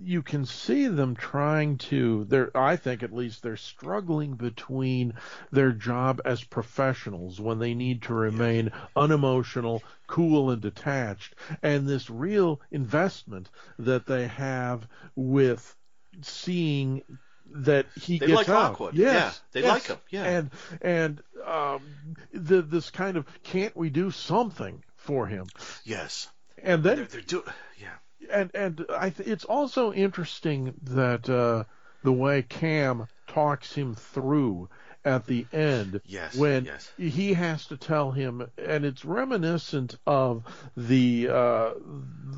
you 0.01 0.23
can 0.23 0.45
see 0.47 0.87
them 0.87 1.17
trying 1.17 1.79
to 1.79 2.25
they're 2.25 2.57
I 2.57 2.77
think 2.77 3.03
at 3.03 3.13
least 3.13 3.43
they're 3.43 3.57
struggling 3.57 4.35
between 4.35 5.15
their 5.51 5.73
job 5.73 6.21
as 6.25 6.45
professionals 6.45 7.41
when 7.41 7.59
they 7.59 7.75
need 7.75 8.03
to 8.03 8.15
remain 8.15 8.71
unemotional, 8.95 9.83
cool 10.07 10.51
and 10.51 10.63
detached. 10.63 11.35
And 11.61 11.89
this 11.89 12.09
real 12.09 12.61
investment 12.71 13.51
that 13.81 14.07
they 14.07 14.29
have 14.29 14.87
with 15.17 15.75
seeing 16.23 17.03
that 17.51 17.87
he 18.01 18.19
They 18.19 18.27
gets 18.27 18.37
like 18.37 18.49
out. 18.49 18.71
Lockwood. 18.71 18.95
Yes, 18.95 19.15
Yeah, 19.15 19.33
they 19.53 19.61
yes. 19.63 19.71
like 19.71 19.87
him. 19.87 19.99
Yeah. 20.11 20.25
and 20.25 20.51
and 20.83 21.23
um, 21.47 21.83
the, 22.33 22.63
this 22.63 22.91
kind 22.91 23.17
of 23.17 23.27
can't 23.43 23.77
we 23.77 23.91
do 23.91 24.11
something 24.11 24.83
for 24.97 25.27
him? 25.27 25.47
Yes. 25.85 26.29
And 26.63 26.83
then 26.83 26.97
They're, 26.97 27.05
they're 27.07 27.21
doing 27.23 27.45
yeah. 27.81 27.89
and 28.33 28.51
and 28.55 28.85
I 28.91 29.11
th- 29.11 29.29
it's 29.29 29.45
also 29.45 29.93
interesting 29.93 30.75
that 30.83 31.29
uh, 31.31 31.65
the 32.03 32.13
way 32.13 32.43
Cam 32.43 33.07
talks 33.27 33.75
him 33.75 33.95
through 33.95 34.69
at 35.05 35.27
the 35.27 35.47
end 35.53 36.01
Yes, 36.05 36.35
when 36.37 36.65
yes. 36.65 36.91
he 36.99 37.33
has 37.35 37.67
to 37.67 37.77
tell 37.77 38.11
him 38.11 38.47
and 38.59 38.85
it's 38.85 39.05
reminiscent 39.05 39.97
of 40.07 40.43
the 40.77 41.29
uh, 41.29 41.71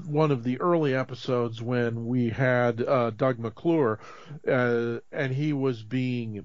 one 0.06 0.30
of 0.30 0.44
the 0.44 0.60
early 0.60 0.94
episodes 0.94 1.60
when 1.62 2.06
we 2.06 2.28
had 2.30 2.82
uh, 2.82 3.10
Doug 3.10 3.38
McClure 3.38 3.98
uh, 4.46 4.98
and 5.10 5.32
he 5.32 5.52
was 5.52 5.82
being 5.82 6.44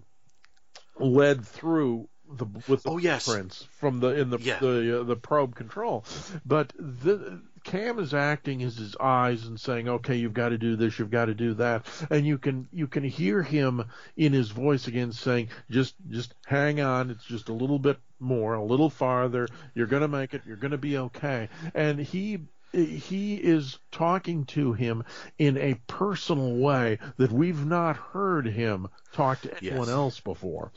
led 0.99 1.45
through 1.45 2.08
the 2.28 2.45
with 2.67 2.84
the 2.84 2.89
Oh, 2.89 2.97
yes. 2.97 3.28
prints 3.28 3.67
from 3.78 3.99
the 3.99 4.19
in 4.19 4.30
the 4.30 4.39
Yeah. 4.39 4.60
the 4.60 5.01
uh, 5.01 5.04
the 5.04 5.15
probe 5.15 5.56
control 5.56 6.06
but 6.45 6.73
the 6.80 7.41
Cam 7.65 7.97
is 7.97 8.13
acting 8.13 8.62
as 8.63 8.78
his 8.78 8.95
eyes 8.97 9.45
and 9.45 9.60
saying, 9.60 9.89
"Okay, 9.89 10.15
you've 10.15 10.34
got 10.36 10.49
to 10.49 10.58
do 10.58 10.75
this, 10.75 10.99
you've 10.99 11.10
got 11.10 11.25
to 11.25 11.34
do 11.34 11.56
that," 11.56 11.88
and 12.12 12.25
you 12.25 12.38
can 12.38 12.67
you 12.71 12.88
can 12.88 13.04
hear 13.04 13.41
him 13.41 13.84
in 14.15 14.34
his 14.34 14.51
voice 14.51 14.88
again 14.88 15.12
saying, 15.12 15.49
"Just 15.69 15.95
just 16.10 16.36
hang 16.45 16.80
on, 16.80 17.10
it's 17.10 17.25
just 17.25 17.49
a 17.49 17.54
little 17.54 17.80
bit 17.80 17.97
more, 18.19 18.54
a 18.54 18.63
little 18.63 18.91
farther. 18.91 19.47
You're 19.73 19.88
gonna 19.88 20.08
make 20.08 20.36
it. 20.36 20.43
You're 20.45 20.58
gonna 20.58 20.78
be 20.78 20.97
okay." 20.97 21.49
And 21.73 21.99
he 21.99 22.39
he 22.71 23.36
is 23.36 23.80
talking 23.91 24.45
to 24.45 24.73
him 24.73 25.04
in 25.39 25.58
a 25.58 25.75
personal 25.88 26.58
way 26.58 26.99
that 27.17 27.32
we've 27.32 27.65
not 27.65 27.97
heard 27.97 28.45
him 28.45 28.88
talk 29.12 29.41
to 29.41 29.58
anyone 29.58 29.88
Yes. 29.88 29.89
else 29.89 30.19
before. 30.19 30.71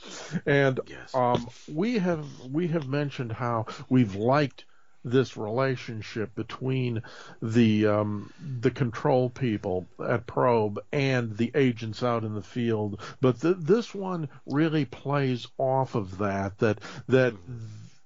And 0.46 0.80
Yes. 0.86 1.12
um, 1.12 1.50
we 1.66 1.98
have 1.98 2.24
we 2.40 2.68
have 2.68 2.88
mentioned 2.88 3.32
how 3.32 3.66
we've 3.90 4.14
liked 4.14 4.64
this 5.04 5.36
relationship 5.36 6.34
between 6.34 7.02
the 7.40 7.86
um, 7.86 8.32
the 8.60 8.70
control 8.70 9.30
people 9.30 9.86
at 10.06 10.26
Probe 10.26 10.80
and 10.92 11.36
the 11.36 11.50
agents 11.54 12.02
out 12.02 12.24
in 12.24 12.34
the 12.34 12.42
field, 12.42 13.00
but 13.20 13.40
th- 13.40 13.56
this 13.58 13.94
one 13.94 14.28
really 14.46 14.84
plays 14.84 15.46
off 15.56 15.94
of 15.94 16.18
that. 16.18 16.58
That 16.58 16.78
that 17.08 17.34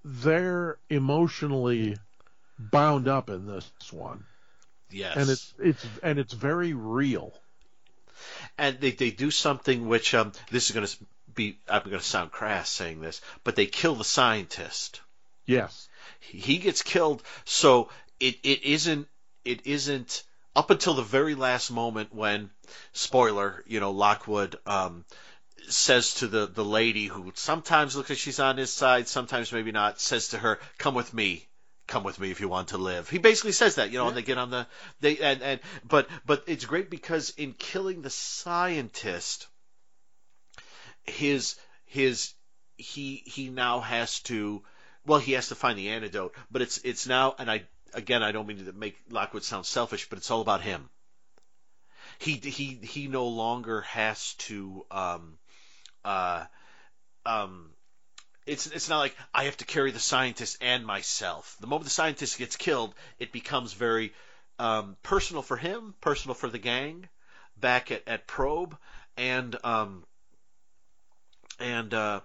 they're 0.05 0.79
emotionally 0.91 1.97
bound 2.59 3.09
up 3.09 3.31
in 3.31 3.47
this 3.47 3.71
one, 3.93 4.25
Yes. 4.91 5.17
and 5.17 5.31
it's 5.31 5.55
it's 5.59 5.87
and 6.03 6.19
it's 6.19 6.33
very 6.35 6.73
real. 6.75 7.33
and 8.59 8.79
they, 8.81 8.91
they 8.93 9.11
do 9.11 9.31
something 9.31 9.89
which 9.89 10.15
um 10.15 10.33
this 10.51 10.69
is 10.69 10.75
going 10.75 10.87
to 10.87 10.97
be 11.35 11.57
I'm 11.69 11.83
going 11.85 11.99
to 11.99 12.05
sound 12.05 12.31
crass 12.31 12.69
saying 12.69 13.01
this, 13.01 13.21
but 13.45 13.57
they 13.57 13.67
kill 13.67 13.95
the 13.95 14.05
scientist. 14.05 15.01
Yes. 15.47 15.89
He 16.21 16.59
gets 16.59 16.83
killed, 16.83 17.23
so 17.45 17.91
it, 18.21 18.37
it 18.43 18.63
isn't 18.63 19.09
it 19.45 19.67
isn't 19.67 20.23
up 20.55 20.71
until 20.71 20.95
the 20.95 21.03
very 21.03 21.35
last 21.35 21.71
moment 21.71 22.15
when 22.15 22.51
spoiler, 22.93 23.65
you 23.67 23.81
know, 23.81 23.91
Lockwood 23.91 24.59
um 24.67 25.05
says 25.69 26.15
to 26.15 26.29
the 26.29 26.47
the 26.47 26.65
lady 26.65 27.07
who 27.07 27.33
sometimes 27.35 27.97
looks 27.97 28.11
like 28.11 28.19
she's 28.19 28.41
on 28.41 28.57
his 28.57 28.73
side, 28.73 29.09
sometimes 29.09 29.53
maybe 29.53 29.73
not, 29.73 30.01
says 30.01 30.29
to 30.29 30.39
her, 30.39 30.61
"Come 30.79 30.95
with 30.95 31.13
me." 31.15 31.49
Come 31.89 32.05
with 32.05 32.21
me 32.21 32.31
if 32.31 32.41
you 32.41 32.49
want 32.49 32.69
to 32.69 32.79
live. 32.79 33.11
He 33.11 33.19
basically 33.19 33.53
says 33.53 33.75
that, 33.75 33.91
you 33.91 33.99
know, 33.99 34.07
and 34.07 34.17
they 34.17 34.23
get 34.23 34.39
on 34.39 34.51
the 34.51 34.67
they 35.01 35.19
and 35.19 35.43
and 35.43 35.61
but 35.85 36.09
but 36.25 36.45
it's 36.47 36.65
great 36.65 36.89
because 36.89 37.31
in 37.31 37.55
killing 37.55 38.03
the 38.03 38.09
scientist, 38.09 39.49
his 41.03 41.57
his 41.85 42.35
he 42.77 43.23
he 43.27 43.49
now 43.51 43.81
has 43.81 44.21
to 44.21 44.63
well 45.07 45.19
he 45.19 45.33
has 45.33 45.49
to 45.49 45.55
find 45.55 45.79
the 45.79 45.91
antidote 45.91 46.35
but 46.51 46.63
it's 46.63 46.79
it's 46.79 47.07
now 47.07 47.35
and 47.39 47.51
i 47.51 47.63
again, 47.95 48.23
I 48.23 48.33
don't 48.33 48.47
mean 48.47 48.65
to 48.65 48.73
make 48.73 48.97
Lockwood 49.11 49.45
sound 49.45 49.67
selfish, 49.67 50.09
but 50.09 50.19
it's 50.19 50.31
all 50.31 50.41
about 50.41 50.63
him. 50.63 50.89
He 52.19 52.35
he 52.35 52.79
he 52.83 53.09
no 53.09 53.27
longer 53.27 53.83
has 53.83 54.35
to 54.35 54.85
um, 54.91 55.39
uh, 56.05 56.45
um, 57.27 57.71
it's 58.47 58.67
it's 58.67 58.89
not 58.89 58.99
like 58.99 59.17
I 59.35 59.45
have 59.45 59.57
to 59.59 59.65
carry 59.65 59.91
the 59.91 59.99
scientist 59.99 60.59
and 60.61 60.87
myself. 60.87 61.57
The 61.61 61.67
moment 61.67 61.85
the 61.85 61.91
scientist 61.91 62.39
gets 62.39 62.57
killed, 62.57 62.95
it 63.19 63.33
becomes 63.33 63.73
very 63.73 64.13
um, 64.59 64.97
personal 65.03 65.43
for 65.43 65.57
him, 65.57 65.95
personal 66.01 66.35
for 66.35 66.49
the 66.49 66.59
gang 66.59 67.09
back 67.57 67.91
at, 67.91 68.07
at 68.07 68.27
Probe, 68.27 68.77
and 69.17 69.57
um, 69.65 70.05
and 71.59 71.93
uh, 71.95 72.21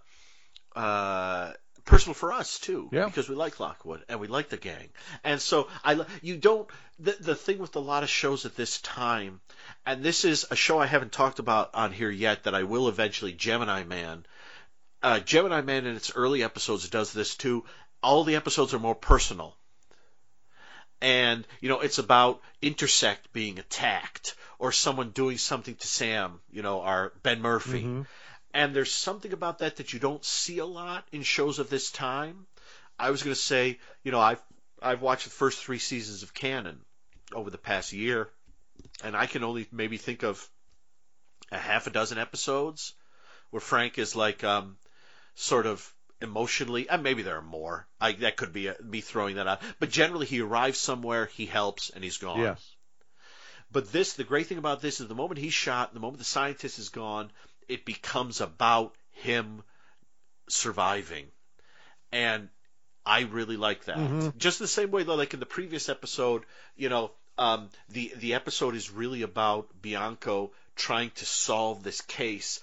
uh, 0.76 1.54
personal 1.88 2.14
for 2.14 2.32
us 2.32 2.60
too, 2.60 2.90
Yeah. 2.92 3.06
because 3.06 3.28
we 3.28 3.36
like 3.36 3.60
Lockwood 3.60 4.04
and 4.08 4.20
we 4.20 4.28
like 4.28 4.50
the 4.50 4.58
gang. 4.58 4.90
And 5.24 5.42
so 5.42 5.68
I, 5.84 6.06
you 6.22 6.38
don't. 6.38 6.70
The 7.00 7.16
the 7.20 7.36
thing 7.36 7.58
with 7.58 7.76
a 7.76 7.80
lot 7.80 8.04
of 8.04 8.10
shows 8.10 8.46
at 8.46 8.56
this 8.56 8.80
time, 8.82 9.42
and 9.86 10.04
this 10.04 10.24
is 10.26 10.46
a 10.52 10.56
show 10.56 10.80
I 10.80 10.86
haven't 10.86 11.12
talked 11.12 11.40
about 11.40 11.74
on 11.74 11.92
here 11.92 12.10
yet 12.12 12.44
that 12.44 12.54
I 12.56 12.64
will 12.64 12.88
eventually. 12.90 13.34
Gemini 13.34 13.84
Man. 13.84 14.26
Uh, 15.04 15.20
Gemini 15.20 15.62
Man 15.62 15.86
in 15.86 15.96
its 15.96 16.12
early 16.16 16.44
episodes 16.44 16.90
does 16.90 17.14
this 17.14 17.36
too. 17.36 17.66
All 18.04 18.24
the 18.24 18.36
episodes 18.36 18.74
are 18.74 18.80
more 18.80 18.96
personal. 18.96 19.56
And, 21.02 21.46
you 21.62 21.70
know, 21.70 21.82
it's 21.82 22.00
about 22.00 22.42
Intersect 22.62 23.32
being 23.32 23.60
attacked 23.60 24.36
or 24.58 24.72
someone 24.72 25.12
doing 25.12 25.38
something 25.38 25.76
to 25.76 25.88
Sam, 25.88 26.40
you 26.52 26.64
know, 26.64 26.82
our 26.82 27.14
Ben 27.22 27.42
Murphy. 27.42 27.84
Mhm. 27.84 28.08
And 28.54 28.76
there's 28.76 28.94
something 28.94 29.34
about 29.34 29.60
that 29.60 29.78
that 29.78 29.94
you 29.94 30.00
don't 30.00 30.24
see 30.24 30.58
a 30.60 30.66
lot 30.66 31.08
in 31.12 31.24
shows 31.24 31.60
of 31.60 31.70
this 31.70 31.92
time. 31.92 32.48
I 33.00 33.12
was 33.12 33.22
going 33.24 33.36
to 33.36 33.42
say, 33.42 33.80
you 34.04 34.12
know, 34.12 34.20
I've 34.20 34.42
I've 34.82 35.02
watched 35.02 35.26
the 35.26 35.32
first 35.32 35.60
three 35.64 35.80
seasons 35.80 36.24
of 36.24 36.34
Cannon 36.34 36.80
over 37.34 37.50
the 37.50 37.58
past 37.58 37.94
year, 37.94 38.30
and 39.04 39.16
I 39.16 39.26
can 39.26 39.44
only 39.44 39.68
maybe 39.72 39.98
think 39.98 40.24
of 40.24 40.48
a 41.52 41.58
half 41.58 41.88
a 41.88 41.92
dozen 41.92 42.18
episodes 42.18 42.94
where 43.50 43.62
Frank 43.62 43.98
is 43.98 44.16
like 44.16 44.44
um, 44.44 44.78
sort 45.36 45.66
of 45.66 45.94
emotionally, 46.22 46.90
and 46.90 47.04
maybe 47.04 47.22
there 47.22 47.38
are 47.38 47.42
more. 47.42 47.88
I, 48.02 48.14
that 48.14 48.38
could 48.38 48.54
be 48.54 48.68
a, 48.68 48.76
me 48.82 49.02
throwing 49.02 49.36
that 49.36 49.48
out, 49.48 49.62
but 49.80 49.90
generally 49.90 50.26
he 50.26 50.42
arrives 50.42 50.78
somewhere, 50.78 51.28
he 51.28 51.46
helps, 51.46 51.90
and 51.90 52.04
he's 52.04 52.18
gone. 52.18 52.40
Yes. 52.40 52.76
But 53.72 53.92
this, 53.92 54.14
the 54.14 54.24
great 54.24 54.48
thing 54.48 54.58
about 54.58 54.82
this 54.82 55.02
is 55.02 55.08
the 55.08 55.16
moment 55.16 55.40
he's 55.40 55.54
shot, 55.54 55.94
the 55.94 56.00
moment 56.00 56.20
the 56.20 56.26
scientist 56.26 56.80
is 56.80 56.90
gone, 56.90 57.32
it 57.68 57.86
becomes 57.86 58.42
about 58.42 58.96
him 59.12 59.64
surviving. 60.50 61.28
And 62.12 62.50
I 63.06 63.22
really 63.22 63.58
like 63.58 63.86
that. 63.86 63.98
Mhm. 63.98 64.38
Just 64.38 64.60
the 64.60 64.68
same 64.68 64.92
way, 64.92 65.04
though, 65.04 65.16
like 65.16 65.34
in 65.34 65.40
the 65.40 65.46
previous 65.46 65.90
episode, 65.90 66.46
you 66.76 66.90
know, 66.90 67.12
um, 67.38 67.70
the 67.90 68.14
the 68.16 68.34
episode 68.34 68.76
is 68.76 68.90
really 68.90 69.22
about 69.22 69.70
Bianco 69.82 70.52
trying 70.76 71.12
to 71.12 71.26
solve 71.26 71.84
this 71.84 72.02
case 72.02 72.60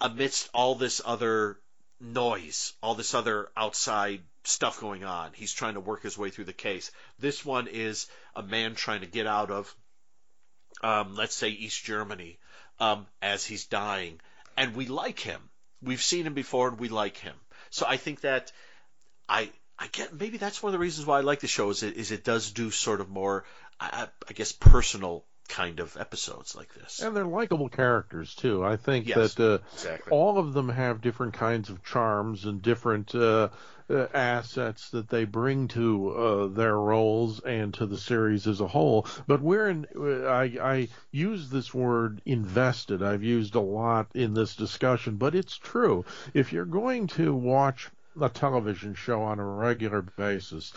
amidst 0.00 0.48
all 0.52 0.74
this 0.74 1.00
other 1.04 1.58
noise, 2.00 2.74
all 2.82 2.94
this 2.94 3.14
other 3.14 3.50
outside 3.56 4.22
stuff 4.44 4.80
going 4.80 5.04
on. 5.04 5.32
He's 5.34 5.52
trying 5.52 5.74
to 5.74 5.80
work 5.80 6.02
his 6.02 6.16
way 6.16 6.30
through 6.30 6.44
the 6.44 6.52
case. 6.52 6.90
This 7.18 7.44
one 7.44 7.66
is 7.66 8.06
a 8.36 8.42
man 8.42 8.74
trying 8.74 9.00
to 9.00 9.06
get 9.06 9.26
out 9.26 9.50
of, 9.50 9.74
um, 10.82 11.14
let's 11.14 11.34
say, 11.34 11.48
East 11.48 11.84
Germany 11.84 12.38
um, 12.80 13.06
as 13.20 13.44
he's 13.44 13.66
dying, 13.66 14.20
and 14.58 14.74
we 14.74 14.86
like 14.86 15.20
him. 15.20 15.40
We've 15.80 16.02
seen 16.02 16.26
him 16.26 16.34
before, 16.34 16.68
and 16.68 16.78
we 16.78 16.88
like 16.88 17.16
him. 17.16 17.34
So 17.70 17.86
I 17.86 17.96
think 17.96 18.22
that 18.22 18.52
I 19.28 19.50
I 19.78 19.86
get 19.86 20.12
maybe 20.12 20.38
that's 20.38 20.62
one 20.62 20.70
of 20.70 20.72
the 20.72 20.78
reasons 20.80 21.06
why 21.06 21.18
I 21.18 21.20
like 21.20 21.40
the 21.40 21.46
show 21.46 21.70
is 21.70 21.82
it 21.82 21.96
is 21.96 22.10
it 22.10 22.24
does 22.24 22.50
do 22.50 22.70
sort 22.70 23.00
of 23.00 23.08
more 23.08 23.44
I, 23.80 24.08
I 24.28 24.32
guess 24.32 24.50
personal 24.52 25.24
kind 25.48 25.80
of 25.80 25.96
episodes 25.96 26.54
like 26.54 26.72
this. 26.74 27.00
And 27.00 27.16
they're 27.16 27.24
likable 27.24 27.68
characters 27.68 28.34
too. 28.34 28.64
I 28.64 28.76
think 28.76 29.06
Yes. 29.08 29.34
that 29.34 29.54
uh, 29.54 29.58
Exactly. 29.74 30.10
all 30.12 30.38
of 30.38 30.52
them 30.52 30.68
have 30.68 31.00
different 31.00 31.34
kinds 31.34 31.70
of 31.70 31.82
charms 31.82 32.44
and 32.44 32.60
different 32.62 33.14
uh, 33.14 33.48
uh, 33.90 34.06
assets 34.12 34.90
that 34.90 35.08
they 35.08 35.24
bring 35.24 35.68
to 35.68 36.10
uh, 36.10 36.46
their 36.48 36.76
roles 36.76 37.40
and 37.40 37.72
to 37.74 37.86
the 37.86 37.96
series 37.96 38.46
as 38.46 38.60
a 38.60 38.68
whole. 38.68 39.06
But 39.26 39.40
we're 39.40 39.70
in. 39.70 39.86
I, 40.26 40.58
I 40.60 40.88
use 41.10 41.48
this 41.48 41.72
word 41.72 42.20
invested. 42.26 43.02
I've 43.02 43.22
used 43.22 43.54
a 43.54 43.60
lot 43.60 44.08
in 44.14 44.34
this 44.34 44.54
discussion, 44.56 45.16
but 45.16 45.34
it's 45.34 45.56
true. 45.56 46.04
If 46.34 46.52
you're 46.52 46.66
going 46.66 47.06
to 47.08 47.34
watch 47.34 47.88
a 48.20 48.28
television 48.28 48.94
show 48.94 49.22
on 49.22 49.38
a 49.38 49.44
regular 49.44 50.02
basis, 50.02 50.72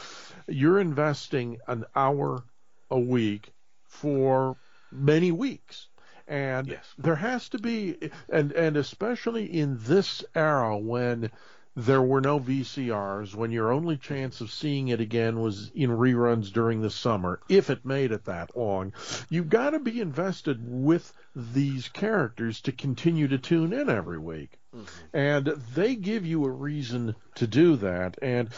you're 0.47 0.79
investing 0.79 1.57
an 1.67 1.83
hour 1.95 2.43
a 2.89 2.99
week 2.99 3.51
for 3.91 4.57
many 4.91 5.31
weeks. 5.31 5.87
And 6.27 6.67
Yes. 6.67 6.93
there 6.97 7.15
has 7.15 7.49
to 7.49 7.59
be, 7.59 7.97
and 8.29 8.51
and 8.53 8.77
especially 8.77 9.45
in 9.45 9.77
this 9.81 10.23
era 10.33 10.77
when 10.77 11.29
there 11.75 12.01
were 12.01 12.21
no 12.21 12.37
VCRs, 12.39 13.33
when 13.33 13.51
your 13.51 13.71
only 13.71 13.97
chance 13.97 14.41
of 14.41 14.51
seeing 14.51 14.89
it 14.89 14.99
again 14.99 15.39
was 15.39 15.71
in 15.73 15.89
reruns 15.89 16.51
during 16.51 16.81
the 16.81 16.89
summer, 16.89 17.39
if 17.47 17.69
it 17.69 17.85
made 17.85 18.11
it 18.11 18.25
that 18.25 18.55
long, 18.57 18.93
you've 19.29 19.49
got 19.49 19.69
to 19.71 19.79
be 19.79 20.01
invested 20.01 20.59
with 20.61 21.13
these 21.35 21.87
characters 21.89 22.61
to 22.61 22.71
continue 22.73 23.27
to 23.27 23.37
tune 23.37 23.71
in 23.73 23.89
every 23.89 24.19
week. 24.19 24.57
Mm-hmm. 24.75 25.17
And 25.17 25.47
they 25.73 25.95
give 25.95 26.25
you 26.25 26.43
a 26.45 26.49
reason 26.49 27.15
to 27.35 27.47
do 27.47 27.77
that. 27.77 28.17
And 28.21 28.49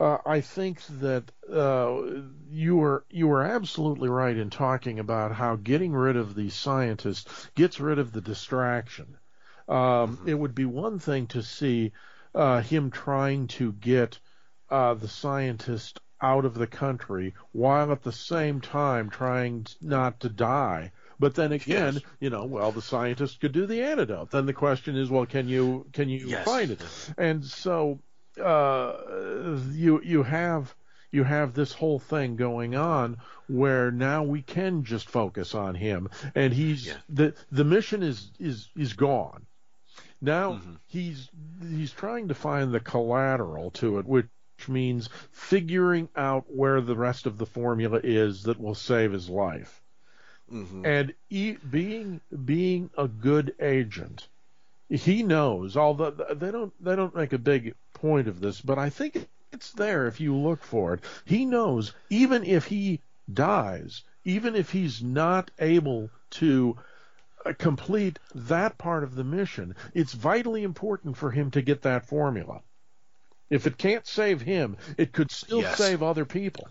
uh, 0.00 0.18
I 0.26 0.40
think 0.40 0.82
that 1.00 1.30
uh, 1.52 2.22
you 2.48 2.76
were 2.76 3.04
you 3.10 3.28
were 3.28 3.42
absolutely 3.42 4.08
right 4.08 4.36
in 4.36 4.50
talking 4.50 4.98
about 4.98 5.32
how 5.32 5.56
getting 5.56 5.92
rid 5.92 6.16
of 6.16 6.34
the 6.34 6.50
scientist 6.50 7.28
gets 7.54 7.80
rid 7.80 7.98
of 7.98 8.12
the 8.12 8.20
distraction. 8.22 9.18
Um, 9.68 10.18
It 10.26 10.34
would 10.34 10.54
be 10.54 10.64
one 10.64 10.98
thing 10.98 11.26
to 11.28 11.42
see 11.42 11.92
uh, 12.34 12.62
him 12.62 12.90
trying 12.90 13.46
to 13.48 13.72
get 13.74 14.18
uh, 14.70 14.94
the 14.94 15.08
scientist 15.08 16.00
out 16.22 16.44
of 16.44 16.54
the 16.54 16.66
country 16.66 17.34
while 17.52 17.92
at 17.92 18.02
the 18.02 18.12
same 18.12 18.60
time 18.60 19.10
trying 19.10 19.66
not 19.80 20.20
to 20.20 20.28
die. 20.28 20.92
But 21.18 21.34
then 21.34 21.52
again, 21.52 21.94
Yes. 21.94 22.04
you 22.20 22.30
know, 22.30 22.44
well, 22.46 22.72
the 22.72 22.82
scientist 22.82 23.40
could 23.40 23.52
do 23.52 23.66
the 23.66 23.82
antidote. 23.82 24.30
Then 24.30 24.46
the 24.46 24.52
question 24.54 24.96
is, 24.96 25.10
well, 25.10 25.26
can 25.26 25.48
you 25.48 25.86
can 25.92 26.08
you 26.08 26.18
Yes. 26.30 26.44
find 26.44 26.70
it? 26.70 26.80
And 27.18 27.44
so 27.44 28.00
uh, 28.38 29.58
you 29.70 30.00
you 30.02 30.22
have 30.22 30.74
you 31.10 31.24
have 31.24 31.54
this 31.54 31.72
whole 31.72 31.98
thing 31.98 32.36
going 32.36 32.74
on 32.76 33.16
where 33.48 33.90
now 33.90 34.22
we 34.22 34.42
can 34.42 34.84
just 34.84 35.08
focus 35.08 35.54
on 35.54 35.74
him, 35.74 36.08
and 36.34 36.52
he's 36.52 36.86
Yeah. 36.86 36.98
the 37.08 37.34
the 37.50 37.64
mission 37.64 38.02
is 38.02 38.30
is 38.38 38.68
is 38.76 38.92
gone. 38.92 39.46
Now 40.20 40.54
Mhm. 40.54 40.78
he's 40.86 41.30
he's 41.62 41.92
trying 41.92 42.28
to 42.28 42.34
find 42.34 42.72
the 42.72 42.80
collateral 42.80 43.70
to 43.72 43.98
it, 43.98 44.06
which 44.06 44.28
means 44.68 45.08
figuring 45.32 46.08
out 46.16 46.44
where 46.48 46.80
the 46.80 46.96
rest 46.96 47.26
of 47.26 47.38
the 47.38 47.46
formula 47.46 48.00
is 48.02 48.42
that 48.44 48.60
will 48.60 48.74
save 48.74 49.12
his 49.12 49.28
life. 49.28 49.82
hmm 50.48 50.84
And 50.84 51.14
e- 51.30 51.56
being 51.70 52.20
being 52.44 52.90
a 52.96 53.08
good 53.08 53.54
agent, 53.60 54.28
he 54.88 55.22
knows. 55.22 55.76
Although 55.76 56.10
they 56.10 56.50
don't 56.50 56.72
they 56.84 56.96
don't 56.96 57.14
make 57.14 57.32
a 57.32 57.38
big 57.38 57.74
point 58.00 58.28
of 58.28 58.40
this, 58.40 58.60
but 58.60 58.78
I 58.78 58.90
think 58.90 59.28
it's 59.52 59.72
there 59.72 60.06
if 60.06 60.20
you 60.20 60.34
look 60.36 60.62
for 60.62 60.94
it. 60.94 61.00
He 61.24 61.44
knows 61.44 61.92
even 62.10 62.44
if 62.44 62.66
he 62.66 63.00
dies, 63.32 64.02
even 64.24 64.54
if 64.56 64.70
he's 64.70 65.02
not 65.02 65.50
able 65.58 66.10
to 66.30 66.76
uh, 67.44 67.52
complete 67.58 68.18
that 68.34 68.78
part 68.78 69.02
of 69.04 69.14
the 69.14 69.24
mission, 69.24 69.74
it's 69.94 70.12
vitally 70.12 70.62
important 70.62 71.16
for 71.16 71.30
him 71.30 71.50
to 71.52 71.62
get 71.62 71.82
that 71.82 72.06
formula. 72.06 72.60
If 73.50 73.66
it 73.66 73.76
can't 73.78 74.06
save 74.06 74.40
him, 74.40 74.76
it 74.96 75.12
could 75.12 75.30
still 75.30 75.62
Yes. 75.62 75.76
save 75.76 76.02
other 76.02 76.24
people. 76.24 76.68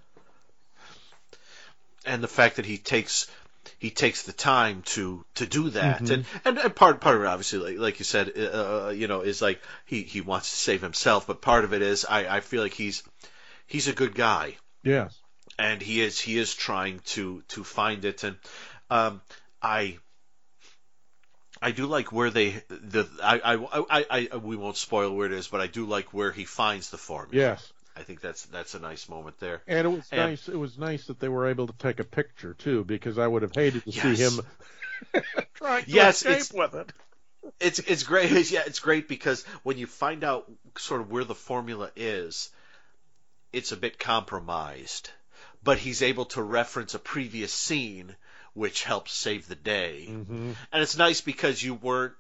and 2.06 2.24
the 2.24 2.28
fact 2.30 2.56
that 2.56 2.66
he 2.66 2.78
takes 2.78 3.30
he 3.78 3.90
takes 3.92 4.24
the 4.24 4.34
time 4.34 4.82
to 4.84 5.26
to 5.36 5.46
do 5.46 5.70
that 5.72 6.02
Mhm. 6.02 6.12
and, 6.12 6.26
and 6.46 6.58
and 6.58 6.76
part 6.76 7.02
part 7.02 7.16
of 7.16 7.22
it 7.24 7.28
obviously 7.28 7.60
like, 7.60 7.78
like 7.80 8.00
you 8.00 8.06
said 8.06 8.32
uh, 8.38 8.90
you 8.90 9.08
know 9.08 9.22
is 9.22 9.42
like 9.42 9.62
he 9.86 10.04
he 10.04 10.22
wants 10.22 10.50
to 10.50 10.56
save 10.58 10.82
himself 10.82 11.28
but 11.28 11.42
part 11.42 11.64
of 11.66 11.74
it 11.74 11.82
is 11.82 12.06
I 12.10 12.38
I 12.38 12.40
feel 12.42 12.62
like 12.64 12.74
he's 12.74 13.04
he's 13.68 13.88
a 13.88 13.94
good 13.94 14.16
guy 14.16 14.56
Yes. 14.84 15.18
and 15.58 15.82
he 15.82 16.02
is 16.02 16.20
he 16.20 16.38
is 16.38 16.54
trying 16.56 17.00
to 17.16 17.44
to 17.50 17.64
find 17.64 18.06
it 18.06 18.24
and 18.24 18.38
um 18.90 19.22
I 19.62 19.98
I 21.62 21.72
do 21.72 21.86
like 21.88 22.12
where 22.12 22.30
they 22.30 22.52
the 22.70 23.08
I 23.22 23.40
I, 23.56 23.86
I 24.10 24.28
I 24.32 24.38
we 24.38 24.56
won't 24.56 24.78
spoil 24.78 25.14
where 25.16 25.26
it 25.26 25.34
is 25.34 25.48
but 25.48 25.62
I 25.62 25.68
do 25.68 25.86
like 25.86 26.14
where 26.14 26.32
he 26.32 26.46
finds 26.46 26.90
the 26.90 26.98
formula 26.98 27.46
Yes. 27.52 27.74
I 28.00 28.04
think 28.04 28.22
that's 28.22 28.46
that's 28.46 28.74
a 28.76 28.80
nice 28.80 29.10
moment 29.10 29.40
there 29.40 29.62
And 29.68 29.86
it 29.86 29.90
was 29.90 30.08
And- 30.12 30.22
nice. 30.22 30.48
It 30.48 30.56
was 30.56 30.78
nice 30.78 31.06
that 31.08 31.20
they 31.20 31.28
were 31.30 31.48
able 31.50 31.68
to 31.68 31.74
take 31.74 32.00
a 32.00 32.04
picture 32.06 32.54
too, 32.54 32.84
because 32.86 33.18
I 33.20 33.28
would 33.28 33.42
have 33.42 33.54
hated 33.54 33.84
to 33.84 33.92
see 33.92 34.16
him 34.16 34.40
trying 35.56 35.84
to 35.86 35.92
Yes, 35.92 36.18
escape 36.26 36.32
it's- 36.32 36.54
with 36.54 36.74
it. 36.76 36.94
it's 37.60 37.80
it's 37.80 38.04
great. 38.04 38.32
Yeah, 38.52 38.64
it's 38.66 38.80
great 38.80 39.08
because 39.08 39.44
when 39.64 39.78
you 39.78 39.88
find 39.88 40.24
out 40.24 40.50
sort 40.78 41.02
of 41.02 41.12
where 41.12 41.24
the 41.26 41.36
formula 41.36 41.92
is, 41.96 42.50
it's 43.52 43.72
a 43.72 43.78
bit 43.78 44.00
compromised. 44.00 45.10
but 45.64 45.78
he's 45.78 46.02
able 46.02 46.26
to 46.26 46.42
reference 46.42 46.94
a 46.96 47.00
previous 47.00 47.52
scene, 47.52 48.16
which 48.54 48.84
helps 48.84 49.12
save 49.14 49.48
the 49.48 49.56
day. 49.56 50.06
Mm-hmm. 50.10 50.52
And 50.72 50.82
it's 50.84 50.98
nice 50.98 51.20
because 51.22 51.62
you 51.62 51.74
weren't. 51.76 52.14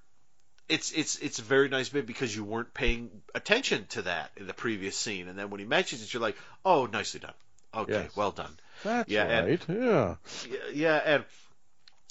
It's 0.69 0.91
it's 0.91 1.17
it's 1.17 1.39
a 1.39 1.43
very 1.43 1.67
nice 1.69 1.89
bit 1.89 2.05
because 2.05 2.35
you 2.35 2.43
weren't 2.43 2.73
paying 2.73 3.09
attention 3.35 3.87
to 3.87 4.03
that 4.03 4.31
in 4.37 4.47
the 4.47 4.53
previous 4.53 4.95
scene, 4.95 5.27
and 5.27 5.37
then 5.37 5.49
when 5.49 5.59
he 5.59 5.65
mentions 5.65 6.03
it, 6.03 6.13
you're 6.13 6.21
like, 6.21 6.37
"Oh, 6.63 6.85
nicely 6.85 7.19
done. 7.19 7.33
Okay, 7.73 8.03
Yes. 8.03 8.15
well 8.15 8.31
done." 8.31 8.55
That's 8.83 9.09
Yeah, 9.11 9.41
right. 9.41 9.65
yeah. 9.67 10.15
Yeah, 10.49 10.57
yeah, 10.73 10.95
and 10.97 11.25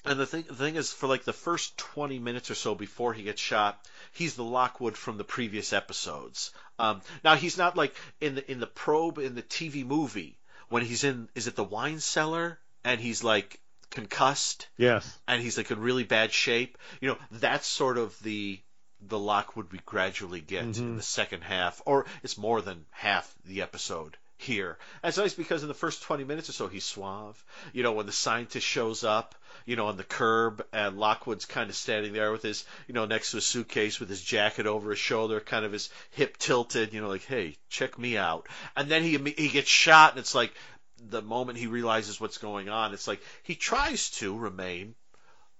and 0.04 0.18
the 0.20 0.26
thing 0.26 0.44
the 0.48 0.54
thing 0.54 0.76
is, 0.76 0.92
for 0.92 1.06
like 1.06 1.24
the 1.24 1.32
first 1.32 1.76
twenty 1.76 2.18
minutes 2.18 2.50
or 2.50 2.54
so 2.54 2.74
before 2.74 3.12
he 3.14 3.22
gets 3.24 3.40
shot, 3.40 3.78
he's 4.12 4.34
the 4.34 4.44
Lockwood 4.44 4.96
from 4.96 5.18
the 5.18 5.24
previous 5.24 5.72
episodes. 5.72 6.50
Um, 6.78 7.00
now 7.24 7.36
he's 7.36 7.58
not 7.58 7.76
like 7.76 7.94
in 8.20 8.36
the 8.36 8.50
in 8.50 8.60
the 8.60 8.66
probe 8.66 9.18
in 9.18 9.34
the 9.34 9.42
TV 9.42 9.84
movie 9.84 10.38
when 10.68 10.84
he's 10.84 11.04
in 11.04 11.28
is 11.34 11.46
it 11.46 11.56
the 11.56 11.64
wine 11.64 12.00
cellar 12.00 12.58
and 12.84 13.00
he's 13.00 13.22
like 13.24 13.60
concussed 13.90 14.68
Yes. 14.76 15.18
and 15.26 15.42
he's 15.42 15.56
like 15.56 15.70
in 15.70 15.80
really 15.80 16.04
bad 16.04 16.32
shape. 16.32 16.78
You 17.00 17.08
know, 17.08 17.18
that's 17.30 17.66
sort 17.66 17.98
of 17.98 18.18
the 18.22 18.60
the 19.00 19.18
Lockwood 19.18 19.70
we 19.70 19.78
gradually 19.86 20.40
get 20.40 20.64
in 20.64 20.72
Mhm. 20.74 20.96
the 20.96 21.02
second 21.02 21.42
half, 21.42 21.80
or 21.86 22.06
it's 22.24 22.36
more 22.36 22.60
than 22.60 22.84
half 22.90 23.32
the 23.44 23.62
episode 23.62 24.16
here. 24.38 24.76
And 25.02 25.08
it's 25.08 25.18
nice 25.18 25.34
because 25.34 25.62
in 25.62 25.68
the 25.68 25.74
first 25.74 26.02
20 26.02 26.24
minutes 26.24 26.48
or 26.48 26.52
so, 26.52 26.66
he's 26.66 26.84
suave. 26.84 27.42
You 27.72 27.84
know, 27.84 27.92
when 27.92 28.06
the 28.06 28.12
scientist 28.12 28.66
shows 28.66 29.04
up, 29.04 29.36
you 29.66 29.76
know, 29.76 29.86
on 29.86 29.96
the 29.96 30.02
curb, 30.04 30.66
and 30.72 30.98
Lockwood's 30.98 31.44
kind 31.44 31.70
of 31.70 31.76
standing 31.76 32.12
there 32.12 32.32
with 32.32 32.42
his, 32.42 32.64
you 32.88 32.94
know, 32.94 33.04
next 33.04 33.30
to 33.30 33.36
his 33.36 33.46
suitcase 33.46 34.00
with 34.00 34.08
his 34.08 34.22
jacket 34.22 34.66
over 34.66 34.90
his 34.90 34.98
shoulder, 34.98 35.38
kind 35.38 35.64
of 35.64 35.70
his 35.72 35.90
hip 36.10 36.36
tilted, 36.36 36.92
you 36.92 37.00
know, 37.00 37.08
like, 37.08 37.24
hey, 37.24 37.56
check 37.68 37.96
me 37.98 38.16
out. 38.16 38.48
And 38.76 38.88
then 38.88 39.04
he 39.04 39.16
he 39.36 39.48
gets 39.48 39.68
shot, 39.68 40.10
and 40.12 40.18
it's 40.20 40.34
like 40.34 40.52
the 41.00 41.22
moment 41.22 41.58
he 41.58 41.66
realizes 41.66 42.20
what's 42.20 42.38
going 42.38 42.68
on, 42.68 42.92
it's 42.92 43.08
like 43.08 43.20
he 43.42 43.54
tries 43.54 44.10
to 44.10 44.36
remain 44.36 44.94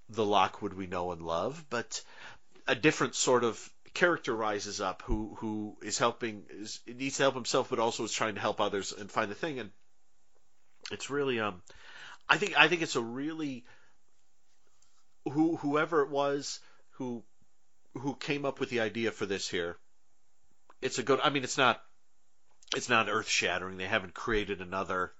the 0.09 0.25
Lockwood 0.25 0.75
we 0.75 0.87
know 0.87 1.13
and 1.13 1.23
love, 1.23 1.65
but 1.71 2.03
a 2.67 2.75
different 2.75 3.15
sort 3.15 3.45
of 3.45 3.71
character 3.95 4.35
rises 4.35 4.81
up 4.81 5.03
who 5.07 5.37
who 5.41 5.77
is 5.83 5.99
helping 5.99 6.45
is 6.51 6.81
needs 6.87 7.17
to 7.17 7.23
help 7.23 7.35
himself 7.35 7.71
but 7.71 7.79
also 7.79 8.05
is 8.05 8.13
trying 8.13 8.35
to 8.35 8.41
help 8.41 8.61
others 8.61 8.93
and 8.93 9.11
find 9.11 9.31
the 9.31 9.35
thing. 9.35 9.59
And 9.59 9.71
it's 10.91 11.11
really 11.11 11.41
um 11.41 11.63
I 12.29 12.37
think 12.37 12.55
I 12.57 12.69
think 12.69 12.83
it's 12.83 12.97
a 12.97 13.01
really 13.01 13.65
who 15.25 15.57
whoever 15.57 16.03
it 16.03 16.11
was 16.11 16.61
who 16.93 17.23
who 17.95 18.15
came 18.15 18.45
up 18.45 18.61
with 18.61 18.71
the 18.71 18.81
idea 18.81 19.11
for 19.11 19.27
this 19.27 19.49
here 19.49 19.77
it's 20.81 20.99
a 20.99 21.03
good 21.03 21.21
I 21.23 21.31
mean 21.31 21.45
it's 21.45 21.59
not 21.59 21.83
it's 22.77 22.89
not 22.89 23.09
earth 23.09 23.29
shattering 23.29 23.79
they 23.79 23.87
haven't 23.87 24.15
created 24.15 24.61
another 24.61 25.13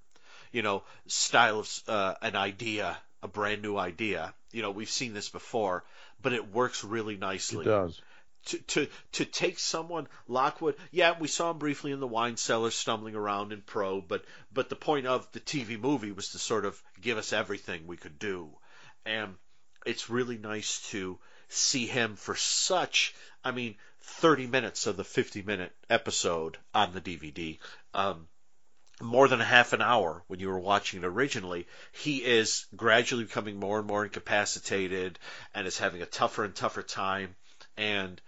you 0.53 0.63
know 0.63 0.83
style 1.07 1.61
of 1.61 1.83
uh, 1.89 2.15
an 2.23 2.37
idea 2.37 2.97
a 3.23 3.29
brand 3.29 3.63
new 3.63 3.77
idea 3.77 4.33
you 4.53 4.63
know 4.63 4.71
we've 4.71 4.91
seen 4.91 5.13
this 5.15 5.29
before 5.29 5.85
but 6.23 6.33
it 6.33 6.53
works 6.53 6.85
really 6.85 7.17
nicely 7.17 7.65
It 7.65 7.69
does. 7.69 8.01
to 8.47 8.59
to 8.59 8.87
to 9.13 9.25
take 9.25 9.59
someone 9.59 10.07
Lockwood. 10.27 10.77
Yeah, 10.91 11.15
we 11.19 11.29
saw 11.29 11.51
him 11.51 11.59
briefly 11.59 11.93
in 11.93 12.01
the 12.01 12.07
wine 12.07 12.37
cellar 12.37 12.71
stumbling 12.71 13.15
around 13.15 13.53
in 13.53 13.61
pro, 13.63 14.01
but 14.01 14.25
but 14.53 14.69
the 14.69 14.77
point 14.77 15.07
of 15.07 15.31
the 15.33 15.41
TV 15.41 15.79
movie 15.81 16.13
was 16.13 16.31
to 16.31 16.39
sort 16.39 16.65
of 16.65 16.81
give 17.01 17.19
us 17.19 17.33
everything 17.33 17.87
we 17.87 17.97
could 17.97 18.19
do, 18.19 18.51
and 19.05 19.35
it's 19.87 20.11
really 20.11 20.39
nice 20.39 20.81
to 20.91 21.19
see 21.49 21.87
him 21.87 22.17
for 22.17 22.35
such. 22.37 23.15
I 23.45 23.51
mean, 23.53 23.77
30 24.01 24.47
minutes 24.47 24.87
of 24.87 24.97
the 24.97 25.05
50 25.05 25.43
minute 25.43 25.73
episode 25.91 26.59
on 26.75 26.93
the 26.93 27.01
DVD. 27.01 27.59
Um, 27.95 28.29
more 29.01 29.29
than 29.29 29.41
a 29.41 29.45
half 29.45 29.73
an 29.73 29.83
hour 29.83 30.23
when 30.27 30.41
you 30.41 30.49
were 30.49 30.59
watching 30.59 31.03
it 31.03 31.07
originally, 31.07 31.67
he 31.93 32.19
is 32.25 32.67
gradually 32.75 33.25
becoming 33.25 33.59
more 33.59 33.79
and 33.79 33.87
more 33.87 34.05
incapacitated 34.05 35.19
and 35.55 35.67
is 35.67 35.79
having 35.79 36.03
a 36.03 36.07
tougher 36.07 36.45
and 36.45 36.55
tougher 36.55 36.83
time. 36.83 37.35
And 37.77 38.21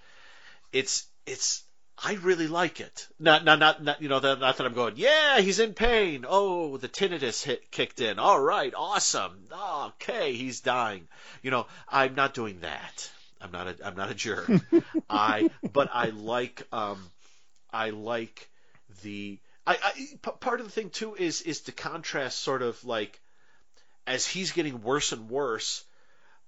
it's 0.73 1.07
it's 1.27 1.65
I 2.03 2.15
really 2.15 2.47
like 2.47 2.81
it. 2.81 3.09
Not 3.19 3.45
not 3.45 3.59
not, 3.59 3.83
not 3.83 4.01
you 4.01 4.09
know 4.09 4.21
that, 4.21 4.41
not 4.41 4.57
that 4.57 4.67
I'm 4.67 4.75
going 4.75 4.95
yeah 4.97 5.41
he's 5.41 5.59
in 5.59 5.75
pain. 5.75 6.25
Oh 6.29 6.77
the 6.77 6.89
tinnitus 6.89 7.43
hit 7.43 7.71
kicked 7.71 8.01
in. 8.01 8.19
All 8.19 8.41
right 8.41 8.73
awesome. 8.77 9.49
Okay 9.99 10.35
he's 10.35 10.61
dying. 10.61 11.09
You 11.43 11.51
know 11.51 11.67
I'm 11.89 12.15
not 12.15 12.35
doing 12.35 12.61
that. 12.61 13.11
I'm 13.41 13.51
not 13.51 13.67
a 13.67 13.77
I'm 13.85 13.97
not 13.97 14.11
a 14.11 14.15
jerk. 14.15 14.51
I 15.11 15.51
but 15.73 15.91
I 15.93 16.07
like 16.07 16.67
um 16.73 17.11
I 17.73 17.91
like 17.91 18.49
the 19.03 19.39
I, 19.67 19.79
I 19.83 19.91
p- 19.93 20.31
part 20.41 20.61
of 20.61 20.67
the 20.67 20.73
thing 20.73 20.91
too 20.91 21.15
is 21.15 21.43
is 21.43 21.61
to 21.63 21.73
contrast 21.73 22.39
sort 22.41 22.63
of 22.63 22.83
like 22.85 23.21
as 24.07 24.27
he's 24.27 24.53
getting 24.53 24.83
worse 24.83 25.13
and 25.13 25.29
worse 25.29 25.85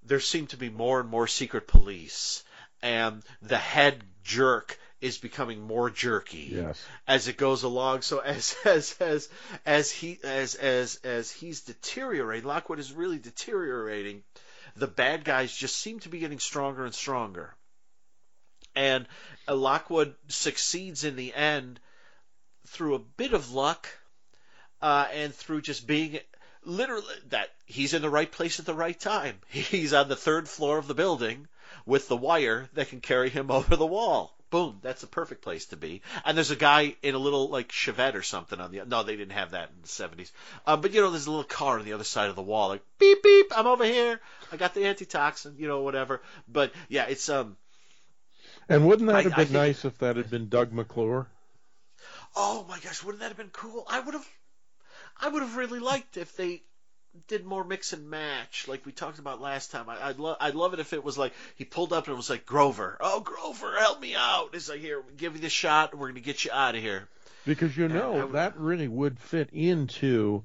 there 0.04 0.20
seem 0.20 0.46
to 0.48 0.56
be 0.56 0.70
more 0.70 1.00
and 1.00 1.08
more 1.08 1.26
secret 1.26 1.66
police 1.68 2.42
and 2.82 3.22
the 3.42 3.58
head 3.58 4.02
jerk 4.24 4.78
is 5.00 5.18
becoming 5.18 5.60
more 5.60 5.90
jerky 5.90 6.48
Yes. 6.52 6.80
as 7.08 7.28
it 7.28 7.36
goes 7.36 7.62
along. 7.64 8.02
So 8.02 8.18
as 8.20 8.56
as 8.64 8.96
as 9.00 9.28
as 9.66 9.90
he 9.90 10.18
as 10.24 10.54
as 10.54 10.96
as 11.04 11.30
he's 11.30 11.60
deteriorating, 11.62 12.46
Lockwood 12.48 12.78
is 12.78 12.92
really 12.92 13.18
deteriorating. 13.18 14.22
The 14.76 14.86
bad 14.86 15.24
guys 15.24 15.54
just 15.54 15.76
seem 15.76 16.00
to 16.00 16.08
be 16.08 16.20
getting 16.20 16.38
stronger 16.38 16.84
and 16.84 16.94
stronger, 16.94 17.54
and 18.74 19.06
uh, 19.48 19.54
Lockwood 19.54 20.14
succeeds 20.28 21.04
in 21.04 21.16
the 21.16 21.34
end 21.34 21.78
through 22.72 22.94
a 22.94 22.98
bit 22.98 23.32
of 23.34 23.52
luck 23.52 23.88
uh, 24.80 25.06
and 25.12 25.34
through 25.34 25.60
just 25.62 25.86
being 25.86 26.18
literally 26.64 27.04
that 27.28 27.48
he's 27.66 27.94
in 27.94 28.02
the 28.02 28.10
right 28.10 28.30
place 28.30 28.58
at 28.60 28.66
the 28.66 28.74
right 28.74 28.98
time. 28.98 29.36
He's 29.48 29.92
on 29.92 30.08
the 30.08 30.16
third 30.16 30.48
floor 30.48 30.78
of 30.78 30.86
the 30.86 30.94
building 30.94 31.48
with 31.86 32.08
the 32.08 32.16
wire 32.16 32.68
that 32.74 32.88
can 32.88 33.00
carry 33.00 33.30
him 33.30 33.50
over 33.50 33.76
the 33.76 33.86
wall. 33.86 34.36
Boom, 34.50 34.78
that's 34.82 35.00
the 35.00 35.06
perfect 35.06 35.40
place 35.42 35.66
to 35.66 35.76
be. 35.76 36.02
And 36.26 36.36
there's 36.36 36.50
a 36.50 36.56
guy 36.56 36.94
in 37.02 37.14
a 37.14 37.18
little 37.18 37.48
like 37.48 37.68
Chevette 37.70 38.14
or 38.14 38.22
something 38.22 38.60
on 38.60 38.70
the 38.70 38.84
no, 38.86 39.02
they 39.02 39.16
didn't 39.16 39.32
have 39.32 39.52
that 39.52 39.70
in 39.70 39.80
the 39.82 39.88
70s. 39.88 40.30
Uh, 40.66 40.76
but 40.76 40.92
you 40.92 41.00
know, 41.00 41.10
there's 41.10 41.26
a 41.26 41.30
little 41.30 41.44
car 41.44 41.78
on 41.78 41.84
the 41.86 41.94
other 41.94 42.04
side 42.04 42.28
of 42.28 42.36
the 42.36 42.42
wall, 42.42 42.68
like 42.68 42.82
beep 42.98 43.22
beep, 43.22 43.46
I'm 43.56 43.66
over 43.66 43.84
here. 43.84 44.20
I 44.52 44.56
got 44.56 44.74
the 44.74 44.84
antitoxin, 44.86 45.54
you 45.58 45.68
know, 45.68 45.80
whatever. 45.82 46.20
But 46.48 46.72
yeah, 46.88 47.06
it's 47.06 47.28
um. 47.28 47.56
And 48.68 48.86
wouldn't 48.86 49.08
that 49.08 49.16
I- 49.16 49.22
have 49.22 49.36
been 49.36 49.46
think- 49.46 49.50
nice 49.52 49.84
if 49.84 49.96
that 49.98 50.16
had 50.16 50.30
been 50.30 50.48
Doug 50.48 50.72
McClure? 50.72 51.26
Oh 52.34 52.64
my 52.68 52.78
gosh, 52.80 53.02
wouldn't 53.02 53.20
that 53.20 53.28
have 53.28 53.36
been 53.36 53.50
cool? 53.52 53.84
I 53.88 54.00
would 54.00 54.14
have, 54.14 54.26
I 55.20 55.28
would 55.28 55.42
have 55.42 55.56
really 55.56 55.78
liked 55.80 56.16
if 56.16 56.36
they 56.36 56.62
did 57.28 57.44
more 57.44 57.62
mix 57.62 57.92
and 57.92 58.08
match, 58.08 58.66
like 58.68 58.86
we 58.86 58.92
talked 58.92 59.18
about 59.18 59.40
last 59.40 59.70
time. 59.70 59.88
I, 59.90 60.08
I'd 60.08 60.18
love, 60.18 60.36
I'd 60.40 60.54
love 60.54 60.72
it 60.72 60.80
if 60.80 60.92
it 60.94 61.04
was 61.04 61.18
like 61.18 61.34
he 61.56 61.64
pulled 61.64 61.92
up 61.92 62.08
and 62.08 62.16
was 62.16 62.30
like 62.30 62.46
Grover. 62.46 62.96
Oh, 63.00 63.20
Grover, 63.20 63.76
help 63.78 64.00
me 64.00 64.14
out! 64.16 64.50
It's 64.54 64.68
like 64.70 64.80
here, 64.80 65.02
give 65.16 65.34
you 65.34 65.40
the 65.42 65.50
shot, 65.50 65.96
we're 65.96 66.08
gonna 66.08 66.20
get 66.20 66.44
you 66.44 66.50
out 66.52 66.74
of 66.74 66.80
here. 66.80 67.08
Because 67.44 67.76
you 67.76 67.88
know 67.88 68.26
would- 68.26 68.32
that 68.32 68.56
really 68.58 68.88
would 68.88 69.18
fit 69.18 69.50
into 69.52 70.44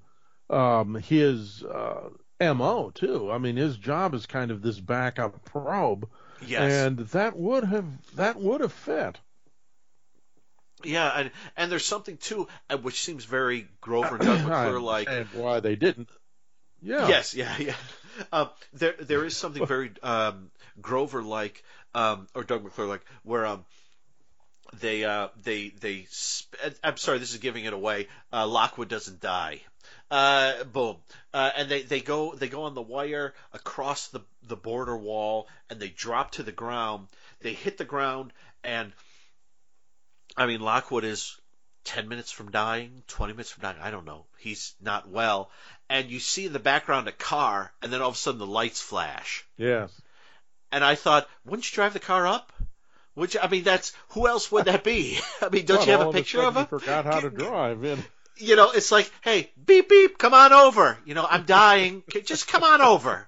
um, 0.49 0.95
his 0.95 1.63
uh, 1.63 2.09
mo 2.41 2.91
too. 2.93 3.31
I 3.31 3.37
mean, 3.37 3.55
his 3.55 3.77
job 3.77 4.13
is 4.13 4.25
kind 4.25 4.51
of 4.51 4.61
this 4.61 4.79
backup 4.79 5.45
probe, 5.45 6.09
Yes, 6.45 6.71
and 6.87 6.99
that 6.99 7.37
would 7.37 7.63
have 7.63 7.85
that 8.15 8.35
would 8.35 8.61
have 8.61 8.73
fit. 8.73 9.19
Yeah, 10.83 11.09
and 11.09 11.31
and 11.55 11.71
there's 11.71 11.85
something 11.85 12.17
too, 12.17 12.47
uh, 12.69 12.77
which 12.77 13.01
seems 13.01 13.25
very 13.25 13.67
Grover 13.81 14.15
and 14.15 14.25
Doug 14.25 14.45
McClure 14.45 14.79
like. 14.79 15.07
And 15.09 15.27
why 15.33 15.59
they 15.59 15.75
didn't. 15.75 16.09
Yeah. 16.81 17.07
Yes, 17.07 17.33
yeah, 17.33 17.55
yeah. 17.57 17.75
Um, 18.31 18.49
there, 18.73 18.95
there 18.99 19.25
is 19.25 19.35
something 19.35 19.65
very 19.65 19.91
um, 20.03 20.49
Grover 20.81 21.23
like, 21.23 21.63
um, 21.93 22.27
or 22.35 22.43
Doug 22.43 22.63
McClure 22.63 22.87
like, 22.87 23.05
where 23.23 23.45
um, 23.45 23.65
they, 24.79 25.03
uh, 25.03 25.29
they, 25.43 25.69
they. 25.69 26.05
Sp- 26.09 26.57
I'm 26.83 26.97
sorry, 26.97 27.19
this 27.19 27.33
is 27.33 27.39
giving 27.39 27.65
it 27.65 27.73
away. 27.73 28.07
Uh, 28.31 28.47
Lockwood 28.47 28.89
doesn't 28.89 29.19
die. 29.19 29.61
Uh, 30.09 30.63
boom, 30.63 30.97
uh, 31.33 31.51
and 31.57 31.69
they, 31.69 31.81
they 31.81 31.99
go 31.99 32.33
they 32.33 32.47
go 32.47 32.63
on 32.63 32.75
the 32.75 32.81
wire 32.81 33.33
across 33.51 34.07
the 34.07 34.21
the 34.43 34.55
border 34.55 34.95
wall, 34.95 35.47
and 35.69 35.79
they 35.81 35.89
drop 35.89 36.31
to 36.31 36.43
the 36.43 36.51
ground. 36.51 37.07
They 37.41 37.53
hit 37.53 37.77
the 37.77 37.85
ground, 37.85 38.31
and 38.63 38.93
I 40.37 40.45
mean 40.45 40.61
Lockwood 40.61 41.03
is 41.03 41.37
10 41.85 42.07
minutes 42.07 42.31
from 42.31 42.51
dying, 42.51 43.03
20 43.07 43.33
minutes 43.33 43.51
from 43.51 43.63
dying, 43.63 43.77
I 43.81 43.91
don't 43.91 44.05
know. 44.05 44.25
He's 44.37 44.75
not 44.81 45.09
well. 45.09 45.49
And 45.89 46.09
you 46.09 46.19
see 46.19 46.45
in 46.45 46.53
the 46.53 46.59
background 46.59 47.07
a 47.07 47.13
car, 47.13 47.71
and 47.81 47.91
then 47.91 48.01
all 48.01 48.09
of 48.09 48.15
a 48.15 48.17
sudden 48.17 48.39
the 48.39 48.45
lights 48.45 48.81
flash. 48.81 49.45
Yeah. 49.57 49.87
And 50.71 50.83
I 50.83 50.95
thought, 50.95 51.29
wouldn't 51.45 51.69
you 51.71 51.75
drive 51.75 51.93
the 51.93 51.99
car 51.99 52.27
up? 52.27 52.51
Would 53.15 53.33
you? 53.33 53.39
I 53.41 53.47
mean, 53.47 53.63
that's 53.63 53.93
who 54.09 54.27
else 54.27 54.51
would 54.51 54.65
that 54.65 54.83
be? 54.83 55.19
I 55.41 55.49
mean, 55.49 55.65
don't 55.65 55.77
Well, 55.77 55.85
you 55.87 55.91
have 55.93 56.07
a 56.07 56.11
picture 56.11 56.41
of 56.41 56.55
of 56.55 56.55
him? 56.55 56.67
you 56.69 56.79
forgot 56.79 57.05
how 57.05 57.19
to 57.21 57.29
drive. 57.31 57.83
And 57.83 58.05
You 58.39 58.55
know, 58.55 58.71
it's 58.71 58.91
like, 58.91 59.11
hey, 59.21 59.49
beep 59.65 59.89
beep, 59.89 60.17
come 60.17 60.33
on 60.33 60.53
over. 60.53 60.97
You 61.05 61.13
know, 61.13 61.25
I'm 61.29 61.43
dying. 61.43 62.03
Just 62.23 62.47
come 62.47 62.63
on 62.63 62.81
over. 62.81 63.27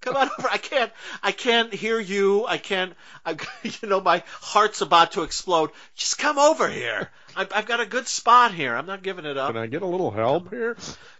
come 0.00 0.16
on 0.16 0.30
over. 0.38 0.48
I 0.50 0.58
can't, 0.58 0.92
I 1.22 1.32
can't 1.32 1.72
hear 1.72 1.98
you. 1.98 2.46
I 2.46 2.58
can't, 2.58 2.92
I, 3.24 3.36
you 3.62 3.88
know, 3.88 4.00
my 4.00 4.22
heart's 4.40 4.80
about 4.80 5.12
to 5.12 5.22
explode. 5.22 5.70
Just 5.94 6.18
come 6.18 6.38
over 6.38 6.68
here. 6.68 7.10
I've, 7.36 7.52
I've 7.54 7.66
got 7.66 7.80
a 7.80 7.86
good 7.86 8.06
spot 8.08 8.52
here. 8.52 8.74
I'm 8.74 8.86
not 8.86 9.02
giving 9.02 9.24
it 9.24 9.36
up. 9.36 9.52
Can 9.52 9.62
I 9.62 9.66
get 9.66 9.82
a 9.82 9.86
little 9.86 10.10
help 10.10 10.50
here? 10.50 10.76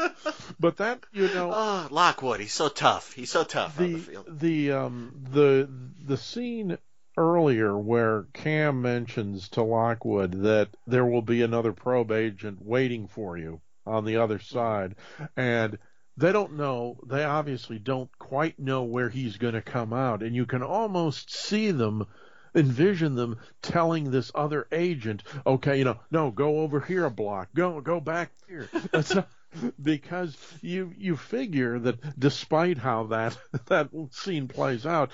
But 0.60 0.78
that 0.78 1.04
you 1.12 1.28
know, 1.28 1.52
oh, 1.54 1.88
Lockwood, 1.90 2.40
he's 2.40 2.52
so 2.52 2.68
tough. 2.68 3.12
He's 3.12 3.30
so 3.30 3.44
tough 3.44 3.78
on 3.78 3.86
the 3.86 3.92
the 3.92 3.98
field. 4.00 4.40
the 4.40 4.72
um 4.72 5.12
the 5.30 5.68
the 6.04 6.16
scene 6.16 6.78
earlier 7.18 7.76
where 7.76 8.26
Cam 8.32 8.80
mentions 8.80 9.48
to 9.48 9.62
Lockwood 9.62 10.44
that 10.44 10.68
there 10.86 11.04
will 11.04 11.20
be 11.20 11.42
another 11.42 11.72
probe 11.72 12.12
agent 12.12 12.64
waiting 12.64 13.08
for 13.08 13.36
you 13.36 13.60
on 13.84 14.04
the 14.04 14.16
other 14.16 14.38
side. 14.38 14.94
And 15.36 15.78
they 16.16 16.30
don't 16.30 16.56
know 16.56 17.00
they 17.06 17.24
obviously 17.24 17.80
don't 17.80 18.10
quite 18.18 18.58
know 18.58 18.84
where 18.84 19.08
he's 19.08 19.36
going 19.36 19.54
to 19.54 19.62
come 19.62 19.92
out. 19.92 20.22
And 20.22 20.34
you 20.34 20.46
can 20.46 20.62
almost 20.62 21.34
see 21.34 21.72
them 21.72 22.06
envision 22.54 23.16
them 23.16 23.38
telling 23.62 24.10
this 24.10 24.32
other 24.34 24.66
agent 24.72 25.22
okay 25.46 25.78
you 25.78 25.84
know 25.84 26.00
no 26.10 26.30
go 26.30 26.60
over 26.60 26.80
here 26.80 27.04
a 27.04 27.10
block. 27.10 27.48
Go 27.54 27.80
go 27.80 28.00
back 28.00 28.30
here. 28.48 28.70
Because 29.82 30.36
you 30.60 30.92
you 30.98 31.16
figure 31.16 31.78
that 31.78 32.18
despite 32.18 32.76
how 32.76 33.04
that 33.04 33.38
that 33.66 33.88
scene 34.10 34.46
plays 34.46 34.84
out 34.84 35.10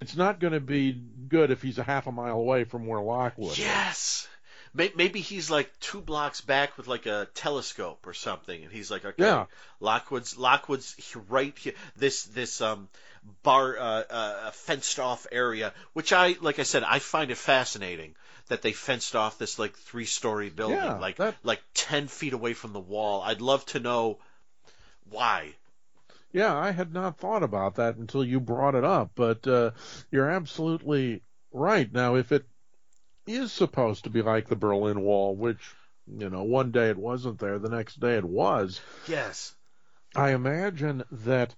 it's 0.00 0.16
not 0.16 0.40
going 0.40 0.52
to 0.52 0.60
be 0.60 0.92
good 1.28 1.50
if 1.50 1.62
he's 1.62 1.78
a 1.78 1.82
half 1.82 2.06
a 2.06 2.12
mile 2.12 2.36
away 2.38 2.64
from 2.64 2.86
where 2.86 3.00
Lockwood 3.00 3.52
is. 3.52 3.58
Yes. 3.58 4.28
May- 4.72 4.92
Maybe 4.96 5.20
he's 5.20 5.50
like 5.50 5.70
two 5.80 6.00
blocks 6.00 6.40
back 6.40 6.76
with 6.76 6.86
like 6.86 7.06
a 7.06 7.28
telescope 7.34 8.06
or 8.06 8.14
something, 8.14 8.62
and 8.62 8.72
he's 8.72 8.90
like, 8.90 9.04
okay, 9.04 9.22
Yeah. 9.24 9.46
Lockwood's 9.80 10.36
Lockwood's 10.38 10.94
right 11.28 11.56
here. 11.58 11.72
This 11.96 12.22
this 12.24 12.60
um 12.60 12.88
bar 13.42 13.76
uh, 13.78 14.02
uh 14.08 14.50
fenced 14.52 14.98
off 15.00 15.26
area, 15.32 15.72
which 15.92 16.12
I 16.12 16.36
like 16.40 16.58
I 16.58 16.62
said, 16.64 16.84
I 16.84 17.00
find 17.00 17.30
it 17.30 17.36
fascinating 17.36 18.14
that 18.46 18.62
they 18.62 18.72
fenced 18.72 19.14
off 19.16 19.38
this 19.38 19.58
like 19.58 19.74
three 19.76 20.04
story 20.06 20.50
building, 20.50 20.78
Yeah, 20.78 20.98
like 20.98 21.16
that- 21.16 21.34
like 21.42 21.62
ten 21.74 22.06
feet 22.08 22.32
away 22.32 22.54
from 22.54 22.72
the 22.72 22.80
wall. 22.80 23.22
I'd 23.22 23.40
love 23.40 23.66
to 23.66 23.80
know 23.80 24.18
why. 25.10 25.52
Yeah, 26.32 26.56
I 26.56 26.70
had 26.70 26.92
not 26.92 27.18
thought 27.18 27.42
about 27.42 27.74
that 27.76 27.96
until 27.96 28.24
you 28.24 28.40
brought 28.40 28.74
it 28.74 28.84
up, 28.84 29.12
but 29.14 29.46
uh, 29.46 29.72
you're 30.10 30.30
absolutely 30.30 31.22
right. 31.52 31.90
Now, 31.92 32.14
if 32.14 32.30
it 32.30 32.46
is 33.26 33.52
supposed 33.52 34.04
to 34.04 34.10
be 34.10 34.22
like 34.22 34.48
the 34.48 34.56
Berlin 34.56 35.00
Wall, 35.00 35.34
which, 35.34 35.74
you 36.06 36.30
know, 36.30 36.44
one 36.44 36.70
day 36.70 36.88
it 36.90 36.98
wasn't 36.98 37.38
there, 37.40 37.58
the 37.58 37.68
next 37.68 37.98
day 38.00 38.16
it 38.16 38.24
was, 38.24 38.80
Yes. 39.08 39.54
I 40.14 40.30
imagine 40.30 41.04
that, 41.10 41.54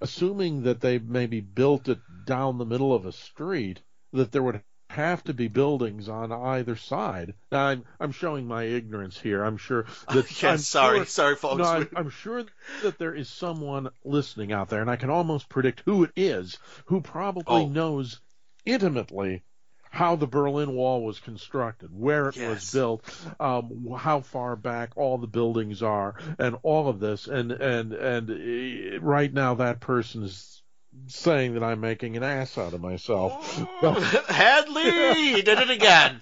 assuming 0.00 0.62
that 0.62 0.80
they 0.80 0.98
maybe 0.98 1.40
built 1.40 1.88
it 1.88 1.98
down 2.24 2.58
the 2.58 2.64
middle 2.66 2.94
of 2.94 3.06
a 3.06 3.12
street, 3.12 3.80
that 4.12 4.32
there 4.32 4.42
would 4.42 4.62
have 4.96 5.22
to 5.24 5.34
be 5.34 5.48
buildings 5.48 6.08
on 6.08 6.32
either 6.32 6.74
side. 6.76 7.34
Now, 7.52 7.66
I'm, 7.66 7.84
I'm 8.00 8.12
showing 8.12 8.46
my 8.46 8.64
ignorance 8.64 9.18
here. 9.18 9.44
I'm 9.44 9.56
sure 9.56 9.84
that. 10.08 10.42
yes. 10.42 10.44
I'm 10.44 10.58
sorry, 10.58 10.98
sure- 10.98 11.06
sorry, 11.06 11.36
folks. 11.36 11.58
no, 11.58 11.64
I'm, 11.64 11.88
I'm 11.94 12.10
sure 12.10 12.44
that 12.82 12.98
there 12.98 13.14
is 13.14 13.28
someone 13.28 13.88
listening 14.04 14.52
out 14.52 14.68
there, 14.68 14.80
and 14.80 14.90
I 14.90 14.96
can 14.96 15.10
almost 15.10 15.48
predict 15.48 15.82
who 15.84 16.04
it 16.04 16.10
is, 16.16 16.58
who 16.86 17.00
probably 17.00 17.44
Oh. 17.62 17.68
knows 17.68 18.20
intimately 18.64 19.42
how 19.90 20.16
the 20.16 20.26
Berlin 20.26 20.72
Wall 20.74 21.02
was 21.04 21.20
constructed, 21.20 21.88
where 21.92 22.28
it 22.28 22.36
was 22.36 22.70
built, 22.70 23.02
um, 23.40 23.94
how 23.96 24.20
far 24.20 24.54
back 24.56 24.90
all 24.96 25.16
the 25.16 25.26
buildings 25.26 25.82
are, 25.82 26.16
and 26.38 26.56
all 26.62 26.88
of 26.88 27.00
this. 27.00 27.28
And 27.28 27.50
and 27.52 27.92
and 27.94 28.30
eh, 28.30 28.98
right 29.00 29.32
now, 29.32 29.54
that 29.54 29.80
person 29.80 30.24
is 30.24 30.62
saying 31.06 31.54
that 31.54 31.62
I'm 31.62 31.80
making 31.80 32.16
an 32.16 32.22
ass 32.22 32.58
out 32.58 32.74
of 32.74 32.80
myself. 32.80 33.56
Hadley 34.28 35.42
did 35.42 35.58
it 35.58 35.70
again. 35.70 36.20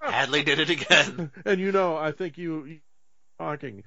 Hadley 0.00 0.42
did 0.42 0.58
it 0.58 0.70
again. 0.70 1.30
and 1.44 1.60
you 1.60 1.72
know, 1.72 1.96
I 1.96 2.12
think 2.12 2.38
you 2.38 2.64
you 2.64 2.80
talking 3.38 3.82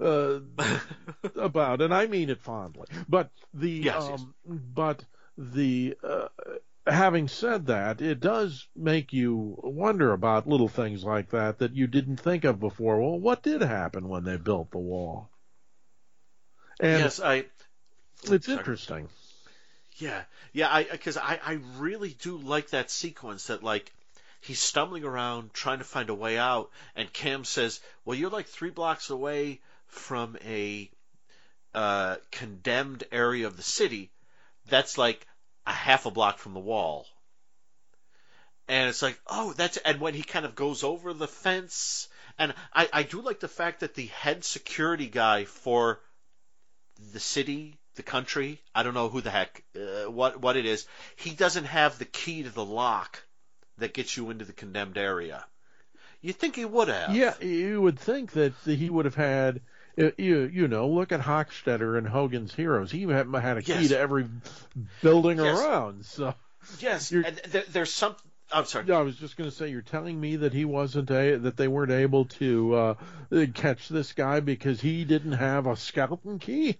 uh, 0.00 0.40
about, 1.36 1.80
and 1.82 1.94
I 1.94 2.06
mean 2.06 2.30
it 2.30 2.40
fondly. 2.40 2.86
But 3.08 3.30
the 3.54 3.70
Yes, 3.70 4.06
yes. 4.08 4.20
um, 4.20 4.34
but 4.48 5.04
the 5.38 5.96
uh, 6.02 6.28
having 6.86 7.28
said 7.28 7.66
that, 7.66 8.00
it 8.00 8.20
does 8.20 8.66
make 8.74 9.12
you 9.12 9.58
wonder 9.62 10.12
about 10.12 10.48
little 10.48 10.68
things 10.68 11.04
like 11.04 11.30
that 11.30 11.58
that 11.58 11.74
you 11.74 11.86
didn't 11.86 12.16
think 12.18 12.44
of 12.44 12.60
before. 12.60 13.00
Well, 13.00 13.18
what 13.18 13.42
did 13.42 13.60
happen 13.60 14.08
when 14.08 14.24
they 14.24 14.36
built 14.36 14.70
the 14.70 14.78
wall? 14.78 15.30
And 16.80 17.00
yes, 17.00 17.20
I. 17.20 17.46
it's 18.30 18.46
Sorry. 18.46 18.58
interesting. 18.58 19.08
Yeah, 19.98 20.24
yeah, 20.52 20.68
I 20.72 20.84
because 20.84 21.16
I 21.16 21.40
I 21.42 21.52
really 21.78 22.10
do 22.20 22.36
like 22.36 22.70
that 22.70 22.90
sequence 22.90 23.46
that 23.46 23.62
like 23.62 23.92
he's 24.42 24.60
stumbling 24.60 25.04
around 25.04 25.54
trying 25.54 25.78
to 25.78 25.84
find 25.84 26.10
a 26.10 26.14
way 26.14 26.36
out, 26.38 26.70
and 26.94 27.10
Cam 27.12 27.44
says, 27.44 27.80
"Well, 28.04 28.16
you're 28.16 28.30
like 28.30 28.46
three 28.46 28.70
blocks 28.70 29.08
away 29.08 29.60
from 29.86 30.36
a 30.44 30.90
uh, 31.74 32.16
condemned 32.30 33.04
area 33.10 33.46
of 33.46 33.56
the 33.56 33.62
city. 33.62 34.10
That's 34.66 34.98
like 34.98 35.26
a 35.66 35.72
half 35.72 36.04
a 36.06 36.10
block 36.10 36.38
from 36.38 36.52
the 36.54 36.60
wall." 36.60 37.06
And 38.68 38.88
it's 38.90 39.02
like, 39.02 39.18
oh, 39.28 39.52
that's 39.54 39.76
and 39.78 40.00
when 40.00 40.14
he 40.14 40.22
kind 40.22 40.44
of 40.44 40.54
goes 40.54 40.82
over 40.84 41.14
the 41.14 41.28
fence, 41.28 42.08
and 42.38 42.54
I 42.74 42.88
I 42.92 43.02
do 43.04 43.22
like 43.22 43.40
the 43.40 43.48
fact 43.48 43.80
that 43.80 43.94
the 43.94 44.06
head 44.06 44.44
security 44.44 45.06
guy 45.06 45.44
for 45.44 46.00
the 47.12 47.20
city, 47.20 47.78
the 47.96 48.02
country, 48.02 48.60
I 48.74 48.82
don't 48.82 48.94
know 48.94 49.08
who 49.08 49.20
the 49.20 49.30
heck, 49.30 49.62
uh, 49.76 50.10
what 50.10 50.40
what 50.40 50.56
it 50.56 50.66
is. 50.66 50.86
He 51.16 51.30
doesn't 51.30 51.64
have 51.64 51.98
the 51.98 52.04
key 52.04 52.42
to 52.44 52.50
the 52.50 52.64
lock 52.64 53.22
that 53.78 53.92
gets 53.94 54.16
you 54.16 54.30
into 54.30 54.44
the 54.44 54.52
condemned 54.52 54.96
area. 54.98 55.44
You 56.22 56.32
think 56.32 56.56
he 56.56 56.64
would 56.64 56.88
have? 56.88 57.14
Yeah, 57.14 57.34
you 57.40 57.80
would 57.82 57.98
think 57.98 58.32
that 58.32 58.54
he 58.64 58.88
would 58.90 59.04
have 59.04 59.14
had. 59.14 59.60
uh, 59.98 60.10
You 60.16 60.40
you 60.52 60.68
know, 60.68 60.88
look 60.88 61.12
at 61.12 61.20
Hochstetter 61.20 61.98
and 61.98 62.06
Hogan's 62.08 62.54
Heroes. 62.54 62.90
He 62.90 63.02
had, 63.02 63.28
had 63.34 63.58
a 63.58 63.62
key 63.62 63.72
Yes. 63.72 63.88
to 63.88 63.98
every 63.98 64.26
building 65.02 65.38
Yes. 65.38 65.58
around. 65.58 66.04
So 66.06 66.34
Yes. 66.80 67.10
There, 67.10 67.24
there's 67.70 67.92
some. 67.92 68.16
I'm 68.50 68.64
sorry. 68.64 68.86
Yeah, 68.86 68.98
I 68.98 69.02
was 69.02 69.16
just 69.16 69.36
going 69.36 69.50
to 69.50 69.54
say, 69.56 69.70
you're 69.70 69.82
telling 69.82 70.20
me 70.20 70.36
that 70.36 70.52
he 70.52 70.64
wasn't 70.64 71.10
a 71.10 71.36
that 71.36 71.56
they 71.56 71.68
weren't 71.68 71.90
able 71.92 72.26
to 72.40 72.74
uh, 72.74 72.94
catch 73.54 73.88
this 73.88 74.12
guy 74.12 74.40
because 74.40 74.80
he 74.80 75.04
didn't 75.04 75.32
have 75.32 75.66
a 75.66 75.76
skeleton 75.76 76.38
key. 76.38 76.78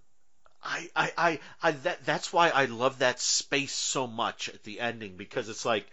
I, 0.67 0.91
I, 0.97 1.13
I, 1.17 1.41
I 1.63 1.71
that, 1.71 2.05
that's 2.05 2.33
why 2.33 2.49
I 2.51 2.65
love 2.65 2.99
that 2.99 3.21
space 3.21 3.73
so 3.73 4.07
much 4.07 4.49
at 4.49 4.65
the 4.65 4.81
ending 4.81 5.17
because 5.17 5.49
it's 5.49 5.65
like 5.65 5.87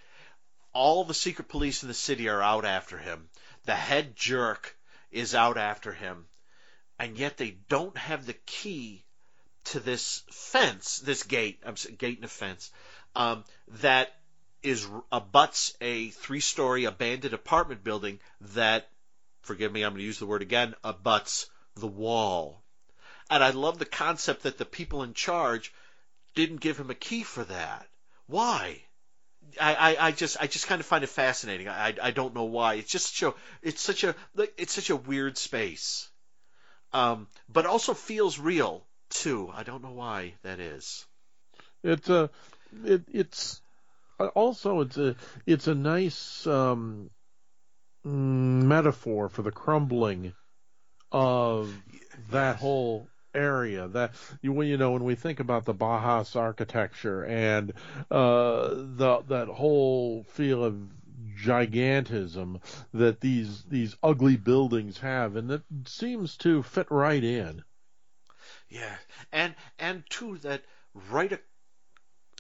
all 0.74 1.06
the 1.06 1.14
secret 1.14 1.48
police 1.48 1.84
in 1.84 1.88
the 1.88 1.94
city 1.94 2.28
are 2.28 2.42
out 2.42 2.66
after 2.66 2.98
him. 2.98 3.30
The 3.66 3.76
head 3.76 4.16
jerk 4.16 4.76
is 5.12 5.36
out 5.36 5.58
after 5.58 5.94
him, 5.94 6.26
and 6.98 7.18
yet 7.18 7.38
they 7.38 7.52
don't 7.70 7.98
have 7.98 8.26
the 8.26 8.34
key 8.34 9.06
to 9.66 9.80
this 9.80 10.24
fence, 10.32 10.98
this 11.00 11.24
gate. 11.24 11.62
I'm 11.64 11.78
sorry, 11.78 11.96
gate 11.96 12.18
and 12.18 12.26
a 12.26 12.30
fence 12.30 12.72
um, 13.16 13.46
that 13.68 14.14
is 14.64 14.88
abuts 15.12 15.76
a 15.82 16.10
three-story 16.10 16.86
abandoned 16.86 17.34
apartment 17.34 17.84
building 17.84 18.20
that, 18.42 18.90
forgive 19.42 19.72
me, 19.72 19.84
I'm 19.84 19.92
going 19.92 20.00
to 20.00 20.06
use 20.06 20.20
the 20.20 20.26
word 20.26 20.42
again, 20.42 20.74
abuts 20.84 21.48
the 21.76 21.88
wall. 21.88 22.63
And 23.34 23.44
I 23.44 23.50
love 23.50 23.80
the 23.80 23.86
concept 23.86 24.44
that 24.44 24.60
the 24.60 24.66
people 24.66 25.02
in 25.02 25.16
charge 25.16 25.74
didn't 26.36 26.62
give 26.62 26.80
him 26.80 26.92
a 26.92 26.96
key 26.96 27.24
for 27.24 27.44
that. 27.44 27.88
Why? 28.28 28.80
I, 29.60 29.74
I, 29.74 30.08
I 30.08 30.12
just 30.12 30.38
I 30.40 30.46
just 30.46 30.68
kind 30.68 30.80
of 30.80 30.86
find 30.86 31.04
it 31.04 31.10
fascinating. 31.10 31.68
I, 31.68 31.96
I, 32.00 32.12
don't 32.12 32.36
know 32.36 32.44
why. 32.44 32.76
It's 32.76 32.92
just 32.92 33.18
such 33.18 33.24
a 33.28 33.36
it's 33.64 33.82
such 33.82 34.04
a 34.04 34.14
it's 34.56 34.74
such 34.74 34.92
a 34.92 34.96
weird 34.96 35.40
space, 35.40 36.08
um, 36.92 37.26
but 37.50 37.66
also 37.66 37.96
feels 37.96 38.38
real 38.38 38.86
too. 39.10 39.52
I 39.52 39.64
don't 39.64 39.84
know 39.84 39.94
why 39.94 40.36
that 40.44 40.60
is. 40.60 41.04
It's 41.84 42.10
a 42.10 42.30
it, 42.86 43.02
it's 43.12 43.62
uh, 44.20 44.28
also 44.28 44.82
it's 44.82 44.98
a 44.98 45.16
it's 45.48 45.66
a 45.66 45.74
nice 45.74 46.46
um, 46.46 47.10
mm, 48.06 48.62
metaphor 48.62 49.28
for 49.28 49.42
the 49.42 49.52
crumbling 49.52 50.34
of 51.12 51.74
that 52.30 52.58
whole 52.58 53.08
area 53.34 53.88
that 53.90 54.14
you 54.42 54.62
you 54.64 54.78
know 54.78 54.92
when 54.92 55.04
we 55.04 55.16
think 55.16 55.40
about 55.40 55.66
the 55.66 55.74
Bauhaus 55.74 56.36
architecture 56.36 57.24
and 57.26 57.74
uh 58.12 58.70
the 58.70 59.24
that 59.28 59.48
whole 59.48 60.24
feel 60.24 60.64
of 60.64 60.78
gigantism 61.36 62.62
that 62.94 63.20
these 63.22 63.64
these 63.64 63.96
ugly 64.04 64.36
buildings 64.38 65.00
have 65.00 65.36
and 65.36 65.52
it 65.52 65.64
seems 65.86 66.38
to 66.38 66.64
fit 66.64 66.88
right 66.90 67.24
in 67.24 67.64
Yeah, 68.70 68.96
and 69.32 69.56
and 69.80 70.04
too 70.10 70.38
that 70.40 70.64
right 71.12 71.32
a, 71.34 71.40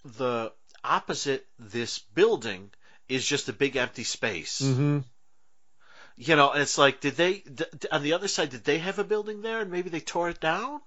the 0.05 0.51
opposite 0.83 1.45
this 1.59 1.99
building 1.99 2.71
is 3.07 3.25
just 3.25 3.49
a 3.49 3.53
big 3.53 3.75
empty 3.75 4.03
space. 4.03 4.61
mm-hmm. 4.61 4.99
You 6.15 6.35
know, 6.35 6.51
and 6.51 6.61
it's 6.61 6.77
like, 6.77 7.01
did 7.01 7.15
they 7.15 7.39
d- 7.39 7.65
on 7.91 8.03
the 8.03 8.13
other 8.13 8.27
side? 8.27 8.49
Did 8.51 8.63
they 8.63 8.77
have 8.79 8.99
a 8.99 9.03
building 9.03 9.41
there, 9.41 9.61
and 9.61 9.71
maybe 9.71 9.89
they 9.89 9.99
tore 9.99 10.29
it 10.29 10.39
down? 10.39 10.79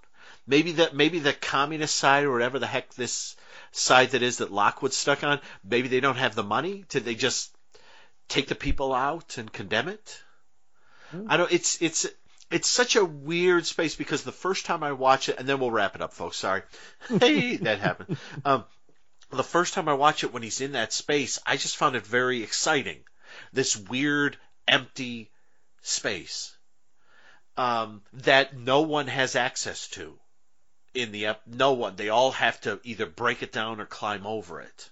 maybe 0.46 0.72
the 0.72 0.90
maybe 0.92 1.18
the 1.18 1.32
communist 1.32 1.96
side 1.96 2.24
or 2.24 2.32
whatever 2.32 2.58
the 2.58 2.66
heck 2.66 2.94
this 2.94 3.36
side 3.72 4.10
that 4.10 4.22
is 4.22 4.38
that 4.38 4.52
Lockwood's 4.52 4.96
stuck 4.96 5.24
on, 5.24 5.40
maybe 5.64 5.88
they 5.88 6.00
don't 6.00 6.16
have 6.16 6.34
the 6.34 6.42
money. 6.42 6.84
Did 6.88 7.04
they 7.04 7.14
just 7.14 7.54
take 8.28 8.48
the 8.48 8.54
people 8.54 8.94
out 8.94 9.38
and 9.38 9.52
condemn 9.52 9.88
it? 9.88 10.22
Mm. 11.12 11.26
I 11.28 11.36
don't. 11.36 11.52
It's 11.52 11.80
it's 11.82 12.06
it's 12.50 12.70
such 12.70 12.96
a 12.96 13.04
weird 13.04 13.66
space 13.66 13.96
because 13.96 14.22
the 14.22 14.32
first 14.32 14.66
time 14.66 14.82
I 14.82 14.92
watch 14.92 15.28
it, 15.28 15.38
and 15.38 15.48
then 15.48 15.58
we'll 15.58 15.70
wrap 15.70 15.94
it 15.94 16.02
up, 16.02 16.12
folks. 16.12 16.36
Sorry, 16.36 16.62
hey, 17.20 17.56
that 17.56 17.80
happened. 17.80 18.16
Um, 18.44 18.64
the 19.30 19.44
first 19.44 19.74
time 19.74 19.88
I 19.88 19.94
watch 19.94 20.22
it 20.22 20.32
when 20.32 20.42
he's 20.42 20.60
in 20.60 20.72
that 20.72 20.92
space, 20.92 21.40
I 21.44 21.56
just 21.56 21.76
found 21.76 21.96
it 21.96 22.06
very 22.06 22.42
exciting. 22.42 23.00
This 23.52 23.76
weird, 23.76 24.38
empty 24.68 25.30
space 25.82 26.56
um, 27.56 28.02
that 28.12 28.56
no 28.56 28.82
one 28.82 29.06
has 29.06 29.36
access 29.36 29.88
to 29.88 30.18
in 30.94 31.12
the 31.12 31.36
no 31.46 31.72
one. 31.72 31.96
They 31.96 32.08
all 32.08 32.32
have 32.32 32.60
to 32.62 32.80
either 32.84 33.06
break 33.06 33.42
it 33.42 33.52
down 33.52 33.80
or 33.80 33.86
climb 33.86 34.26
over 34.26 34.60
it. 34.60 34.90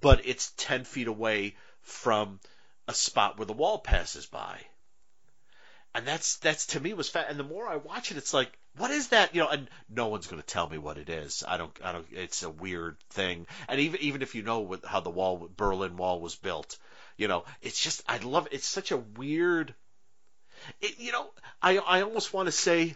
But 0.00 0.26
it's 0.26 0.52
ten 0.56 0.84
feet 0.84 1.08
away 1.08 1.56
from 1.82 2.40
a 2.88 2.94
spot 2.94 3.38
where 3.38 3.46
the 3.46 3.52
wall 3.52 3.78
passes 3.78 4.26
by 4.26 4.60
and 5.94 6.06
that's 6.06 6.36
that's 6.38 6.66
to 6.66 6.80
me 6.80 6.92
was 6.92 7.08
fat. 7.08 7.26
And 7.28 7.38
the 7.38 7.44
more 7.44 7.68
I 7.68 7.76
watch 7.76 8.10
it, 8.10 8.16
it's 8.16 8.34
like, 8.34 8.50
what 8.76 8.90
is 8.90 9.08
that? 9.08 9.34
You 9.34 9.42
know, 9.42 9.48
and 9.48 9.70
no 9.88 10.08
one's 10.08 10.26
going 10.26 10.42
to 10.42 10.46
tell 10.46 10.68
me 10.68 10.76
what 10.76 10.98
it 10.98 11.08
is. 11.08 11.44
I 11.46 11.56
don't. 11.56 11.72
I 11.82 11.92
don't. 11.92 12.06
It's 12.10 12.42
a 12.42 12.50
weird 12.50 12.96
thing. 13.10 13.46
And 13.68 13.80
even 13.80 14.00
even 14.00 14.22
if 14.22 14.34
you 14.34 14.42
know 14.42 14.60
what, 14.60 14.84
how 14.84 15.00
the 15.00 15.10
wall, 15.10 15.48
Berlin 15.56 15.96
Wall, 15.96 16.20
was 16.20 16.34
built, 16.34 16.78
you 17.16 17.28
know, 17.28 17.44
it's 17.62 17.80
just 17.80 18.02
I 18.08 18.18
love. 18.18 18.48
It's 18.50 18.66
such 18.66 18.90
a 18.90 18.96
weird. 18.96 19.74
It, 20.80 20.98
you 20.98 21.12
know, 21.12 21.26
I 21.62 21.78
I 21.78 22.02
almost 22.02 22.32
want 22.32 22.46
to 22.46 22.52
say, 22.52 22.94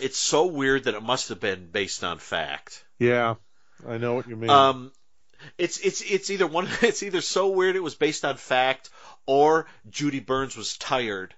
it's 0.00 0.18
so 0.18 0.46
weird 0.46 0.84
that 0.84 0.94
it 0.94 1.02
must 1.02 1.30
have 1.30 1.40
been 1.40 1.68
based 1.70 2.04
on 2.04 2.18
fact. 2.18 2.84
Yeah, 2.98 3.34
I 3.86 3.98
know 3.98 4.14
what 4.14 4.28
you 4.28 4.36
mean. 4.36 4.50
Um, 4.50 4.92
it's 5.58 5.78
it's 5.78 6.00
it's 6.00 6.30
either 6.30 6.46
one. 6.46 6.68
It's 6.82 7.02
either 7.02 7.20
so 7.20 7.48
weird 7.48 7.76
it 7.76 7.82
was 7.82 7.94
based 7.94 8.24
on 8.24 8.36
fact, 8.36 8.90
or 9.26 9.66
Judy 9.88 10.20
Burns 10.20 10.56
was 10.56 10.76
tired 10.76 11.34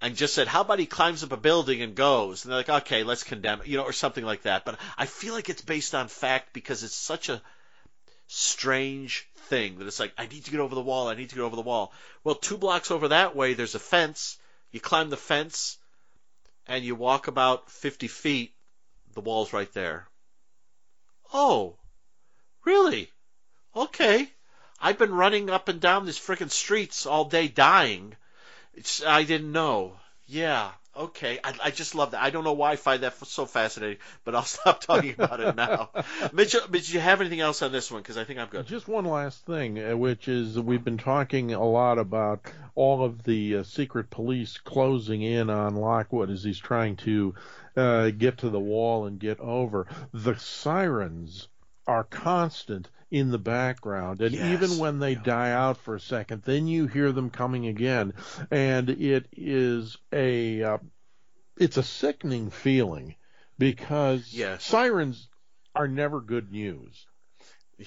and 0.00 0.16
just 0.16 0.34
said, 0.34 0.48
"How 0.48 0.62
about 0.62 0.78
he 0.78 0.86
climbs 0.86 1.24
up 1.24 1.32
a 1.32 1.36
building 1.36 1.82
and 1.82 1.94
goes?" 1.94 2.44
And 2.44 2.52
they're 2.52 2.60
like, 2.60 2.68
"Okay, 2.82 3.02
let's 3.02 3.24
condemn 3.24 3.60
it," 3.60 3.66
you 3.66 3.76
know, 3.76 3.84
or 3.84 3.92
something 3.92 4.24
like 4.24 4.42
that. 4.42 4.64
But 4.64 4.78
I 4.96 5.06
feel 5.06 5.34
like 5.34 5.48
it's 5.48 5.62
based 5.62 5.94
on 5.94 6.08
fact 6.08 6.52
because 6.52 6.82
it's 6.82 6.94
such 6.94 7.28
a 7.28 7.42
strange 8.28 9.28
thing 9.48 9.78
that 9.78 9.86
it's 9.86 9.98
like, 9.98 10.12
I 10.16 10.26
need 10.26 10.44
to 10.44 10.50
get 10.50 10.60
over 10.60 10.74
the 10.74 10.80
wall. 10.80 11.08
I 11.08 11.14
need 11.14 11.30
to 11.30 11.34
get 11.34 11.42
over 11.42 11.56
the 11.56 11.62
wall. 11.62 11.92
Well, 12.22 12.36
two 12.36 12.56
blocks 12.56 12.90
over 12.90 13.08
that 13.08 13.34
way, 13.34 13.54
there's 13.54 13.74
a 13.74 13.80
fence. 13.80 14.38
You 14.70 14.80
climb 14.80 15.10
the 15.10 15.16
fence, 15.16 15.78
and 16.66 16.84
you 16.84 16.94
walk 16.94 17.26
about 17.26 17.70
50 17.70 18.06
feet. 18.06 18.54
The 19.14 19.20
wall's 19.20 19.52
right 19.52 19.72
there. 19.72 20.06
Oh, 21.32 21.76
really? 22.64 23.10
Okay. 23.74 24.30
I've 24.80 24.98
been 24.98 25.12
running 25.12 25.50
up 25.50 25.68
and 25.68 25.80
down 25.80 26.06
these 26.06 26.18
frickin' 26.18 26.50
streets 26.50 27.06
all 27.06 27.24
day 27.24 27.48
dying 27.48 28.14
it's, 28.78 29.04
I 29.04 29.24
didn't 29.24 29.50
know. 29.50 29.96
Yeah. 30.26 30.70
Okay. 30.98 31.38
I, 31.44 31.54
I 31.64 31.70
just 31.70 31.94
love 31.94 32.10
that. 32.10 32.22
I 32.22 32.30
don't 32.30 32.42
know 32.42 32.54
why 32.54 32.72
I 32.72 32.76
find 32.76 33.04
that 33.04 33.24
so 33.26 33.46
fascinating, 33.46 33.98
but 34.24 34.34
I'll 34.34 34.42
stop 34.58 34.80
talking 34.80 35.14
about 35.16 35.40
it 35.40 35.54
now. 35.54 35.90
Mitchell, 36.32 36.66
did 36.68 36.88
you 36.88 36.98
have 36.98 37.20
anything 37.20 37.40
else 37.40 37.62
on 37.62 37.70
this 37.70 37.90
one? 37.90 38.02
Because 38.02 38.18
I 38.18 38.24
think 38.24 38.40
I'm 38.40 38.48
good. 38.48 38.66
Just 38.66 38.88
one 38.88 39.04
last 39.04 39.46
thing, 39.46 39.78
uh, 39.82 39.96
which 39.96 40.26
is 40.26 40.58
we've 40.58 40.84
been 40.84 40.98
talking 40.98 41.54
a 41.54 41.64
lot 41.64 41.98
about 41.98 42.50
all 42.74 43.04
of 43.04 43.22
the 43.22 43.58
uh, 43.58 43.62
secret 43.62 44.10
police 44.10 44.58
closing 44.58 45.22
in 45.22 45.50
on 45.50 45.76
Lockwood 45.76 46.30
as 46.30 46.42
he's 46.42 46.58
trying 46.58 46.96
to 46.96 47.34
uh, 47.76 48.10
get 48.10 48.38
to 48.38 48.50
the 48.50 48.60
wall 48.60 49.06
and 49.06 49.20
get 49.20 49.38
over. 49.38 49.86
The 50.12 50.36
sirens 50.36 51.46
are 51.86 52.04
constant 52.04 52.88
in 53.10 53.30
the 53.30 53.38
background. 53.38 54.20
And 54.20 54.34
yes. 54.34 54.44
even 54.62 54.78
when 54.78 54.98
they 54.98 55.12
yeah. 55.12 55.22
die 55.22 55.50
out 55.52 55.78
for 55.78 55.94
a 55.94 56.00
second, 56.00 56.42
then 56.42 56.66
you 56.66 56.86
hear 56.86 57.12
them 57.12 57.30
coming 57.30 57.66
again. 57.66 58.14
And 58.50 58.90
it 58.90 59.26
is 59.32 59.96
a, 60.12 60.62
uh, 60.62 60.78
it's 61.56 61.76
a 61.76 61.82
sickening 61.82 62.50
feeling 62.50 63.16
because 63.58 64.32
yes. 64.32 64.64
sirens 64.64 65.28
are 65.74 65.88
never 65.88 66.20
good 66.20 66.50
news. 66.52 67.06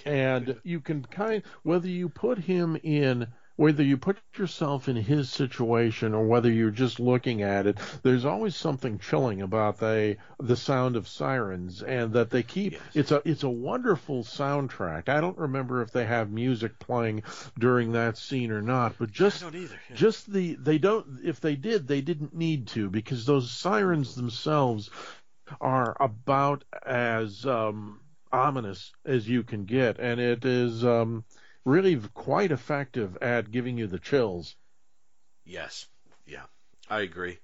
And 0.05 0.59
you 0.63 0.79
can 0.79 1.03
kind 1.03 1.43
whether 1.63 1.87
you 1.87 2.07
put 2.07 2.37
him 2.37 2.77
in 2.81 3.27
whether 3.61 3.83
you 3.83 3.95
put 3.95 4.17
yourself 4.37 4.89
in 4.89 4.95
his 4.95 5.29
situation 5.29 6.15
or 6.15 6.25
whether 6.25 6.51
you're 6.51 6.71
just 6.71 6.99
looking 6.99 7.43
at 7.43 7.67
it, 7.67 7.77
there's 8.01 8.25
always 8.25 8.55
something 8.55 8.97
chilling 8.97 9.39
about 9.39 9.77
the 9.77 10.17
the 10.39 10.55
sound 10.55 10.95
of 10.95 11.07
sirens 11.07 11.83
and 11.83 12.11
that 12.11 12.31
they 12.31 12.41
keep. 12.41 12.73
Yes. 12.73 12.81
It's 12.95 13.11
a 13.11 13.21
it's 13.23 13.43
a 13.43 13.49
wonderful 13.49 14.23
soundtrack. 14.23 15.09
I 15.09 15.21
don't 15.21 15.37
remember 15.37 15.83
if 15.83 15.91
they 15.91 16.05
have 16.05 16.31
music 16.31 16.79
playing 16.79 17.21
during 17.59 17.91
that 17.91 18.17
scene 18.17 18.49
or 18.49 18.63
not, 18.63 18.95
but 18.97 19.11
just 19.11 19.43
yeah. 19.53 19.67
just 19.93 20.33
the 20.33 20.55
they 20.55 20.79
don't. 20.79 21.19
If 21.23 21.39
they 21.39 21.55
did, 21.55 21.87
they 21.87 22.01
didn't 22.01 22.35
need 22.35 22.65
to 22.69 22.89
because 22.89 23.27
those 23.27 23.51
sirens 23.51 24.15
themselves 24.15 24.89
are 25.59 25.95
about 25.99 26.63
as 26.83 27.45
um, 27.45 27.99
ominous 28.31 28.91
as 29.05 29.29
you 29.29 29.43
can 29.43 29.65
get, 29.65 29.99
and 29.99 30.19
it 30.19 30.45
is. 30.45 30.83
Um, 30.83 31.25
really 31.65 31.99
quite 32.13 32.51
effective 32.51 33.17
at 33.21 33.51
giving 33.51 33.77
you 33.77 33.87
the 33.87 33.99
chills. 33.99 34.55
Yes, 35.45 35.87
yeah, 36.25 36.43
I 36.89 37.01
agree. 37.01 37.37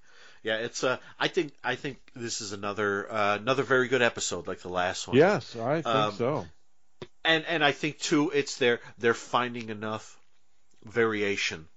Yeah, 0.43 0.57
it's 0.57 0.83
uh, 0.83 0.97
I 1.19 1.27
think 1.27 1.53
I 1.63 1.75
think 1.75 1.99
this 2.15 2.41
is 2.41 2.53
another 2.53 3.11
uh, 3.11 3.35
another 3.37 3.63
very 3.63 3.87
good 3.87 4.01
episode, 4.01 4.47
like 4.47 4.59
the 4.59 4.69
last 4.69 5.07
one. 5.07 5.17
Yes, 5.17 5.55
I 5.55 5.81
think 5.81 5.87
um, 5.87 6.15
so. 6.15 6.45
And 7.25 7.45
and 7.45 7.63
I 7.63 7.71
think 7.71 7.99
too, 7.99 8.31
it's 8.33 8.57
they're 8.57 8.79
they're 8.97 9.13
finding 9.13 9.69
enough 9.69 10.17
variation 10.85 11.67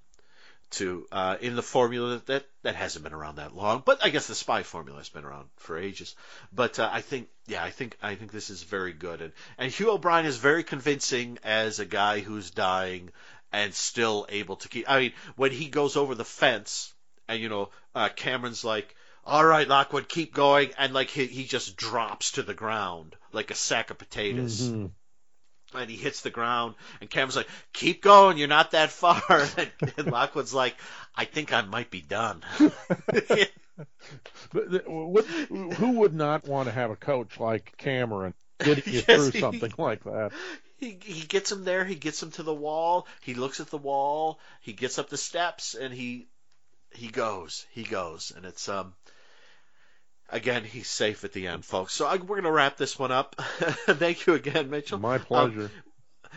to 0.71 1.07
uh, 1.11 1.37
in 1.41 1.57
the 1.57 1.63
formula 1.63 2.23
that 2.27 2.47
that 2.63 2.75
hasn't 2.75 3.03
been 3.03 3.13
around 3.13 3.37
that 3.37 3.55
long. 3.55 3.83
But 3.85 4.05
I 4.05 4.11
guess 4.11 4.27
the 4.27 4.35
spy 4.35 4.63
formula 4.63 4.99
has 4.99 5.09
been 5.09 5.25
around 5.25 5.49
for 5.57 5.79
ages. 5.79 6.15
But 6.53 6.79
uh, 6.79 6.89
I 6.91 7.01
think 7.01 7.29
yeah, 7.47 7.63
I 7.63 7.71
think 7.71 7.97
I 8.03 8.15
think 8.15 8.33
this 8.33 8.51
is 8.51 8.63
very 8.63 8.93
good. 8.93 9.21
And 9.21 9.33
and 9.59 9.73
Hugh 9.73 9.91
O'Brian 9.91 10.27
is 10.27 10.37
very 10.37 10.65
convincing 10.65 11.39
as 11.43 11.79
a 11.79 11.87
guy 11.87 12.21
who's 12.21 12.51
dying 12.51 13.11
and 13.53 13.75
still 13.75 14.27
able 14.29 14.57
to 14.57 14.69
keep. 14.69 14.89
I 14.89 15.01
mean, 15.01 15.13
when 15.37 15.51
he 15.51 15.69
goes 15.69 15.97
over 15.97 16.15
the 16.15 16.25
fence 16.25 16.93
and 17.29 17.41
you 17.41 17.49
know 17.49 17.71
uh, 17.95 18.09
Cameron's 18.09 18.65
like. 18.65 18.95
All 19.23 19.45
right, 19.45 19.69
Lockwood, 19.69 20.09
keep 20.09 20.33
going, 20.33 20.71
and 20.79 20.95
like 20.95 21.11
he, 21.11 21.27
he 21.27 21.45
just 21.45 21.77
drops 21.77 22.33
to 22.33 22.43
the 22.43 22.55
ground 22.55 23.15
like 23.33 23.51
a 23.51 23.55
sack 23.55 23.91
of 23.91 23.99
potatoes. 23.99 24.63
Mm-hmm 24.63 24.87
and 25.75 25.91
he 25.91 25.97
hits 25.97 26.23
the 26.23 26.31
ground 26.31 26.75
and 27.01 27.09
Cameron's 27.11 27.37
like, 27.37 27.49
keep 27.73 28.03
going, 28.03 28.39
you're 28.39 28.49
not 28.49 28.73
that 28.73 28.91
far. 28.91 29.21
And, 29.57 29.71
and 29.97 30.11
Lockwood's 30.11 30.55
like, 30.55 30.77
I 31.15 31.25
think 31.25 31.53
I 31.53 31.63
might 31.63 31.91
be 31.91 32.01
done. 32.01 32.43
but 34.53 35.27
who 35.49 35.91
would 35.99 36.15
not 36.15 36.47
want 36.47 36.69
to 36.69 36.73
have 36.73 36.91
a 36.91 36.97
coach 36.97 37.39
like 37.39 37.77
Cameron 37.77 38.35
getting 38.59 38.93
you 38.93 39.03
yes, 39.09 39.17
through 39.17 39.31
he, 39.31 39.41
something 39.41 39.73
like 39.79 40.05
that? 40.05 40.33
He 40.79 40.99
he 41.03 41.27
gets 41.27 41.53
him 41.53 41.65
there. 41.65 41.85
He 41.85 41.95
gets 41.95 42.23
him 42.23 42.31
to 42.33 42.43
the 42.43 42.55
wall. 42.55 43.07
He 43.21 43.35
looks 43.35 43.61
at 43.61 43.69
the 43.69 43.79
wall. 43.79 44.41
He 44.61 44.73
gets 44.73 44.99
up 44.99 45.11
the 45.11 45.19
steps 45.19 45.75
and 45.75 45.93
he 45.93 46.27
he 46.93 47.09
goes. 47.09 47.67
He 47.71 47.83
goes, 47.83 48.33
and 48.35 48.45
it's 48.45 48.69
um 48.69 48.95
again, 50.31 50.65
he's 50.65 50.89
safe 50.89 51.25
at 51.25 51.33
the 51.33 51.47
end, 51.47 51.65
folks. 51.65 51.93
So 51.93 52.07
I, 52.07 52.17
we're 52.17 52.37
going 52.37 52.45
to 52.45 52.53
wrap 52.53 52.77
this 52.77 52.99
one 52.99 53.13
up. 53.13 53.37
Thank 53.87 54.27
you 54.27 54.35
again, 54.35 54.71
Mitchell. 54.71 54.99
My 54.99 55.19
pleasure. 55.19 55.63
Um, 55.63 55.71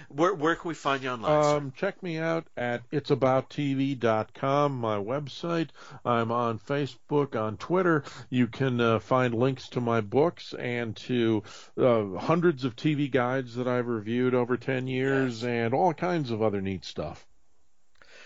where, 0.10 0.34
where 0.34 0.56
can 0.56 0.70
we 0.70 0.74
find 0.74 1.04
you 1.04 1.10
online? 1.10 1.56
Um, 1.56 1.74
check 1.76 2.02
me 2.02 2.18
out 2.18 2.48
at 2.58 2.89
itsabouttv.com, 2.91 4.76
my 4.80 4.98
website. 4.98 5.70
I'm 6.04 6.32
on 6.32 6.60
Facebook, 6.60 7.39
on 7.39 7.58
Twitter. 7.58 8.04
You 8.30 8.48
can 8.48 8.82
uh, 8.82 9.00
find 9.00 9.34
links 9.34 9.70
to 9.70 9.82
my 9.82 10.02
books 10.02 10.54
and 10.54 10.96
to 10.98 11.44
uh, 11.78 12.18
hundreds 12.18 12.64
of 12.64 12.76
TV 12.76 13.10
guides 13.10 13.56
that 13.56 13.68
I've 13.68 13.88
reviewed 13.88 14.34
over 14.34 14.58
10 14.58 14.88
years 14.88 15.44
yes. 15.44 15.50
and 15.50 15.74
all 15.74 15.94
kinds 15.94 16.32
of 16.32 16.41
other 16.41 16.62
neat 16.62 16.86
stuff. 16.86 17.26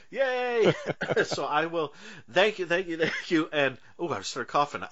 Yay! 0.09 0.73
so 1.25 1.45
I 1.45 1.65
will 1.65 1.93
thank 2.31 2.59
you, 2.59 2.65
thank 2.65 2.87
you, 2.87 2.97
thank 2.97 3.31
you. 3.31 3.49
And 3.51 3.77
oh, 3.99 4.09
I 4.09 4.21
started 4.21 4.49
coughing. 4.49 4.83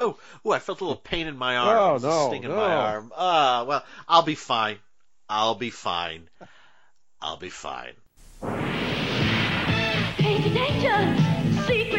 oh, 0.00 0.18
oh, 0.44 0.50
I 0.50 0.58
felt 0.58 0.80
a 0.80 0.84
little 0.84 1.00
pain 1.00 1.26
in 1.26 1.36
my 1.36 1.56
arm. 1.56 2.02
Oh 2.02 2.08
no, 2.08 2.28
sting 2.28 2.44
in 2.44 2.50
no. 2.50 2.56
my 2.56 2.74
arm. 2.74 3.12
Ah, 3.16 3.60
uh, 3.60 3.64
well, 3.64 3.84
I'll 4.08 4.22
be 4.22 4.34
fine. 4.34 4.78
I'll 5.28 5.54
be 5.54 5.70
fine. 5.70 6.28
I'll 7.20 7.36
be 7.38 7.50
fine. 7.50 7.94
Danger, 10.18 10.54
danger! 10.54 11.62
Secrets 11.66 11.93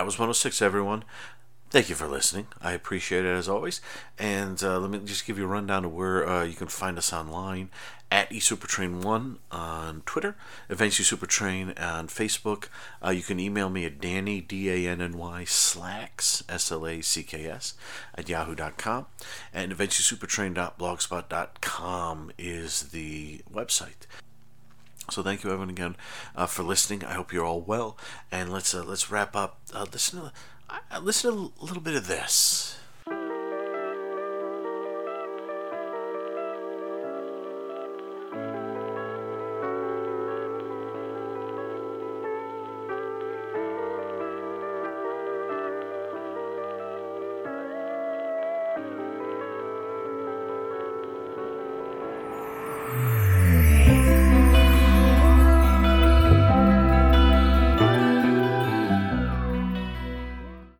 That 0.00 0.06
was 0.06 0.18
106, 0.18 0.62
everyone. 0.62 1.04
Thank 1.68 1.90
you 1.90 1.94
for 1.94 2.08
listening. 2.08 2.46
I 2.62 2.72
appreciate 2.72 3.26
it 3.26 3.36
as 3.36 3.50
always. 3.50 3.82
And 4.18 4.64
uh, 4.64 4.78
let 4.78 4.90
me 4.90 4.98
just 5.04 5.26
give 5.26 5.36
you 5.36 5.44
a 5.44 5.46
rundown 5.46 5.84
of 5.84 5.92
where 5.92 6.26
uh, 6.26 6.42
you 6.42 6.54
can 6.54 6.68
find 6.68 6.96
us 6.96 7.12
online 7.12 7.68
at 8.10 8.30
eSupertrain1 8.30 9.36
on 9.50 10.00
Twitter, 10.06 10.36
Eventually 10.70 11.04
Supertrain 11.04 11.78
on 11.78 12.08
Facebook. 12.08 12.68
Uh, 13.04 13.10
you 13.10 13.20
can 13.20 13.38
email 13.38 13.68
me 13.68 13.84
at 13.84 14.00
Danny, 14.00 14.40
D 14.40 14.70
A 14.70 14.90
N 14.90 15.02
N 15.02 15.18
Y, 15.18 15.44
Slacks, 15.44 16.42
S 16.48 16.72
L 16.72 16.86
A 16.86 17.02
C 17.02 17.22
K 17.22 17.44
S, 17.44 17.74
at 18.14 18.26
yahoo.com. 18.26 19.04
And 19.52 19.70
eventuallysupertrain.blogspot.com 19.70 22.32
is 22.38 22.84
the 22.84 23.42
website. 23.52 24.06
So 25.08 25.22
thank 25.22 25.42
you 25.42 25.50
everyone 25.50 25.70
again 25.70 25.96
uh, 26.36 26.46
for 26.46 26.62
listening. 26.62 27.04
I 27.04 27.14
hope 27.14 27.32
you're 27.32 27.44
all 27.44 27.60
well, 27.60 27.96
and 28.30 28.52
let's 28.52 28.74
uh, 28.74 28.84
let's 28.84 29.10
wrap 29.10 29.34
up. 29.34 29.60
Uh, 29.72 29.86
listen 29.92 30.20
to 30.20 30.32
uh, 30.68 31.00
listen 31.00 31.32
to 31.32 31.52
a 31.60 31.64
little 31.64 31.82
bit 31.82 31.94
of 31.94 32.06
this. 32.06 32.79